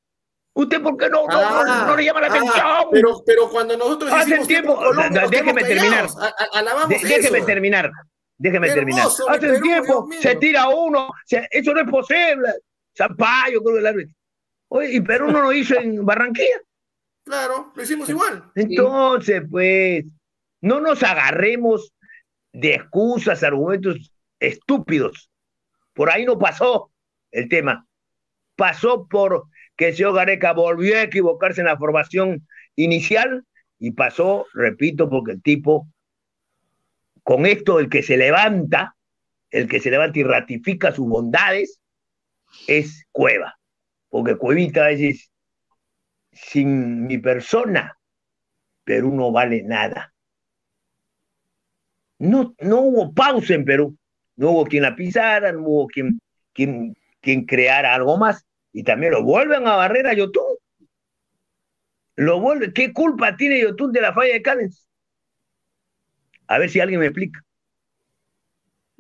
[0.53, 1.39] ¿Usted por qué no, no, no-
[1.71, 2.65] Ah, no le llama la ah, atención?
[2.91, 6.07] Pero, pero cuando nosotros Hace hicimos tiempo- Colombia, déjeme terminar.
[6.19, 7.45] a- a- alabamos De- déjeme eso.
[7.47, 7.91] terminar.
[8.37, 9.07] Déjeme terminar.
[9.07, 11.09] Hace Perú, tiempo se tira uno.
[11.25, 12.49] se- eso no es posible.
[12.97, 14.13] Zampayo, creo que el árbitro.
[14.69, 16.59] Oye, y Perú no lo hizo en Barranquilla.
[17.23, 18.51] Claro, lo hicimos igual.
[18.55, 20.03] Entonces, pues,
[20.61, 21.93] no nos agarremos
[22.53, 25.30] de excusas, argumentos estúpidos.
[25.94, 26.91] Por ahí no pasó
[27.32, 27.88] el tema.
[28.56, 33.45] Pasó por que el señor Gareca volvió a equivocarse en la formación inicial
[33.80, 35.88] y pasó, repito, porque el tipo,
[37.23, 38.95] con esto, el que se levanta,
[39.49, 41.80] el que se levanta y ratifica sus bondades,
[42.68, 43.57] es Cueva.
[44.10, 45.32] Porque Cuevita es
[46.32, 47.98] sin mi persona,
[48.84, 50.10] Perú no vale nada.
[52.22, 53.98] No, no hubo pausa en Perú.
[54.35, 56.22] No hubo quien la pisara, no hubo quien,
[56.53, 58.45] quien, quien creara algo más.
[58.72, 60.56] Y también lo vuelven a barrer a Yotun.
[62.15, 62.73] Lo vuelve.
[62.73, 64.88] ¿Qué culpa tiene Yotun de la falla de Callens?
[66.45, 67.43] A ver si alguien me explica.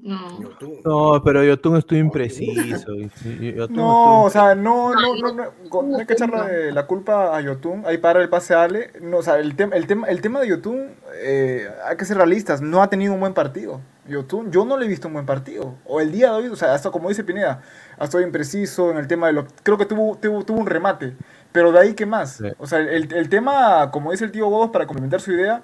[0.01, 0.39] No.
[0.83, 2.93] No, pero Yotun estuvo impreciso.
[2.95, 3.11] Yotun
[3.55, 7.83] No, estuvo o sea, no, no, no, no, hay que echarle la culpa a Yotun.
[7.85, 8.91] Ahí para el pase a Ale.
[9.01, 12.17] No, o sea, el, tema el, tema, el tema de Yotun, eh, hay que ser
[12.17, 13.79] realistas, no ha tenido un buen partido.
[14.07, 15.75] Yotun, yo no le he visto un buen partido.
[15.85, 17.61] O el día de hoy, o sea, hasta como dice Pineda,
[17.99, 19.45] ha estado impreciso en el tema de lo.
[19.61, 21.15] Creo que tuvo, tuvo, tuvo un remate.
[21.51, 22.37] Pero de ahí, ¿qué más?
[22.37, 22.47] Sí.
[22.57, 25.61] O sea, el, el tema, como dice el tío Godos, para complementar su idea,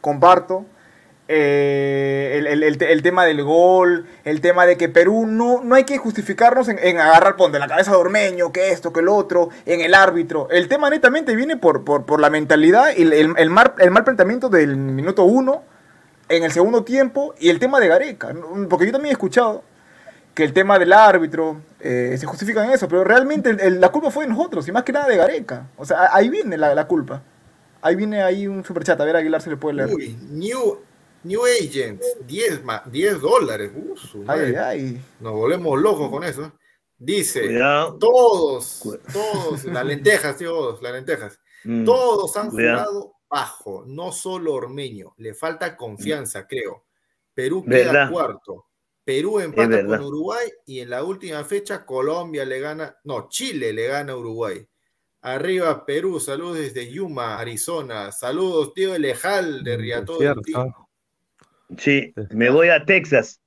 [0.00, 0.66] comparto.
[1.32, 5.76] Eh, el, el- el- el tema del gol, el tema de que Perú no, no
[5.76, 8.98] hay que justificarnos en, en agarrar pon, de la cabeza de Ormeño, que esto, que
[8.98, 10.48] el otro, en el árbitro.
[10.50, 13.74] El tema netamente viene por, por, por la mentalidad y el, el, el mal,
[14.04, 15.62] planteamiento del minuto uno
[16.28, 18.34] en el segundo tiempo y el tema de Gareca.
[18.68, 19.62] Porque yo también he escuchado
[20.34, 24.24] que el tema del árbitro eh, se justifica en eso, pero realmente la culpa fue
[24.24, 25.66] de nosotros y más que nada de Gareca.
[25.76, 27.22] O sea, ahí viene la, la culpa.
[27.82, 29.94] Ahí viene ahí un superchat, a ver Aguilar se le puede leer.
[29.94, 30.80] Uy, New,
[31.24, 33.70] New Agent, 10, ma- 10 dólares.
[33.74, 34.58] Uh, su Ay, madre.
[34.58, 35.00] ay, ay.
[35.20, 36.52] Nos volvemos locos con eso.
[36.96, 37.98] Dice, Cuidado.
[37.98, 38.82] todos,
[39.12, 41.38] todos, las lentejas, tío, las lentejas.
[41.64, 41.84] Mm.
[41.84, 42.84] Todos han Cuidado.
[42.90, 45.14] jugado bajo, no solo Ormeño.
[45.18, 46.84] Le falta confianza, creo.
[47.34, 48.10] Perú queda Verdad.
[48.10, 48.66] cuarto.
[49.04, 53.86] Perú empata con Uruguay y en la última fecha Colombia le gana, no, Chile le
[53.86, 54.66] gana a Uruguay.
[55.22, 58.12] Arriba Perú, saludos desde Yuma, Arizona.
[58.12, 60.88] Saludos, tío Elejal de del cierto.
[61.78, 63.40] Sí, me voy a Texas.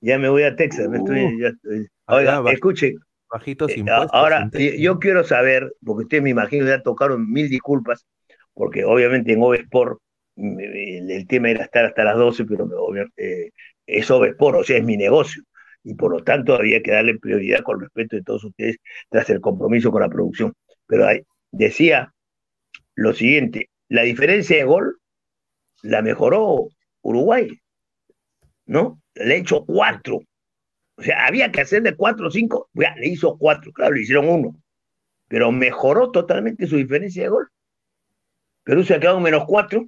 [0.00, 0.88] Ya me voy a Texas.
[0.88, 2.94] me estoy- ya estoy- Oiga, escuche,
[3.30, 4.10] Bajitos eh, impuestos.
[4.12, 8.06] ahora eh, yo quiero saber, porque ustedes me imagino ya tocaron mil disculpas,
[8.54, 9.98] porque obviamente en Ovesport
[10.36, 12.66] mm, el, el tema era estar hasta las 12, pero
[13.16, 13.50] eh,
[13.86, 15.42] es Ovesport, o sea, es mi negocio.
[15.84, 18.76] Y por lo tanto había que darle prioridad con respeto de todos ustedes
[19.10, 20.54] tras el compromiso con la producción.
[20.86, 21.22] Pero ahí
[21.52, 22.12] decía
[22.94, 24.96] lo siguiente, la diferencia de gol
[25.82, 26.68] la mejoró
[27.02, 27.48] Uruguay,
[28.68, 29.00] ¿no?
[29.14, 30.20] Le ha hecho cuatro.
[30.96, 34.28] O sea, había que hacerle cuatro o cinco, ya, le hizo cuatro, claro, le hicieron
[34.28, 34.54] uno.
[35.28, 37.48] Pero mejoró totalmente su diferencia de gol.
[38.64, 39.86] Perú se ha quedado en menos cuatro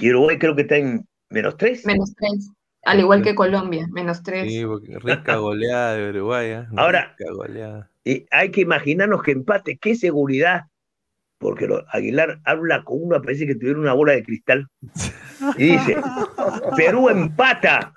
[0.00, 1.84] y Uruguay creo que está en menos tres.
[1.86, 2.50] Menos tres.
[2.84, 4.50] Al igual que Colombia, menos tres.
[4.50, 6.48] Sí, porque rica goleada de Uruguay.
[6.50, 6.66] ¿eh?
[6.76, 7.90] Ahora- Rica goleada.
[8.04, 10.62] Y hay que imaginarnos que empate, qué seguridad,
[11.38, 14.66] porque lo- Aguilar habla con uno, parece que tuviera una bola de cristal.
[15.56, 15.96] Y dice,
[16.76, 17.94] Perú empata,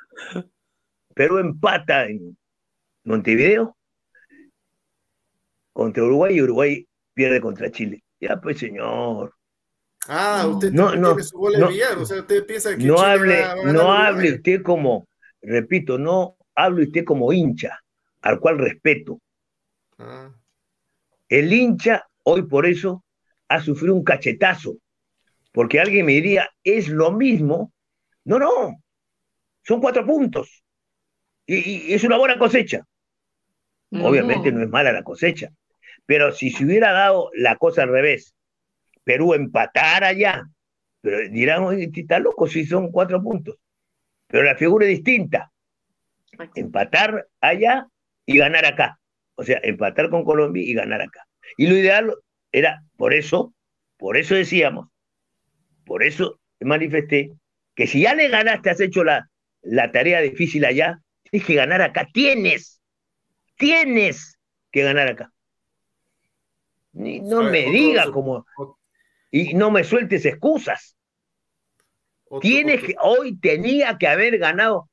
[1.16, 2.38] Perú empata en
[3.04, 3.76] Montevideo
[5.74, 8.04] contra Uruguay y Uruguay pierde contra Chile.
[8.20, 9.34] Ya pues señor,
[10.08, 11.70] Ah, usted No, no, tiene su bola de no.
[11.70, 14.06] billar, o sea, usted piensa que no Chile hable, va- va a ganar no Uruguay.
[14.08, 15.08] hable usted como,
[15.44, 17.80] repito, no hable usted como hincha,
[18.22, 19.20] al cual respeto.
[20.00, 20.32] Ah,
[21.30, 23.04] El hincha, hoy por eso,
[23.54, 24.78] ha sufrido un cachetazo.
[25.52, 27.74] Porque alguien me diría, es lo mismo.
[28.24, 28.82] No, no.
[29.64, 30.64] Son cuatro puntos.
[31.46, 32.86] Y, y es una buena cosecha.
[33.92, 35.50] Obviamente no es mala la cosecha.
[36.06, 38.34] Pero si se hubiera dado la cosa al revés,
[39.04, 40.46] Perú empatar allá,
[41.02, 43.58] pero dirán, oye, está loco si son cuatro puntos.
[44.28, 45.52] Pero la figura es distinta.
[46.56, 47.88] Empatar allá
[48.26, 49.00] y ganar acá.
[49.36, 51.28] O sea, empatar con Colombia y ganar acá.
[51.58, 52.14] Y lo ideal
[52.52, 53.52] era, por eso,
[53.98, 54.88] por eso decíamos,
[55.88, 57.32] por eso manifesté
[57.74, 59.28] que si ya le ganaste, has hecho la,
[59.64, 62.08] la tarea difícil allá, tienes que ganar acá.
[62.14, 62.80] Tienes,
[63.58, 64.38] tienes
[64.72, 65.34] que ganar acá.
[66.94, 68.46] Ni- no ver, me otro diga como,
[69.32, 70.96] y no me sueltes excusas.
[72.26, 74.92] otro- Tienes otro- que, hoy tenía que haber ganado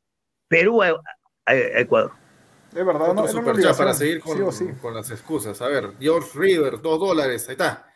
[0.48, 2.12] Perú a, a- a Ecuador.
[2.74, 4.66] Es verdad, no, una superchat para seguir con, sí o sí.
[4.80, 5.60] con las excusas.
[5.60, 7.87] A ver, George River, dos dólares, ahí está.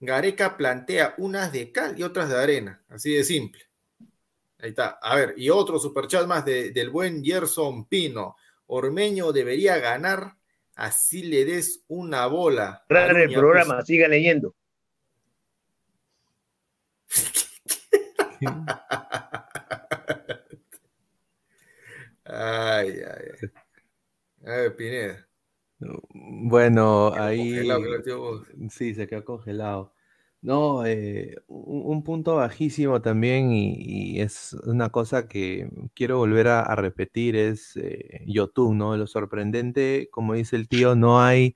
[0.00, 3.62] Gareca plantea unas de cal y otras de arena, así de simple.
[4.58, 4.98] Ahí está.
[5.02, 8.36] A ver, y otro superchat más de- del buen Gerson Pino.
[8.66, 10.36] Ormeño debería ganar,
[10.74, 12.84] así le des una bola.
[12.88, 14.54] Cerrar el programa, siga leyendo.
[17.08, 17.32] pues.
[22.24, 23.48] Ay, ay, ay.
[24.46, 25.28] A ver, Pineda.
[26.12, 27.68] Bueno, Quedó ahí
[28.70, 29.92] sí, se quedó congelado.
[30.42, 33.74] No, eh, un, un punto bajísimo también y,
[34.16, 38.96] y es una cosa que quiero volver a, a repetir, es eh, Yotun, ¿no?
[38.96, 41.54] Lo sorprendente, como dice el tío, no hay,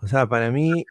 [0.00, 0.84] o sea, para mí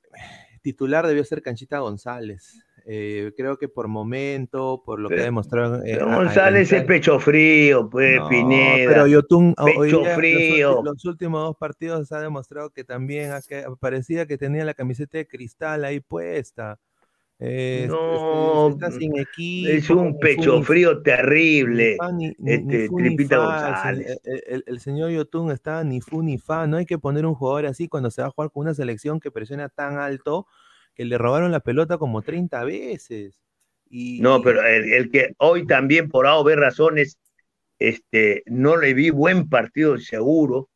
[0.62, 2.66] titular debió ser Canchita González.
[2.86, 5.82] Eh, creo que por momento, por lo que ha demostrado...
[5.86, 8.90] eh, a- a- González es pecho frío, pues, no, Pineda.
[8.90, 10.82] pero Yotun hoy Pecho día, frío.
[10.84, 15.26] Los, últimos dos partidos ha demostrado que también que- parecía que tenía la camiseta de
[15.28, 16.78] cristal ahí puesta.
[17.40, 19.70] Eh, este, No, está sin equipo.
[19.72, 21.98] es un pecho frío terrible.
[22.14, 24.20] ni, ni- Este, ni Tripita fa, González.
[24.24, 26.68] se- el- el- el señor Yotun está ni fu ni fa.
[26.68, 29.20] No hay que poner un jugador así cuando se va a jugar con una selección
[29.20, 30.48] que presiona tan alto
[30.96, 33.40] que le robaron la pelota como 30 veces.
[33.90, 37.18] Y, No, pero el, el que hoy también por A o B razones,
[37.80, 40.70] este, no le vi buen partido seguro.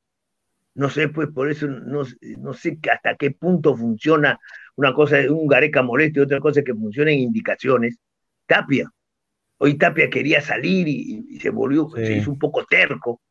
[0.75, 2.03] No sé, pues por eso no,
[2.39, 4.39] no sé que hasta qué punto funciona
[4.75, 7.97] una cosa, un Gareca molesto y otra cosa que funciona en indicaciones.
[8.45, 8.91] Tapia.
[9.59, 12.05] Hoy Tapia quería salir y, y se volvió, Sí.
[12.05, 13.21] se hizo un poco terco.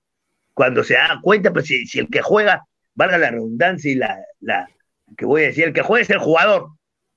[0.55, 2.65] Cuando se da cuenta, pues si, si el que juega,
[2.95, 4.69] valga la redundancia y la, la
[5.17, 6.71] que voy a decir, el que juega es el jugador.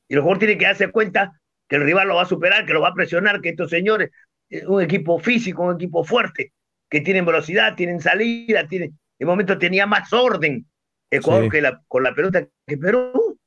[0.09, 2.73] Y el jugador tiene que darse cuenta que el rival lo va a superar, que
[2.73, 4.09] lo va a presionar, que estos señores,
[4.49, 6.51] eh, un equipo físico, un equipo fuerte,
[6.89, 10.65] que tienen velocidad, tienen salida, tienen, de momento tenía más orden
[11.11, 11.49] Ecuador Sí.
[11.49, 13.39] que la, con la pelota que Perú.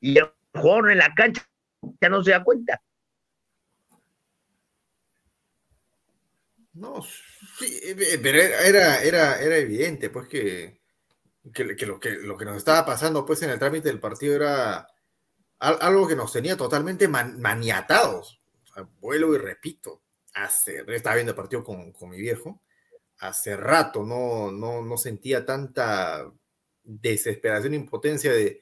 [0.00, 1.46] Y el jugador en la cancha
[2.00, 2.80] ya no se da cuenta.
[6.74, 7.02] No,
[7.58, 10.80] sí, eh, pero era, era, era, evidente, pues, que,
[11.52, 14.34] que, que lo que lo que nos estaba pasando, pues, en el trámite del partido
[14.34, 14.88] era
[15.62, 18.40] algo que nos tenía totalmente man- maniatados.
[18.64, 20.02] O sea, vuelvo y repito,
[20.34, 22.62] hace, estaba viendo el partido con, con mi viejo,
[23.18, 26.30] hace rato no, no, no sentía tanta
[26.82, 28.60] desesperación e impotencia de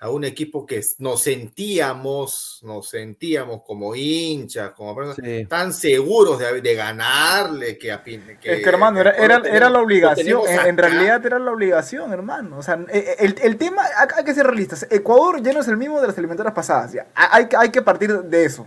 [0.00, 5.46] a un equipo que nos sentíamos, nos sentíamos como hinchas, como personas Sí.
[5.46, 9.56] tan seguros de, de ganarle que, a Pin- Es que hermano, era, que era, tenemos-
[9.56, 12.58] era la obligación, en, en realidad era la obligación, hermano.
[12.58, 14.86] O sea, eh, el, el tema, hay, hay que ser realistas.
[14.90, 17.06] Ecuador ya no es el mismo de las eliminatorias pasadas, ya.
[17.14, 18.66] Hay, hay que partir de eso.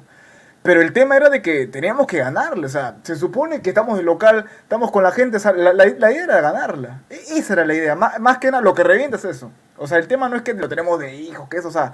[0.62, 3.98] Pero el tema era de que teníamos que ganarle, o sea, se supone que estamos
[3.98, 7.04] de local, estamos con la gente, o sea, la, la- la idea era ganarla.
[7.10, 9.52] E- Esa era la idea, más, más que nada, lo que revienta es eso.
[9.80, 11.94] O sea, el tema no es que lo tenemos de hijos, que eso, o sea,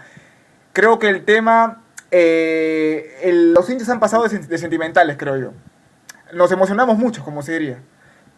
[0.74, 5.38] creo que el tema, eh, el- los hinchas han pasado de, sen- de sentimentales, creo
[5.38, 5.54] yo.
[6.34, 7.84] Nos emocionamos mucho, como se diría.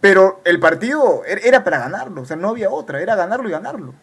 [0.01, 3.51] Pero el partido er- era para ganarlo, o sea, no había otra, era ganarlo y
[3.53, 3.95] ganarlo.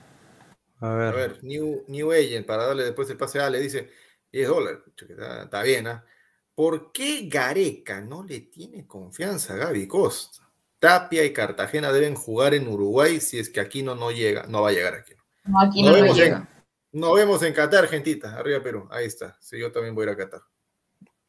[0.81, 1.15] A A ver.
[1.15, 3.91] ver, New, New Agent, para darle después el pase a le dice
[4.33, 4.81] 10 dólares.
[4.97, 6.05] Está, está bien, ¿ah?
[6.55, 10.51] ¿Por qué Gareca no le tiene confianza a Gaby Costa?
[10.79, 14.63] Tapia y Cartagena deben jugar en Uruguay si es que aquí no, no llega, no
[14.63, 15.15] va a llegar aquí.
[15.45, 16.49] No, aquí Nos no vemos, llega.
[16.93, 18.37] en, nos vemos en Qatar, gentita.
[18.39, 18.89] Arriba Perú.
[18.91, 19.37] Ahí está.
[19.41, 20.41] Sí, yo también voy a ir a Qatar.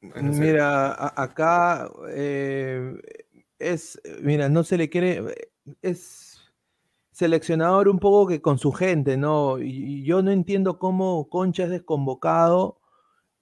[0.01, 2.93] Mira, a- acá eh,
[3.57, 5.49] es, mira, no se le quiere,
[5.81, 6.43] es
[7.11, 9.57] seleccionador un poco que con su gente, ¿no?
[9.59, 12.79] Y, y yo no entiendo cómo Concha es desconvocado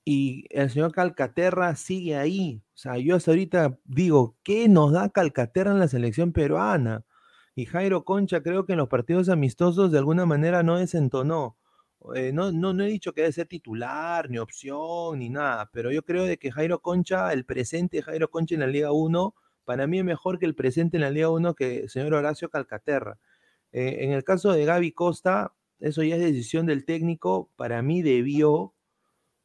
[0.05, 2.61] y el señor Calcaterra sigue ahí.
[2.73, 7.03] O sea, yo hasta ahorita digo, ¿qué nos da Calcaterra en la selección peruana?
[7.55, 11.57] Y Jairo Concha creo que en los partidos amistosos de alguna manera no desentonó.
[12.15, 15.91] Eh, no, no, no he dicho que debe ser titular, ni opción, ni nada, pero
[15.91, 19.35] yo creo de que Jairo Concha, el presente de Jairo Concha en la Liga 1,
[19.63, 22.49] para mí es mejor que el presente en la Liga 1 que el señor Horacio
[22.49, 23.19] Calcaterra.
[23.71, 27.51] Eh, en el caso de Gaby Costa, eso ya es decisión del técnico.
[27.55, 28.73] Para mí debió,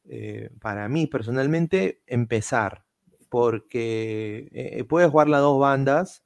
[0.09, 2.83] eh, para mí personalmente, empezar,
[3.29, 6.23] porque puede jugar las dos bandas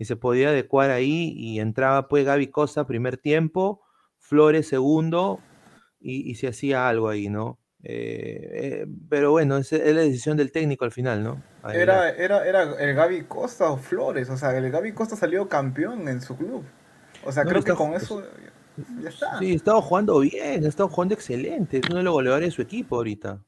[0.00, 3.82] y se podía adecuar ahí y entraba pues Gaby Costa primer tiempo,
[4.18, 5.40] Flores segundo
[6.00, 7.58] y, se hacía algo ahí, ¿no?
[7.82, 11.42] pero bueno, es, es, la decisión del técnico al final, ¿no?
[11.70, 16.08] era, era, era el Gaby Costa o Flores, o sea, el Gaby Costa salió campeón
[16.08, 16.64] en su club.
[17.22, 18.22] O sea, creo que con eso
[19.02, 19.38] ya está.
[19.38, 21.78] Sí, ha estado jugando bien, ha estado jugando excelente.
[21.78, 23.42] Es uno de los goleadores de su equipo ahorita.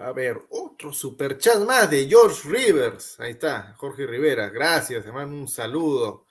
[0.00, 3.20] A ver, otro superchat más de George Rivers.
[3.20, 4.48] Ahí está, Jorge Rivera.
[4.48, 5.36] Gracias, hermano.
[5.36, 6.24] Un saludo.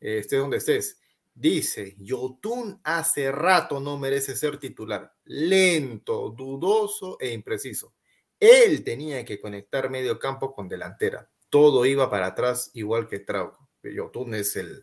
[0.00, 1.00] Eh, estés donde estés.
[1.32, 5.14] Dice, Yotun hace rato no merece ser titular.
[5.26, 7.94] Lento, dudoso e impreciso.
[8.40, 11.30] Él tenía que conectar medio campo con delantera.
[11.48, 13.68] Todo iba para atrás igual que Trauco.
[13.84, 14.82] Yotun es, el,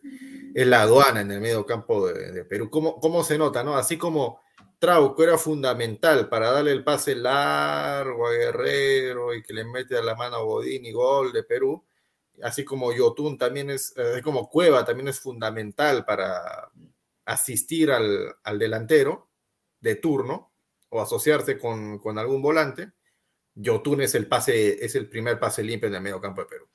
[0.54, 2.70] la aduana en el medio campo de, Perú.
[2.70, 3.76] ¿Cómo, ¿Cómo, se nota, no?
[3.76, 4.40] Así como
[4.80, 10.02] Trauco era fundamental para darle el pase largo a Guerrero y que le mete a
[10.02, 11.86] la mano a Bodín y gol de Perú,
[12.42, 16.72] así como Yotun también es, así como Cueva también es fundamental para
[17.26, 19.30] asistir al, delantero
[19.82, 20.54] de turno
[20.90, 22.94] o asociarse con, con algún volante,
[23.56, 26.68] Yotun es el pase, es el primer pase limpio en el medio campo de Perú.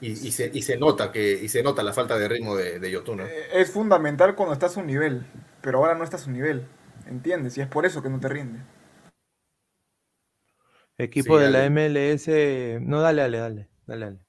[0.00, 3.20] Y, se, nota que y se nota la falta de ritmo de, Yotun.
[3.20, 5.24] Eh, es fundamental cuando está a su nivel,
[5.62, 6.66] pero ahora no está a su nivel,
[7.06, 7.56] ¿entiendes?
[7.56, 8.62] Y es por eso que no te rinde.
[10.98, 12.28] Equipo de la MLS,
[12.80, 14.20] no, dale, dale, dale, dale, dale.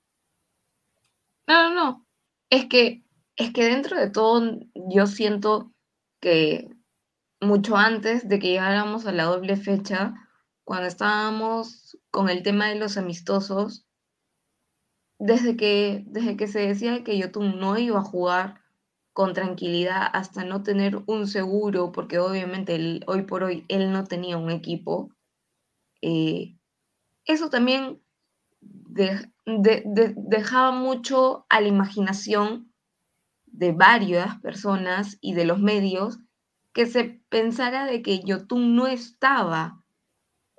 [1.47, 2.07] No, no, no.
[2.49, 3.03] Es que,
[3.35, 5.73] es que dentro de todo yo siento
[6.21, 6.69] que
[7.41, 10.13] mucho antes de que llegáramos a la doble fecha,
[10.63, 13.85] cuando estábamos con el tema de los amistosos,
[15.19, 18.62] desde que, desde que se decía que Yotun no iba a jugar
[19.13, 24.37] con tranquilidad hasta no tener un seguro, porque obviamente hoy por hoy él no tenía
[24.37, 25.11] un equipo,
[26.01, 26.57] eh,
[27.25, 28.01] eso también
[29.45, 32.73] dejaba mucho a la imaginación
[33.45, 36.19] de varias personas y de los medios
[36.73, 39.83] que se pensara de que Yotun no estaba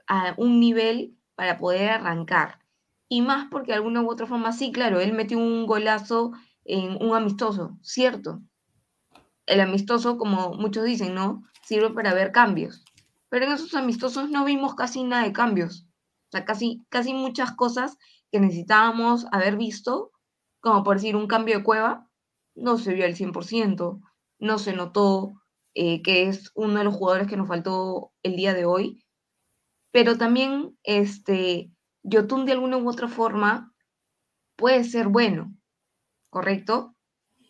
[0.06, 2.60] a un nivel para poder arrancar.
[3.09, 6.32] Y más porque de alguna u otra forma, sí, claro, él metió un golazo
[6.64, 8.42] en un amistoso, cierto.
[9.46, 11.42] El amistoso, como muchos dicen, ¿no?
[11.62, 12.84] Sirve para ver cambios.
[13.28, 15.86] Pero en esos amistosos no vimos casi nada de cambios.
[16.28, 17.98] O sea, casi, casi muchas cosas
[18.30, 20.12] que necesitábamos haber visto,
[20.60, 22.08] como por decir un cambio de cueva,
[22.54, 24.00] no se vio al 100%,
[24.38, 25.34] no se notó
[25.74, 29.04] eh, que es uno de los jugadores que nos faltó el día de hoy.
[29.90, 31.70] Pero también, este,
[32.02, 33.74] Yotun de alguna u otra forma
[34.56, 35.52] puede ser bueno,
[36.35, 36.97] ¿correcto?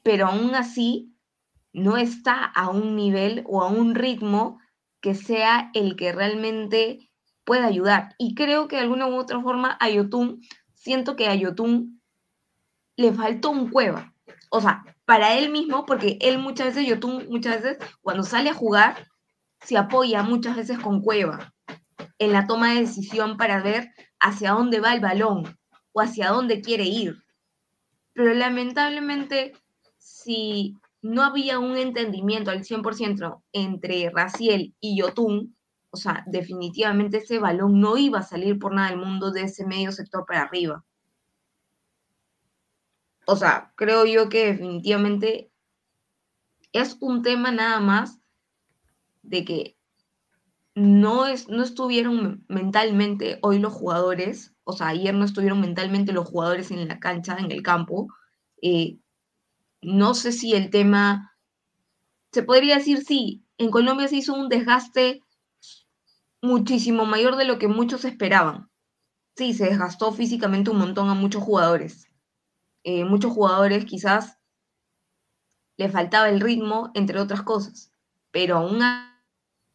[0.02, 1.16] Pero aún así
[1.72, 4.60] no está a un nivel o a un ritmo
[5.00, 7.10] que sea el que realmente
[7.44, 8.14] pueda ayudar.
[8.18, 10.42] Y creo que de alguna u otra forma a Yotun,
[10.74, 12.02] siento que a Yotun
[12.96, 14.12] le faltó un cueva.
[14.50, 18.54] O sea, para él mismo, porque él muchas veces, Yotun muchas veces, cuando sale a
[18.54, 19.08] jugar,
[19.60, 21.54] se apoya muchas veces con cueva
[22.18, 25.58] en la toma de decisión para ver hacia dónde va el balón
[25.92, 27.23] o hacia dónde quiere ir.
[28.14, 29.52] Pero lamentablemente,
[29.98, 35.54] si no había un entendimiento al 100% entre Raciel y Yotun,
[35.90, 39.66] o sea, definitivamente ese balón no iba a salir por nada del mundo de ese
[39.66, 40.84] medio sector para arriba.
[43.26, 45.50] O sea, creo yo que definitivamente
[46.72, 48.20] es un tema nada más
[49.22, 49.73] de que
[50.74, 56.28] no, es, no estuvieron mentalmente hoy los jugadores, o sea, ayer no estuvieron mentalmente los
[56.28, 58.08] jugadores en la cancha, en el campo.
[58.60, 58.98] Eh,
[59.82, 61.36] no sé si el tema,
[62.32, 65.22] se podría decir, sí, en Colombia se hizo un desgaste
[66.42, 68.70] muchísimo mayor de lo que muchos esperaban.
[69.36, 72.08] Sí, se desgastó físicamente un montón a muchos jugadores.
[72.82, 74.38] Eh, muchos jugadores quizás
[75.76, 77.92] le faltaba el ritmo, entre otras cosas,
[78.30, 78.80] pero aún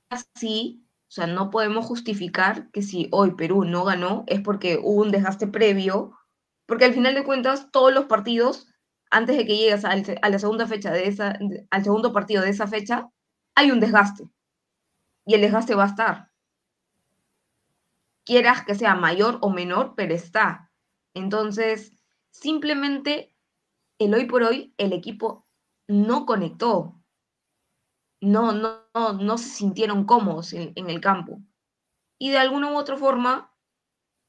[0.09, 5.01] así o sea, no podemos justificar que si hoy Perú no ganó es porque hubo
[5.01, 6.15] un desgaste previo,
[6.67, 8.67] porque al final de cuentas todos los partidos,
[9.09, 11.39] antes de que llegues a la segunda fecha de esa,
[11.71, 13.09] al segundo partido de esa fecha,
[13.55, 14.29] hay un desgaste.
[15.25, 16.29] Y el desgaste va a estar.
[18.23, 20.69] Quieras que sea mayor o menor, pero está.
[21.15, 21.91] Entonces,
[22.29, 23.35] simplemente
[23.97, 25.47] el hoy por hoy el equipo
[25.87, 26.98] no conectó
[28.21, 28.83] no, no,
[29.13, 31.41] no, se sintieron cómodos en, el campo.
[32.19, 33.53] Y de alguna u otra forma,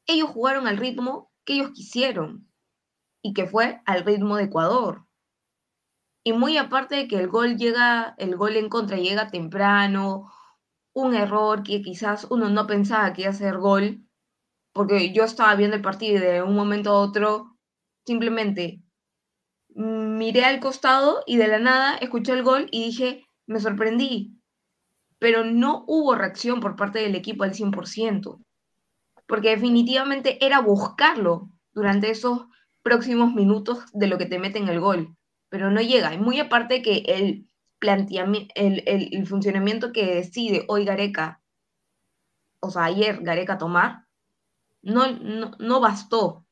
[0.07, 2.49] ellos jugaron al ritmo que ellos quisieron
[3.23, 5.07] y que fue al ritmo de Ecuador.
[6.25, 10.31] Y muy aparte de que el gol llega, el gol en contra llega temprano,
[10.93, 14.07] un error que quizás uno no pensaba que iba a ser gol,
[14.73, 17.57] porque yo estaba viendo el partido y de un momento a otro
[18.07, 18.83] simplemente
[19.75, 24.39] miré al costado y de la nada escuché el gol y dije, me sorprendí,
[25.19, 28.39] pero no hubo reacción por parte del equipo al 100%,
[29.27, 32.47] porque definitivamente era buscarlo durante esos
[32.85, 35.17] próximos minutos de lo que te meten el gol,
[35.49, 36.15] pero no llega.
[36.15, 37.49] Y muy aparte que el
[37.81, 41.43] el, el, funcionamiento que decide hoy Gareca,
[42.61, 44.05] o sea, ayer Gareca tomar,
[44.83, 46.45] no, no, no bastó.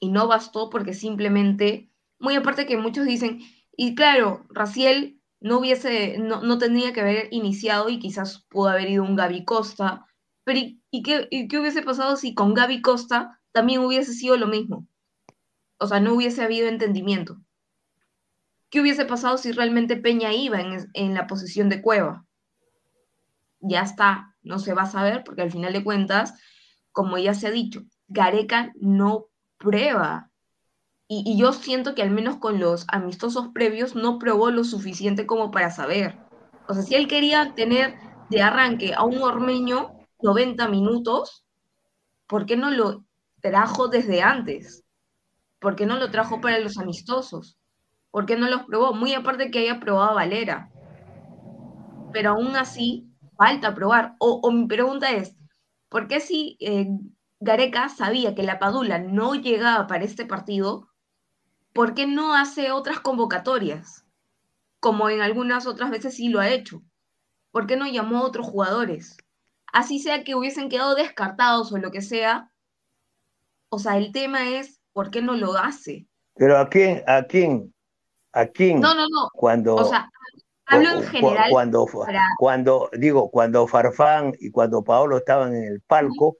[0.00, 1.88] Y no bastó porque simplemente,
[2.18, 3.40] muy aparte que muchos dicen,
[3.76, 8.90] y claro, Raciel no hubiese, no, no tendría que haber iniciado y quizás pudo haber
[8.90, 10.06] ido un Gaby Costa,
[10.44, 10.60] pero
[10.90, 14.86] ¿y, qué, ¿y, qué, hubiese pasado si con Gaby Costa también hubiese sido lo mismo?
[15.78, 17.38] O sea, no hubiese habido entendimiento.
[18.70, 22.26] ¿Qué hubiese pasado si realmente Peña iba en, en la posición de Cueva?
[23.60, 26.34] Ya está, no se va a saber porque al final de cuentas,
[26.92, 29.26] como ya se ha dicho, Gareca no
[29.58, 30.30] prueba.
[31.08, 35.50] Y, yo siento que al menos con los amistosos previos no probó lo suficiente como
[35.52, 36.18] para saber.
[36.68, 37.94] O sea, si él quería tener
[38.28, 39.92] de arranque a un ormeño
[40.22, 41.44] 90 minutos,
[42.26, 43.04] ¿por qué no lo
[43.40, 44.84] trajo desde antes?
[45.60, 47.56] ¿Por qué no lo trajo para los amistosos?
[48.10, 48.92] ¿Por qué no los probó?
[48.92, 50.70] Muy aparte que haya probado Valera.
[52.12, 53.06] Pero aún así,
[53.36, 54.16] falta probar.
[54.18, 55.36] O, o mi pregunta es,
[55.88, 56.88] ¿por qué si eh,
[57.38, 60.88] Gareca sabía que la Padula no llegaba para este partido,
[61.76, 64.06] ¿por qué no hace otras convocatorias?
[64.80, 66.82] Como en algunas otras veces sí lo ha hecho.
[67.50, 69.18] ¿Por qué no llamó a otros jugadores?
[69.72, 72.50] Así sea que hubiesen quedado descartados o lo que sea.
[73.68, 76.06] O sea, el tema es, ¿por qué no lo hace?
[76.34, 77.74] Pero a quién, a quién,
[78.32, 78.80] a quién.
[78.80, 79.28] No, no, no.
[79.34, 80.08] Cuando, o sea,
[80.64, 81.50] hablo en general.
[81.50, 82.22] Cuando, para...
[82.38, 86.38] cuando, digo, cuando Farfán y cuando Paolo estaban en el palco,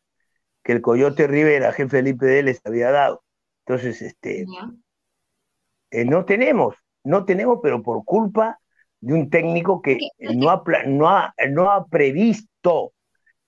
[0.63, 3.23] que el Coyote Rivera, jefe Felipe de les había dado.
[3.67, 4.47] Entonces, este,
[5.97, 6.75] eh, no tenemos,
[7.05, 8.61] no tenemos, pero por culpa
[9.01, 12.93] de un técnico que no ha, no ha, no ha previsto,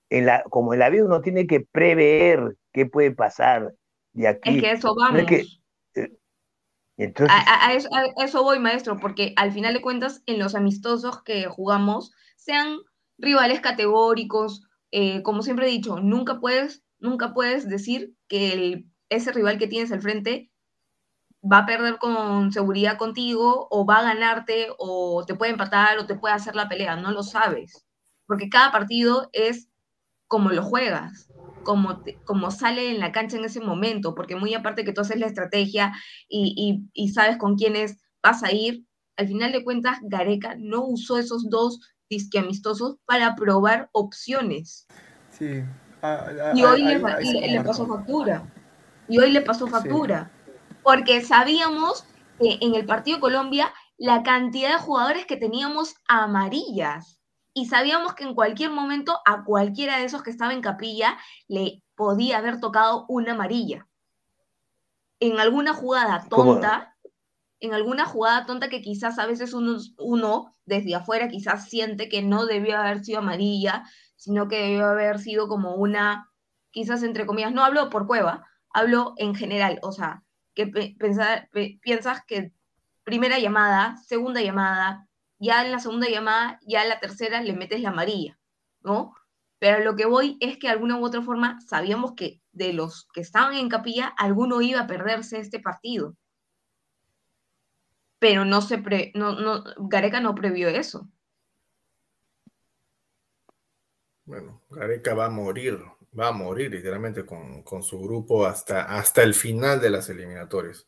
[0.09, 3.75] en la, como en la vida uno tiene que prever qué puede pasar
[4.13, 4.57] de aquí.
[4.57, 5.13] Es que eso vamos.
[5.13, 6.11] No es que, eh,
[6.97, 10.55] entonces, a, a, eso, a, eso, voy, maestro, porque al final de cuentas, en los
[10.55, 12.77] amistosos que jugamos, sean
[13.19, 19.31] rivales categóricos, eh, como siempre he dicho, nunca puedes nunca puedes decir que el, ese
[19.31, 20.48] rival que tienes al frente
[21.41, 26.05] va a perder con seguridad contigo o va a ganarte o te puede empatar o
[26.05, 27.85] te puede hacer la pelea, no lo sabes,
[28.25, 29.69] porque cada partido es
[30.27, 31.29] como lo juegas,
[31.63, 35.01] como, te, como sale en la cancha en ese momento, porque muy aparte que tú
[35.01, 35.93] haces la estrategia
[36.27, 38.85] y, y, y sabes con quiénes vas a ir,
[39.17, 41.79] al final de cuentas Gareca no usó esos dos
[42.09, 44.87] disque amistosos para probar opciones.
[45.31, 45.63] Sí,
[46.55, 48.43] y hoy le, le, le, pasó factura.
[49.07, 50.31] Y hoy le pasó factura.
[50.33, 50.38] Sí.
[50.89, 52.03] Porque sabíamos
[52.39, 57.19] que en el partido Colombia la cantidad de jugadores que teníamos amarillas.
[57.53, 61.83] Y sabíamos que en cualquier momento a cualquiera de esos que estaba en capilla le
[61.93, 63.87] podía haber tocado una amarilla.
[65.19, 67.13] En alguna jugada tonta, ¿Cómo?
[67.59, 72.23] en alguna jugada tonta que quizás a veces uno, uno desde afuera quizás siente que
[72.23, 73.83] no debió haber sido amarilla,
[74.15, 76.31] sino que debió haber sido como una,
[76.71, 80.23] quizás entre comillas, no hablo por cueva, hablo en general, o sea,
[80.53, 80.67] que
[81.81, 82.51] piensas que
[83.03, 85.07] primera llamada, segunda llamada,
[85.39, 88.37] ya en la segunda llamada, ya en la tercera le metes la amarilla,
[88.81, 89.15] ¿no?
[89.57, 93.07] Pero lo que voy es que de alguna u otra forma sabíamos que de los
[93.13, 96.15] que estaban en capilla, alguno iba a perderse este partido.
[98.19, 101.09] Pero no se pre, no, no, Gareca no previó eso.
[104.25, 105.79] Bueno, Gareca va a morir,
[106.17, 110.87] va a morir literalmente con, con su grupo hasta, hasta el final de las eliminatorias.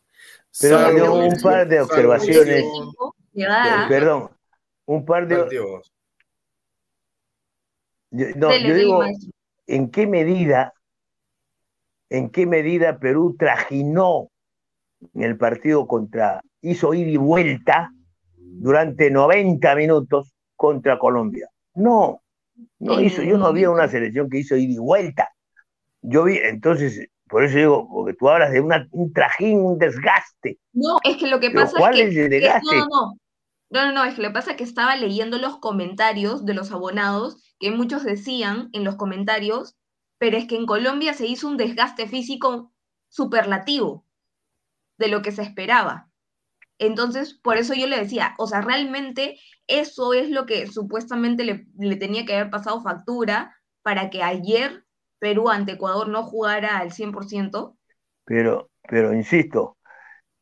[0.60, 2.66] Pero un par de observaciones.
[3.88, 4.30] Perdón,
[4.86, 5.48] un par de.
[5.52, 5.82] Yo,
[8.36, 9.04] no, yo digo,
[9.68, 10.74] ¿en qué medida,
[12.10, 14.30] en qué medida Perú trajinó
[15.14, 17.94] en el partido contra, hizo ir y vuelta
[18.36, 21.50] durante 90 minutos contra Colombia?
[21.74, 22.22] No,
[22.80, 25.30] no hizo, yo no vi una selección que hizo ida y vuelta.
[26.02, 30.60] Yo vi, entonces, por eso digo, porque tú hablas de una, un trajín, un desgaste.
[30.74, 32.88] No, es que lo que pasa no,
[33.70, 36.54] no, no, no, es que lo que pasa es que estaba leyendo los comentarios de
[36.54, 39.78] los abonados, que muchos decían en los comentarios
[40.22, 42.72] pero es que en Colombia se hizo un desgaste físico
[43.10, 44.06] superlativo
[45.00, 46.11] de lo que se esperaba.
[46.82, 51.68] Entonces, por eso yo le decía, o sea, realmente eso es lo que supuestamente le,
[51.78, 54.84] le tenía que haber pasado factura para que ayer
[55.20, 57.78] Perú ante Ecuador no jugara al 100%.
[58.26, 59.78] Pero, pero insisto,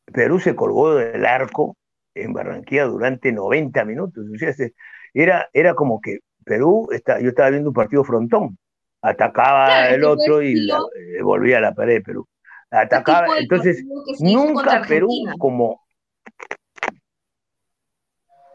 [0.06, 1.78] Perú se colgó del arco
[2.16, 4.26] en Barranquilla durante 90 minutos.
[4.34, 4.74] O sea, se-
[5.14, 8.58] era, era como que Perú, está, yo estaba viendo un partido frontón,
[9.02, 10.80] atacaba Claro, el otro y la-
[11.20, 12.28] eh, volvía a la pared de Perú.
[12.72, 13.86] Atacaba, entonces
[14.20, 15.82] nunca Perú como...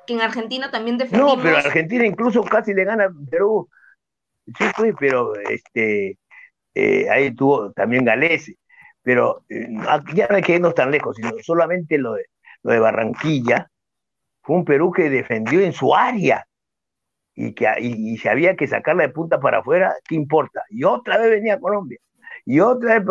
[0.06, 1.36] Que en Argentina también defendimos.
[1.36, 3.68] No, pero Argentina incluso casi le gana a Perú.
[4.47, 6.18] Sí, fue, pero este,
[6.74, 8.56] eh, ahí tuvo también Galese.
[9.02, 9.68] Pero eh,
[10.14, 12.24] ya no hay que irnos tan lejos, sino solamente lo de,
[12.62, 13.70] lo de Barranquilla.
[14.43, 16.47] Fue un Perú que defendió en su área
[17.35, 20.62] y que y, y si había que sacarla de punta para afuera, ¿qué importa?
[20.70, 21.98] Y otra vez venía Colombia.
[22.44, 23.06] Y otra vez,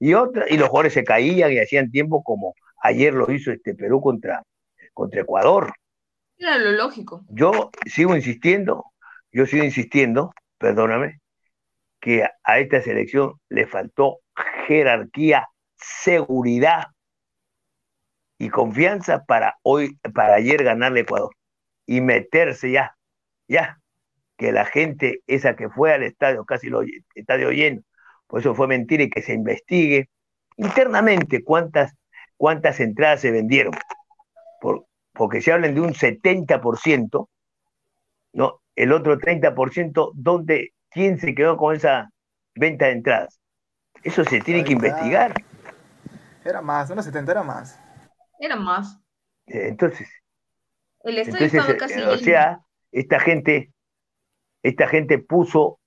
[0.00, 3.74] y otra, y los jugadores se caían y hacían tiempo como ayer lo hizo este
[3.74, 4.42] Perú contra,
[4.92, 5.72] contra Ecuador.
[6.42, 7.24] Lo lógico.
[7.28, 8.86] Yo sigo insistiendo,
[9.30, 11.20] yo sigo insistiendo, perdóname,
[12.00, 14.18] que a- esta selección le faltó
[14.66, 16.86] jerarquía, seguridad
[18.38, 21.30] y confianza para hoy, para ayer ganarle Ecuador
[21.86, 22.96] y meterse ya,
[23.46, 23.78] ya,
[24.36, 26.82] que la gente esa que fue al estadio, casi lo
[27.14, 27.82] estadio lleno,
[28.26, 30.08] por eso fue mentira y que se investigue
[30.56, 31.94] internamente cuántas,
[32.36, 33.74] cuántas entradas se vendieron.
[34.60, 37.28] Por, porque se hablan de un 70%,
[38.32, 38.60] ¿no?
[38.74, 42.10] El otro 30%, ¿dónde, ¿quién se quedó con esa
[42.54, 43.40] venta de entradas?
[44.02, 45.34] Eso se tiene que investigar.
[46.44, 47.78] Era más, unos 70 era más.
[48.40, 48.98] Era más.
[49.46, 50.08] Eh, Entonces,
[51.04, 52.60] El estadio entonces, estaba eh, casi o sea,
[52.90, 53.72] esta gente,
[54.62, 55.78] esta gente puso,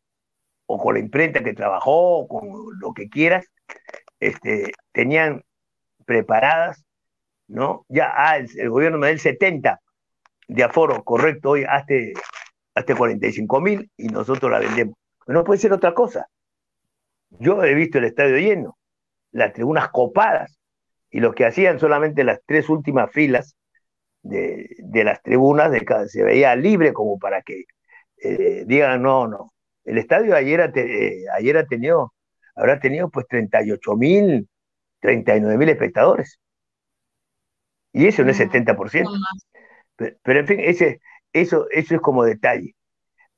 [0.67, 3.47] o con la imprenta que trabajó, o con lo que quieras,
[4.19, 5.43] este, tenían
[6.05, 6.84] preparadas,
[7.47, 7.85] ¿no?
[7.89, 9.81] Ya, ah, el, gobierno me da el 70
[10.47, 11.93] de aforo, correcto, hoy hasta,
[12.75, 14.95] hasta 45 mil y nosotros la vendemos.
[15.25, 16.27] Pero no puede ser otra cosa.
[17.39, 18.77] Yo he visto el estadio lleno,
[19.31, 20.57] las tribunas copadas,
[21.11, 23.55] y lo que hacían solamente las tres últimas filas
[24.23, 27.65] de, de las tribunas, de cada- se veía libre como para que
[28.23, 29.53] eh, digan, no, no.
[29.85, 32.13] El estadio ayer ha, eh, ayer ha tenido,
[32.55, 34.49] habrá tenido pues 38 mil,
[35.01, 36.39] 39 mil espectadores.
[37.95, 39.11] Y eso no es No, 70%.
[39.13, 39.47] no más.
[39.95, 41.01] Pe- Pero en fin, ese,
[41.33, 42.75] eso, eso es como detalle.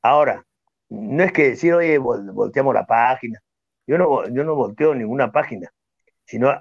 [0.01, 0.45] Ahora,
[0.89, 3.39] no es que decir, oye, vol- volteamos la página.
[3.87, 5.69] Yo no, yo no volteo ninguna página,
[6.25, 6.53] sino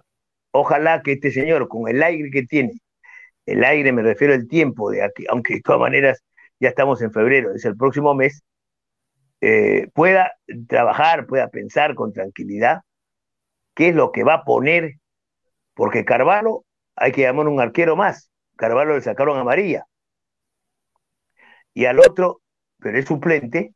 [0.53, 2.73] ojalá que este señor, con el aire que tiene,
[3.47, 6.25] el aire me refiero al tiempo de aquí, aunque de todas maneras
[6.61, 8.43] ya estamos en febrero, es el próximo mes,
[9.41, 10.33] eh, pueda
[10.69, 12.83] trabajar, pueda pensar con tranquilidad
[13.75, 14.95] qué es lo que va a poner,
[15.75, 16.66] porque Carvalho
[16.97, 18.31] hay que llamar un arquero más.
[18.57, 19.87] Carvalho le sacaron amarilla.
[21.75, 22.41] Y al otro,
[22.79, 23.75] pero es suplente,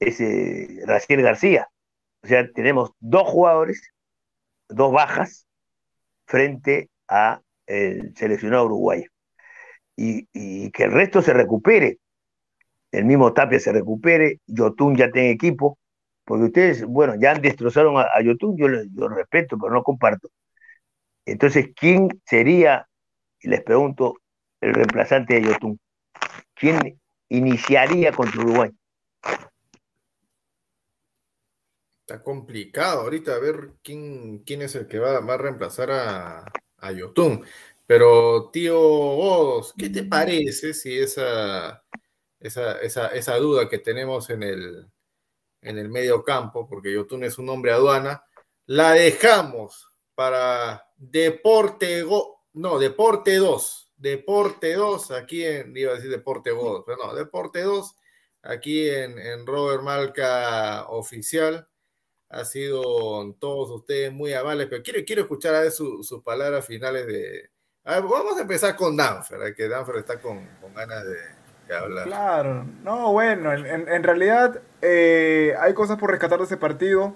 [0.00, 1.68] es eh, Raciel García.
[2.22, 3.92] O sea, tenemos dos jugadores,
[4.68, 5.46] dos bajas,
[6.26, 9.10] frente a el seleccionado uruguayo.
[9.96, 11.98] Y, que el resto se recupere.
[12.92, 15.78] El mismo Tapia se recupere, Yotun ya tiene equipo,
[16.24, 20.28] porque ustedes, bueno, ya destrozaron a, a Yotun, yo yo respeto, pero no comparto.
[21.26, 22.88] Entonces, ¿quién sería,
[23.40, 24.14] y les pregunto,
[24.60, 25.78] el reemplazante de Yotun?
[26.54, 28.70] ¿Quién iniciaría contra Uruguay?
[32.00, 36.44] Está complicado ahorita a ver quién, quién es el que va, a reemplazar a,
[36.78, 37.44] a Yotun.
[37.86, 41.84] Pero, tío Godos, ¿qué te parece si esa,
[42.38, 44.88] esa, esa, esa duda que tenemos en el,
[45.60, 48.24] en el medio campo, porque Yotun es un hombre aduana,
[48.66, 49.85] la dejamos
[50.16, 56.82] para Deporte Go, no, Deporte 2, Deporte 2, aquí en, iba a decir Deporte Godos,
[56.84, 57.94] pero no, Deporte 2,
[58.42, 61.68] aquí en, en Robert Malca Oficial
[62.30, 62.82] ha sido
[63.38, 67.50] todos ustedes muy amables, pero quiero, quiero escuchar a su- sus palabras finales de...
[67.84, 71.18] A ver, vamos a empezar con Danfer, eh, que Danfer está con, con ganas de,
[71.68, 72.04] de hablar.
[72.06, 77.14] Claro, no, bueno, en, en- en realidad eh, hay cosas por rescatar de ese partido.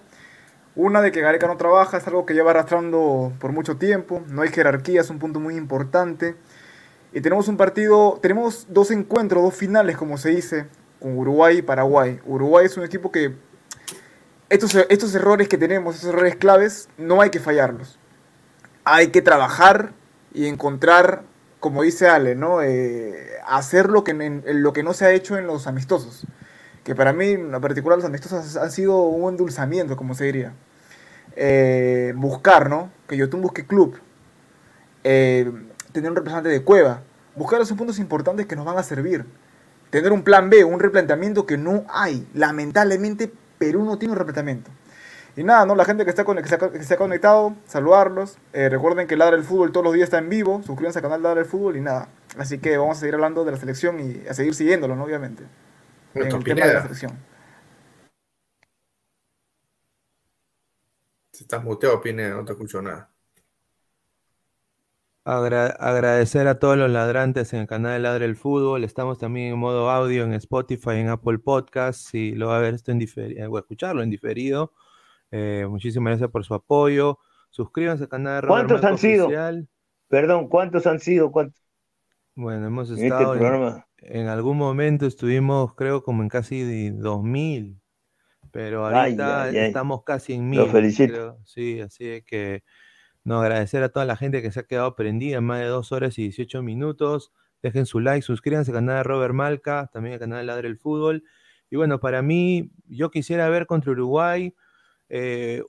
[0.83, 4.23] Una de que Gareca no trabaja, es algo que lleva arrastrando por mucho tiempo.
[4.29, 6.37] No hay jerarquía, es un punto muy importante.
[7.13, 11.63] Y tenemos un partido, tenemos dos encuentros, dos finales, como se dice, con Uruguay y
[11.63, 12.19] Paraguay.
[12.25, 13.35] Uruguay es un equipo que
[14.49, 17.99] estos, estos errores que tenemos, estos errores claves, no hay que fallarlos.
[18.85, 19.93] Hay que trabajar
[20.33, 21.25] y encontrar,
[21.61, 22.63] como dice Ale, ¿no?
[22.63, 26.27] Eh, hacer lo que, en- lo que no se ha hecho en los amistosos.
[26.85, 30.55] que para mí en particular los amistosos han sido un endulzamiento, como se diría.
[31.37, 32.91] Eh, buscar, ¿no?
[33.09, 33.99] Que Yotun busque club,
[35.05, 35.51] eh,
[35.93, 37.03] tener un representante de cueva,
[37.37, 39.25] buscar esos puntos importantes que nos van a servir,
[39.91, 42.29] tener un plan B, un replanteamiento que no hay.
[42.35, 44.71] Lamentablemente, Perú no tiene un replanteamiento.
[45.37, 45.75] Y nada, ¿no?
[45.75, 48.37] La gente que está, con, que está, que conectado, saludarlos.
[48.53, 50.61] Eh, recuerden que Ladra el Fútbol todos los días está en vivo.
[50.65, 52.09] Suscríbanse al canal Ladra el Fútbol y nada.
[52.37, 55.05] Así que vamos a seguir hablando de la selección y a seguir siguiéndolo, ¿no?
[55.05, 55.45] Obviamente.
[56.15, 57.30] En el tema de la selección.
[61.41, 63.11] Si estás muteado, Pineda, no te escucho nada.
[65.25, 68.85] agradecer a todos los ladrantes en el canal de Ladra el Fútbol.
[68.85, 72.09] Estamos también en modo audio en Spotify, en Apple Podcasts.
[72.11, 74.75] Si lo va a ver esto en diferido, o escucharlo en diferido.
[75.31, 77.19] Eh, muchísimas gracias por su apoyo.
[77.49, 79.31] Suscríbanse al canal de ¿Cuántos han sido?
[80.09, 81.33] Perdón, ¿cuántos han sido?
[82.35, 83.35] Bueno, hemos este estado
[83.97, 87.81] en, algún momento estuvimos, creo, como en casi 2000,
[88.51, 90.59] pero ahorita estamos casi en 1000.
[90.59, 91.39] Lo felicito.
[91.45, 92.63] Sí, así que
[93.25, 95.93] no agradecer a toda la gente que se ha quedado prendida en más de dos
[95.93, 97.33] horas y 18 minutos.
[97.63, 100.79] Dejen su like, suscríbanse al canal de Robert Malca, también al canal de Ladre el
[100.79, 101.25] Fútbol.
[101.71, 104.55] Y bueno, para mí, yo quisiera ver contra Uruguay
[105.13, 105.65] eh,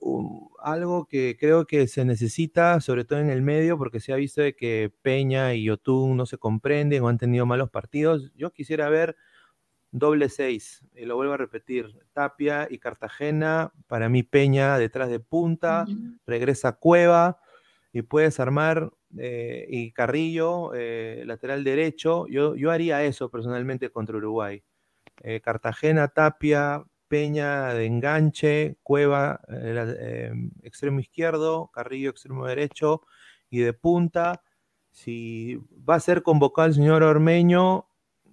[0.60, 4.40] algo que creo que se necesita, sobre todo en el medio, porque se ha visto
[4.40, 8.30] de que Peña y Yotun no se comprenden o han tenido malos partidos.
[8.36, 9.16] Yo quisiera ver
[9.92, 15.20] doble seis, y lo vuelvo a repetir, Tapia y Cartagena, para mí Peña detrás de
[15.20, 15.86] punta,
[16.26, 17.38] regresa Cueva
[17.92, 24.16] y puedes armar eh, y Carrillo, eh, lateral derecho, yo, yo haría eso personalmente contra
[24.16, 24.62] Uruguay.
[25.44, 33.02] Cartagena, Tapia, Peña de enganche, Cueva eh, em, extremo izquierdo, Carrillo extremo derecho
[33.50, 34.42] y de punta.
[34.90, 37.86] Si va a ser convocado el señor Ormeño,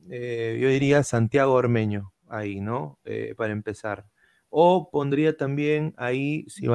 [0.09, 2.99] eh, yo diría Santiago Ormeño, ahí, ¿no?
[3.05, 4.05] Eh, para empezar.
[4.49, 6.67] O pondría también ahí, si,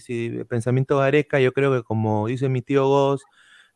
[0.00, 3.22] si el pensamiento de yo creo que como dice mi tío Goss,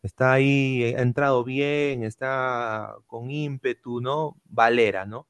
[0.02, 4.36] está ahí, ha entrado bien, está con ímpetu, ¿no?
[4.44, 5.26] Valera, ¿no?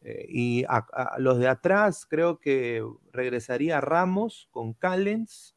[0.00, 0.86] Eh, y a,
[1.18, 5.56] los de atrás creo que regresaría Ramos con Callens,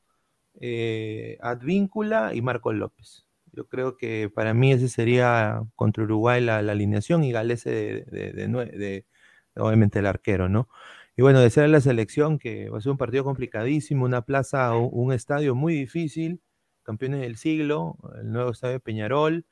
[0.59, 3.25] eh, Advíncula y Marco López.
[3.53, 9.05] Yo creo que para mí ese sería contra Uruguay la, alineación y Galese de, de,
[9.55, 10.69] obviamente el arquero, ¿no?
[11.17, 14.89] Y bueno, de la selección, que va a ser un partido complicadísimo, una plaza, un,
[14.91, 16.41] un estadio muy difícil,
[16.83, 19.45] campeones del siglo, el nuevo estadio de Peñarol,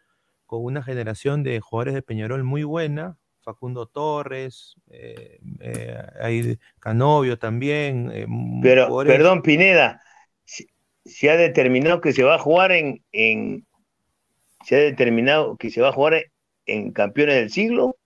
[0.45, 8.11] con una generación de jugadores de Peñarol muy buena, Facundo Torres, eh, eh Canovio también.
[8.13, 8.25] Eh,
[8.61, 10.01] Pero, perdón, Pineda,
[10.43, 13.65] se, ha determinado que se va a jugar en, en,
[14.63, 16.23] se ha determinado que se va a jugar
[16.65, 17.97] en campeones del siglo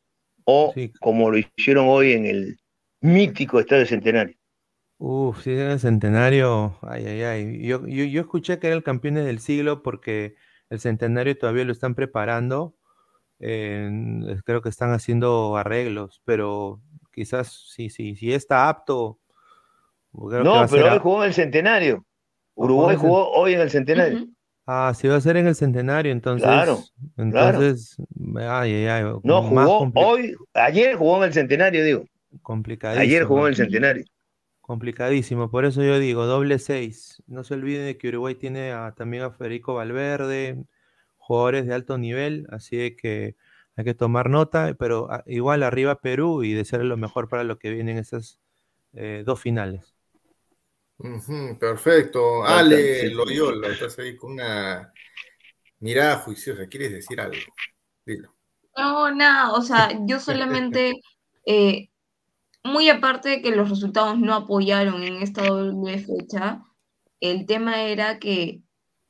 [0.46, 2.58] o como lo hicieron hoy en el
[3.02, 4.36] mítico Estadio Centenario.
[4.98, 7.68] Uf, sí, en el Centenario, ay, ay, ay.
[7.68, 10.36] Yo, yo, yo escuché que era el campeones del siglo porque
[10.70, 12.76] el Centenario todavía lo están preparando
[13.40, 16.82] creo que están haciendo arreglos, pero
[17.12, 19.20] quizás si, sí sí está apto.
[20.14, 22.06] No, pero hoy jugó en el centenario.
[22.56, 24.28] Uruguay jugó hoy en el centenario.
[24.66, 26.48] Ah, sí va a ser en el centenario, entonces.
[26.48, 26.80] Claro.
[27.18, 27.98] Entonces,
[28.38, 32.06] ay, ay, No, jugó hoy, ayer jugó en el centenario, digo.
[32.42, 33.04] Complicadísimo.
[33.04, 34.06] Ayer jugó en el centenario.
[34.62, 37.22] Complicadísimo, por eso yo digo, doble seis.
[37.28, 40.64] No se olviden de que Uruguay tiene también a Federico Valverde,
[41.18, 43.36] jugadores de alto nivel, así que
[43.76, 47.58] hay que tomar nota, pero ah, igual arriba Perú y desearle lo mejor para lo
[47.60, 48.40] que vienen esas
[48.94, 49.93] eh, dos finales.
[51.60, 52.44] Perfecto.
[52.44, 54.94] Ale Loyola, estás ahí con una
[55.80, 56.68] mirada juiciosa.
[56.68, 57.38] ¿Quieres decir algo?
[58.06, 58.34] Dilo.
[58.78, 60.94] No, nada, o sea, yo solamente,
[61.46, 61.90] eh,
[62.64, 66.64] muy aparte de que los resultados no apoyaron en esta doble fecha,
[67.20, 68.62] el tema era que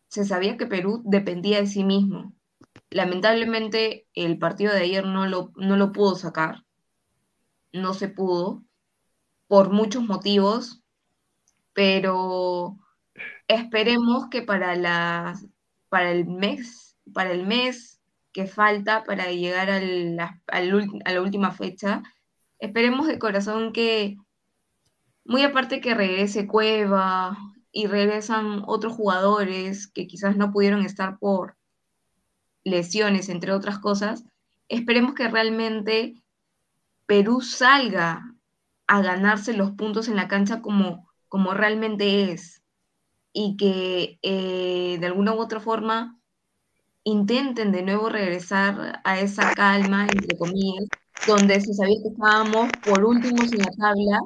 [0.08, 2.34] se sabía que Perú dependía de sí mismo.
[2.90, 6.64] Lamentablemente el partido de ayer no lo, no lo pudo sacar,
[7.72, 8.64] no se pudo,
[9.48, 10.83] por muchos motivos,
[11.74, 12.78] pero
[13.48, 15.40] esperemos que para, la,
[15.90, 18.00] para el mes, para el mes
[18.32, 22.02] que falta para llegar a la, a la última fecha,
[22.60, 24.18] esperemos de corazón que,
[25.26, 27.38] muy aparte que regrese Cueva,
[27.76, 31.58] y regresan otros jugadores que quizás no pudieron estar por
[32.64, 34.24] lesiones, entre otras cosas,
[34.70, 36.24] esperemos que realmente
[37.08, 38.36] Perú salga
[38.86, 42.62] a ganarse los puntos en la cancha como, como realmente es
[43.34, 46.20] y que eh, de alguna u otra forma
[47.04, 50.86] intenten de nuevo regresar a esa calma, entre comillas,
[51.26, 54.20] donde se sabía que estábamos por últimos en la tabla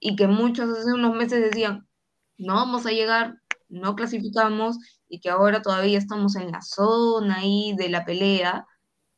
[0.00, 1.88] y que muchos hace unos meses decían,
[2.36, 3.36] no vamos a llegar,
[3.70, 4.76] no clasificamos
[5.08, 8.66] y que ahora todavía estamos en la zona ahí de la pelea,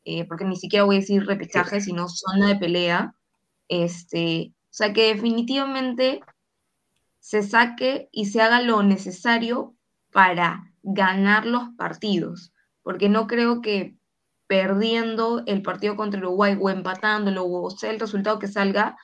[0.05, 3.13] eh, porque ni siquiera voy a decir repechaje, sino zona de pelea.
[3.67, 6.21] Este, o sea que definitivamente
[7.21, 9.75] se saque y se haga lo necesario
[10.11, 13.95] para ganar los partidos, porque no creo que
[14.47, 18.97] perdiendo el partido contra Uruguay o empatándolo o sea el resultado que salga,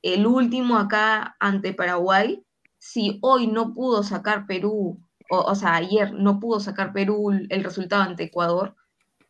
[0.00, 2.42] el último acá ante Paraguay,
[2.78, 7.64] si hoy no pudo sacar Perú, o, o sea, ayer no pudo sacar Perú el
[7.64, 8.76] resultado ante Ecuador,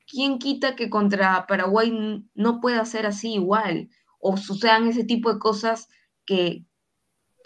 [0.07, 3.89] ¿quién quita que contra Paraguay no pueda ser así igual?
[4.21, 5.89] O sucedan ese tipo de cosas
[6.27, 6.66] que,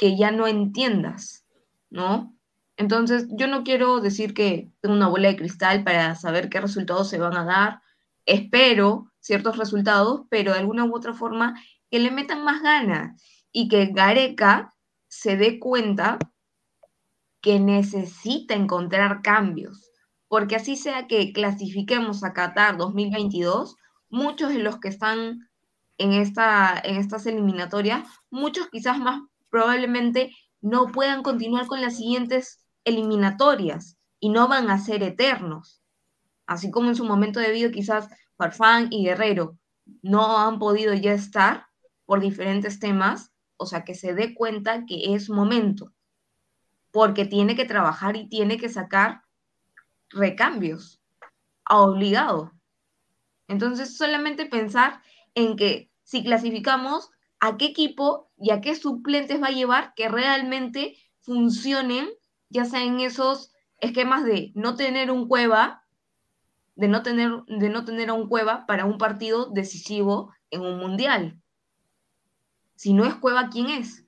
[0.00, 1.44] que ya no entiendas,
[1.90, 2.34] ¿no?
[2.78, 7.10] Entonces, yo no quiero decir que tengo una bola de cristal para saber qué resultados
[7.10, 7.82] se van a dar.
[8.24, 11.60] Espero ciertos resultados, pero de alguna u otra forma
[11.90, 13.22] que le metan más ganas
[13.52, 14.72] y que Gareca
[15.08, 16.18] se dé cuenta
[17.42, 19.90] que necesita encontrar cambios,
[20.28, 23.76] porque así sea que clasifiquemos a Qatar 2022,
[24.08, 25.46] muchos de los que están
[25.98, 29.20] en, esta, en estas eliminatorias, muchos quizás más
[29.50, 35.82] probablemente no puedan continuar con las siguientes eliminatorias y no van a ser eternos.
[36.46, 39.58] Así como en su momento debido quizás Farfán y Guerrero
[40.02, 41.66] no han podido ya estar
[42.06, 45.92] por diferentes temas, o sea, que se dé cuenta que es momento,
[46.90, 49.22] porque tiene que trabajar y tiene que sacar
[50.08, 51.00] recambios,
[51.68, 52.52] obligado.
[53.48, 55.02] Entonces, solamente pensar
[55.34, 60.08] en que si clasificamos, a qué equipo y a qué suplentes va a llevar que
[60.08, 62.08] realmente funcionen,
[62.48, 65.84] ya sea en esos esquemas de no tener un cueva,
[66.74, 70.78] de no tener, de no tener a un cueva para un partido decisivo en un
[70.78, 71.40] mundial.
[72.80, 74.06] Si no es Cueva, ¿quién es?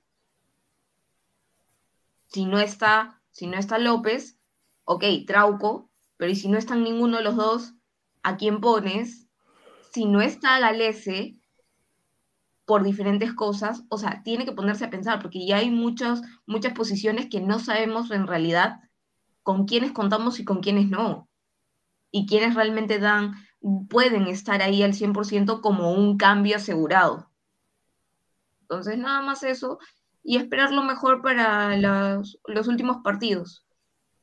[2.25, 4.39] Si no está, si no está López,
[4.85, 7.73] ok, Trauco, pero ¿y si no están ninguno de los dos,
[8.23, 9.27] ¿a quién pones?
[9.91, 11.37] Si no está Galese,
[12.65, 16.73] por diferentes cosas, o sea, tiene que ponerse a pensar, porque ya hay muchas, muchas
[16.73, 18.79] posiciones que no sabemos en realidad
[19.41, 21.29] con quiénes contamos y con quiénes no.
[22.11, 23.33] Y quiénes realmente dan,
[23.89, 27.29] pueden estar ahí al 100% como un cambio asegurado.
[28.61, 29.79] Entonces, nada más eso
[30.23, 33.65] y esperar lo mejor para los, los últimos partidos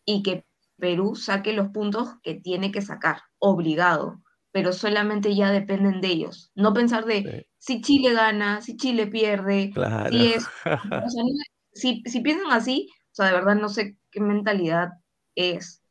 [0.06, 0.46] y que
[0.78, 6.50] Perú saque los puntos que tiene que sacar, obligado, pero solamente ya dependen de ellos.
[6.54, 10.10] No pensar de si Chile gana, si Chile pierde, Claro.
[10.10, 10.44] si es...
[10.64, 11.30] o sea, no-
[11.72, 14.88] si, si piensan así, o sea, de verdad no sé qué mentalidad
[15.36, 15.82] es.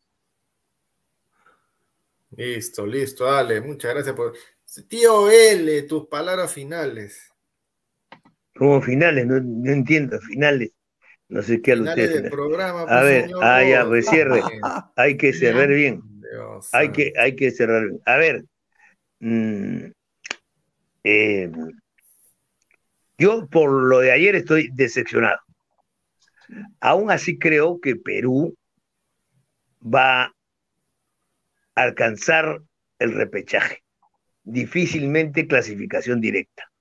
[2.32, 4.34] Listo, listo, dale, muchas gracias por.
[4.88, 7.32] Tío L, tus palabras finales.
[8.56, 10.72] Como finales, no, no entiendo, finales.
[11.30, 12.24] No sé qué a Finales ustedes.
[12.24, 12.82] del programa.
[12.82, 14.42] A pues, ver, señor ah, ya, pues cierre.
[14.96, 16.02] Hay que cerrar bien.
[16.22, 18.02] Dios Hay que, hay que cerrar bien.
[18.06, 18.46] A ver,
[19.20, 19.92] mm,
[21.04, 21.52] eh,
[23.18, 25.40] yo por lo de ayer estoy decepcionado.
[26.80, 28.58] Aún así creo que Perú
[29.84, 30.34] va a
[31.76, 32.62] alcanzar
[32.98, 33.84] el repechaje.
[34.44, 36.72] Difícilmente clasificación directa.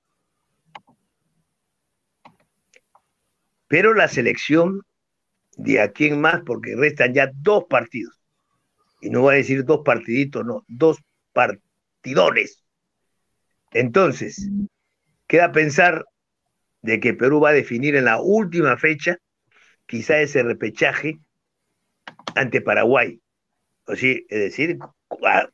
[3.67, 4.81] Pero la selección
[5.55, 8.19] de aquí en más, porque restan ya dos partidos.
[9.01, 10.97] Y no voy a decir dos partiditos, no, dos
[11.33, 12.58] partidones.
[13.71, 14.49] Entonces,
[15.27, 16.05] queda pensar
[16.81, 19.17] de que Perú va a definir en la última fecha
[19.85, 21.19] quizá ese repechaje
[22.35, 23.21] ante Paraguay.
[23.85, 24.77] O sea, es decir,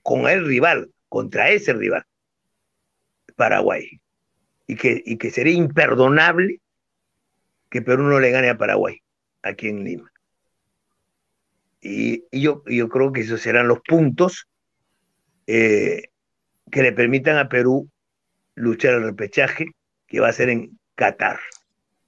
[0.02, 2.04] con el rival, contra ese rival,
[3.36, 4.02] Paraguay.
[4.68, 6.60] Y que, y que sería imperdonable
[7.70, 9.02] que Perú no le gane a Paraguay,
[9.42, 10.12] aquí en Lima.
[11.82, 14.48] Y, y yo, yo creo que esos serán los puntos
[15.46, 16.10] eh,
[16.72, 17.90] que le permitan a Perú
[18.56, 19.68] luchar el repechaje,
[20.08, 21.40] que va a ser en Qatar,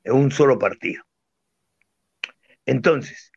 [0.03, 1.03] en un solo partido.
[2.65, 3.32] Entonces,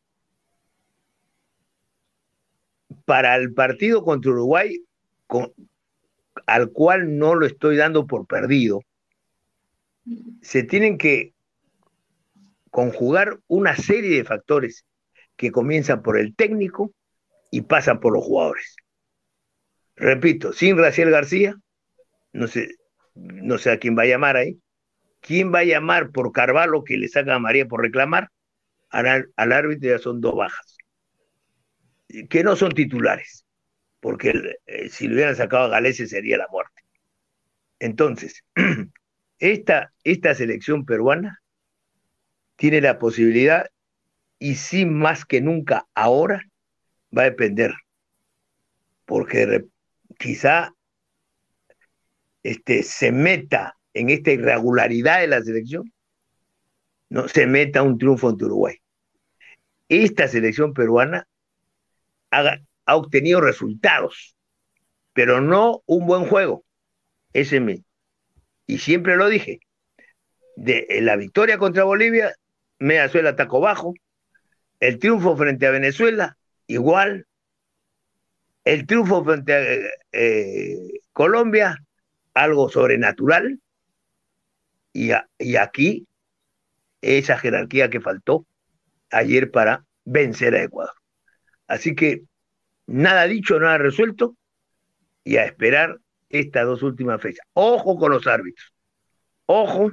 [3.04, 4.82] para el partido contra Uruguay,
[5.26, 5.52] con,
[6.46, 8.80] al cual no lo estoy dando por perdido,
[10.42, 11.32] se tienen que
[12.70, 14.84] conjugar una serie de factores
[15.36, 16.92] que comienzan por el técnico
[17.50, 18.76] y pasan por los jugadores.
[19.96, 21.56] Repito, sin Raciel García,
[22.32, 22.76] no sé,
[23.20, 24.58] no sé a quién va a llamar ahí,
[25.20, 28.30] quién va a llamar por Carvalho que le saca a María por reclamar,
[28.90, 30.76] al, árbitro ya son dos bajas,
[32.28, 33.46] que no son titulares,
[34.00, 36.82] porque eh, si le hubieran sacado a Galese sería la muerte.
[37.78, 38.44] Entonces,
[39.38, 41.40] esta, esta selección peruana
[42.56, 43.70] tiene la posibilidad,
[44.38, 46.42] y sí más que nunca ahora,
[47.16, 47.74] va a depender.
[49.04, 49.64] Porque
[50.18, 50.74] quizá
[52.42, 55.92] este, se meta en esta irregularidad de la selección,
[57.08, 58.76] no se meta un triunfo ante Uruguay.
[59.88, 61.26] Esta selección peruana
[62.30, 62.58] ha,
[62.94, 64.36] obtenido resultados,
[65.12, 66.64] pero no un buen juego.
[67.32, 67.84] Ese me,
[68.66, 69.60] y siempre lo dije,
[70.56, 72.34] de la victoria contra Bolivia,
[72.78, 73.94] Venezuela atacó bajo,
[74.78, 76.36] el triunfo frente a Venezuela,
[76.66, 77.26] igual,
[78.64, 79.62] el triunfo frente a
[80.12, 81.76] eh, Colombia,
[82.42, 83.60] algo sobrenatural,
[84.92, 86.06] y, y aquí
[87.00, 88.46] esa jerarquía que faltó
[89.10, 90.94] ayer para vencer a Ecuador.
[91.66, 92.22] Así que
[92.86, 94.36] nada dicho, nada resuelto,
[95.24, 95.98] y a esperar
[96.28, 97.46] estas dos últimas fechas.
[97.52, 98.72] Ojo con los árbitros.
[99.46, 99.90] Ojo.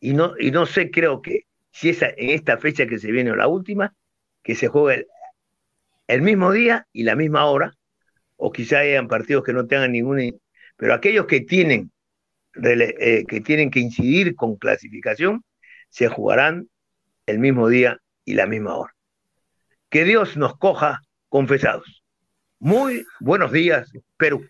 [0.00, 3.32] Y no, y no sé, creo que si esa, en esta fecha que se viene
[3.32, 3.94] o la última,
[4.42, 5.06] que se juegue
[6.06, 7.74] el, mismo día y la misma hora,
[8.36, 10.22] o quizá hayan partidos que no tengan ninguna,
[10.76, 11.90] pero aquellos que tienen,
[12.62, 15.44] eh, que tienen que incidir con clasificación,
[15.88, 16.68] se jugarán
[17.26, 18.94] el mismo día y la misma hora.
[19.88, 22.02] Que Dios nos coja confesados.
[22.58, 24.46] Muy buenos días, Perú.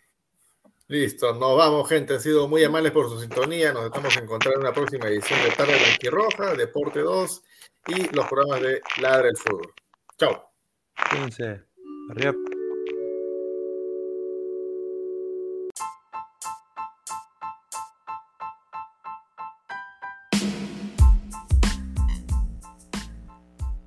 [0.86, 2.14] Listo, nos vamos, gente.
[2.14, 3.72] Han sido muy amables por su sintonía.
[3.72, 7.42] Nos estamos encontrando en una próxima edición de Tarde Blanquirroja, Deporte 2
[7.88, 9.72] y los programas de Ladra el Fútbol.
[10.18, 10.50] Chao.
[11.10, 11.62] Fíjense.
[12.10, 12.34] Arriba.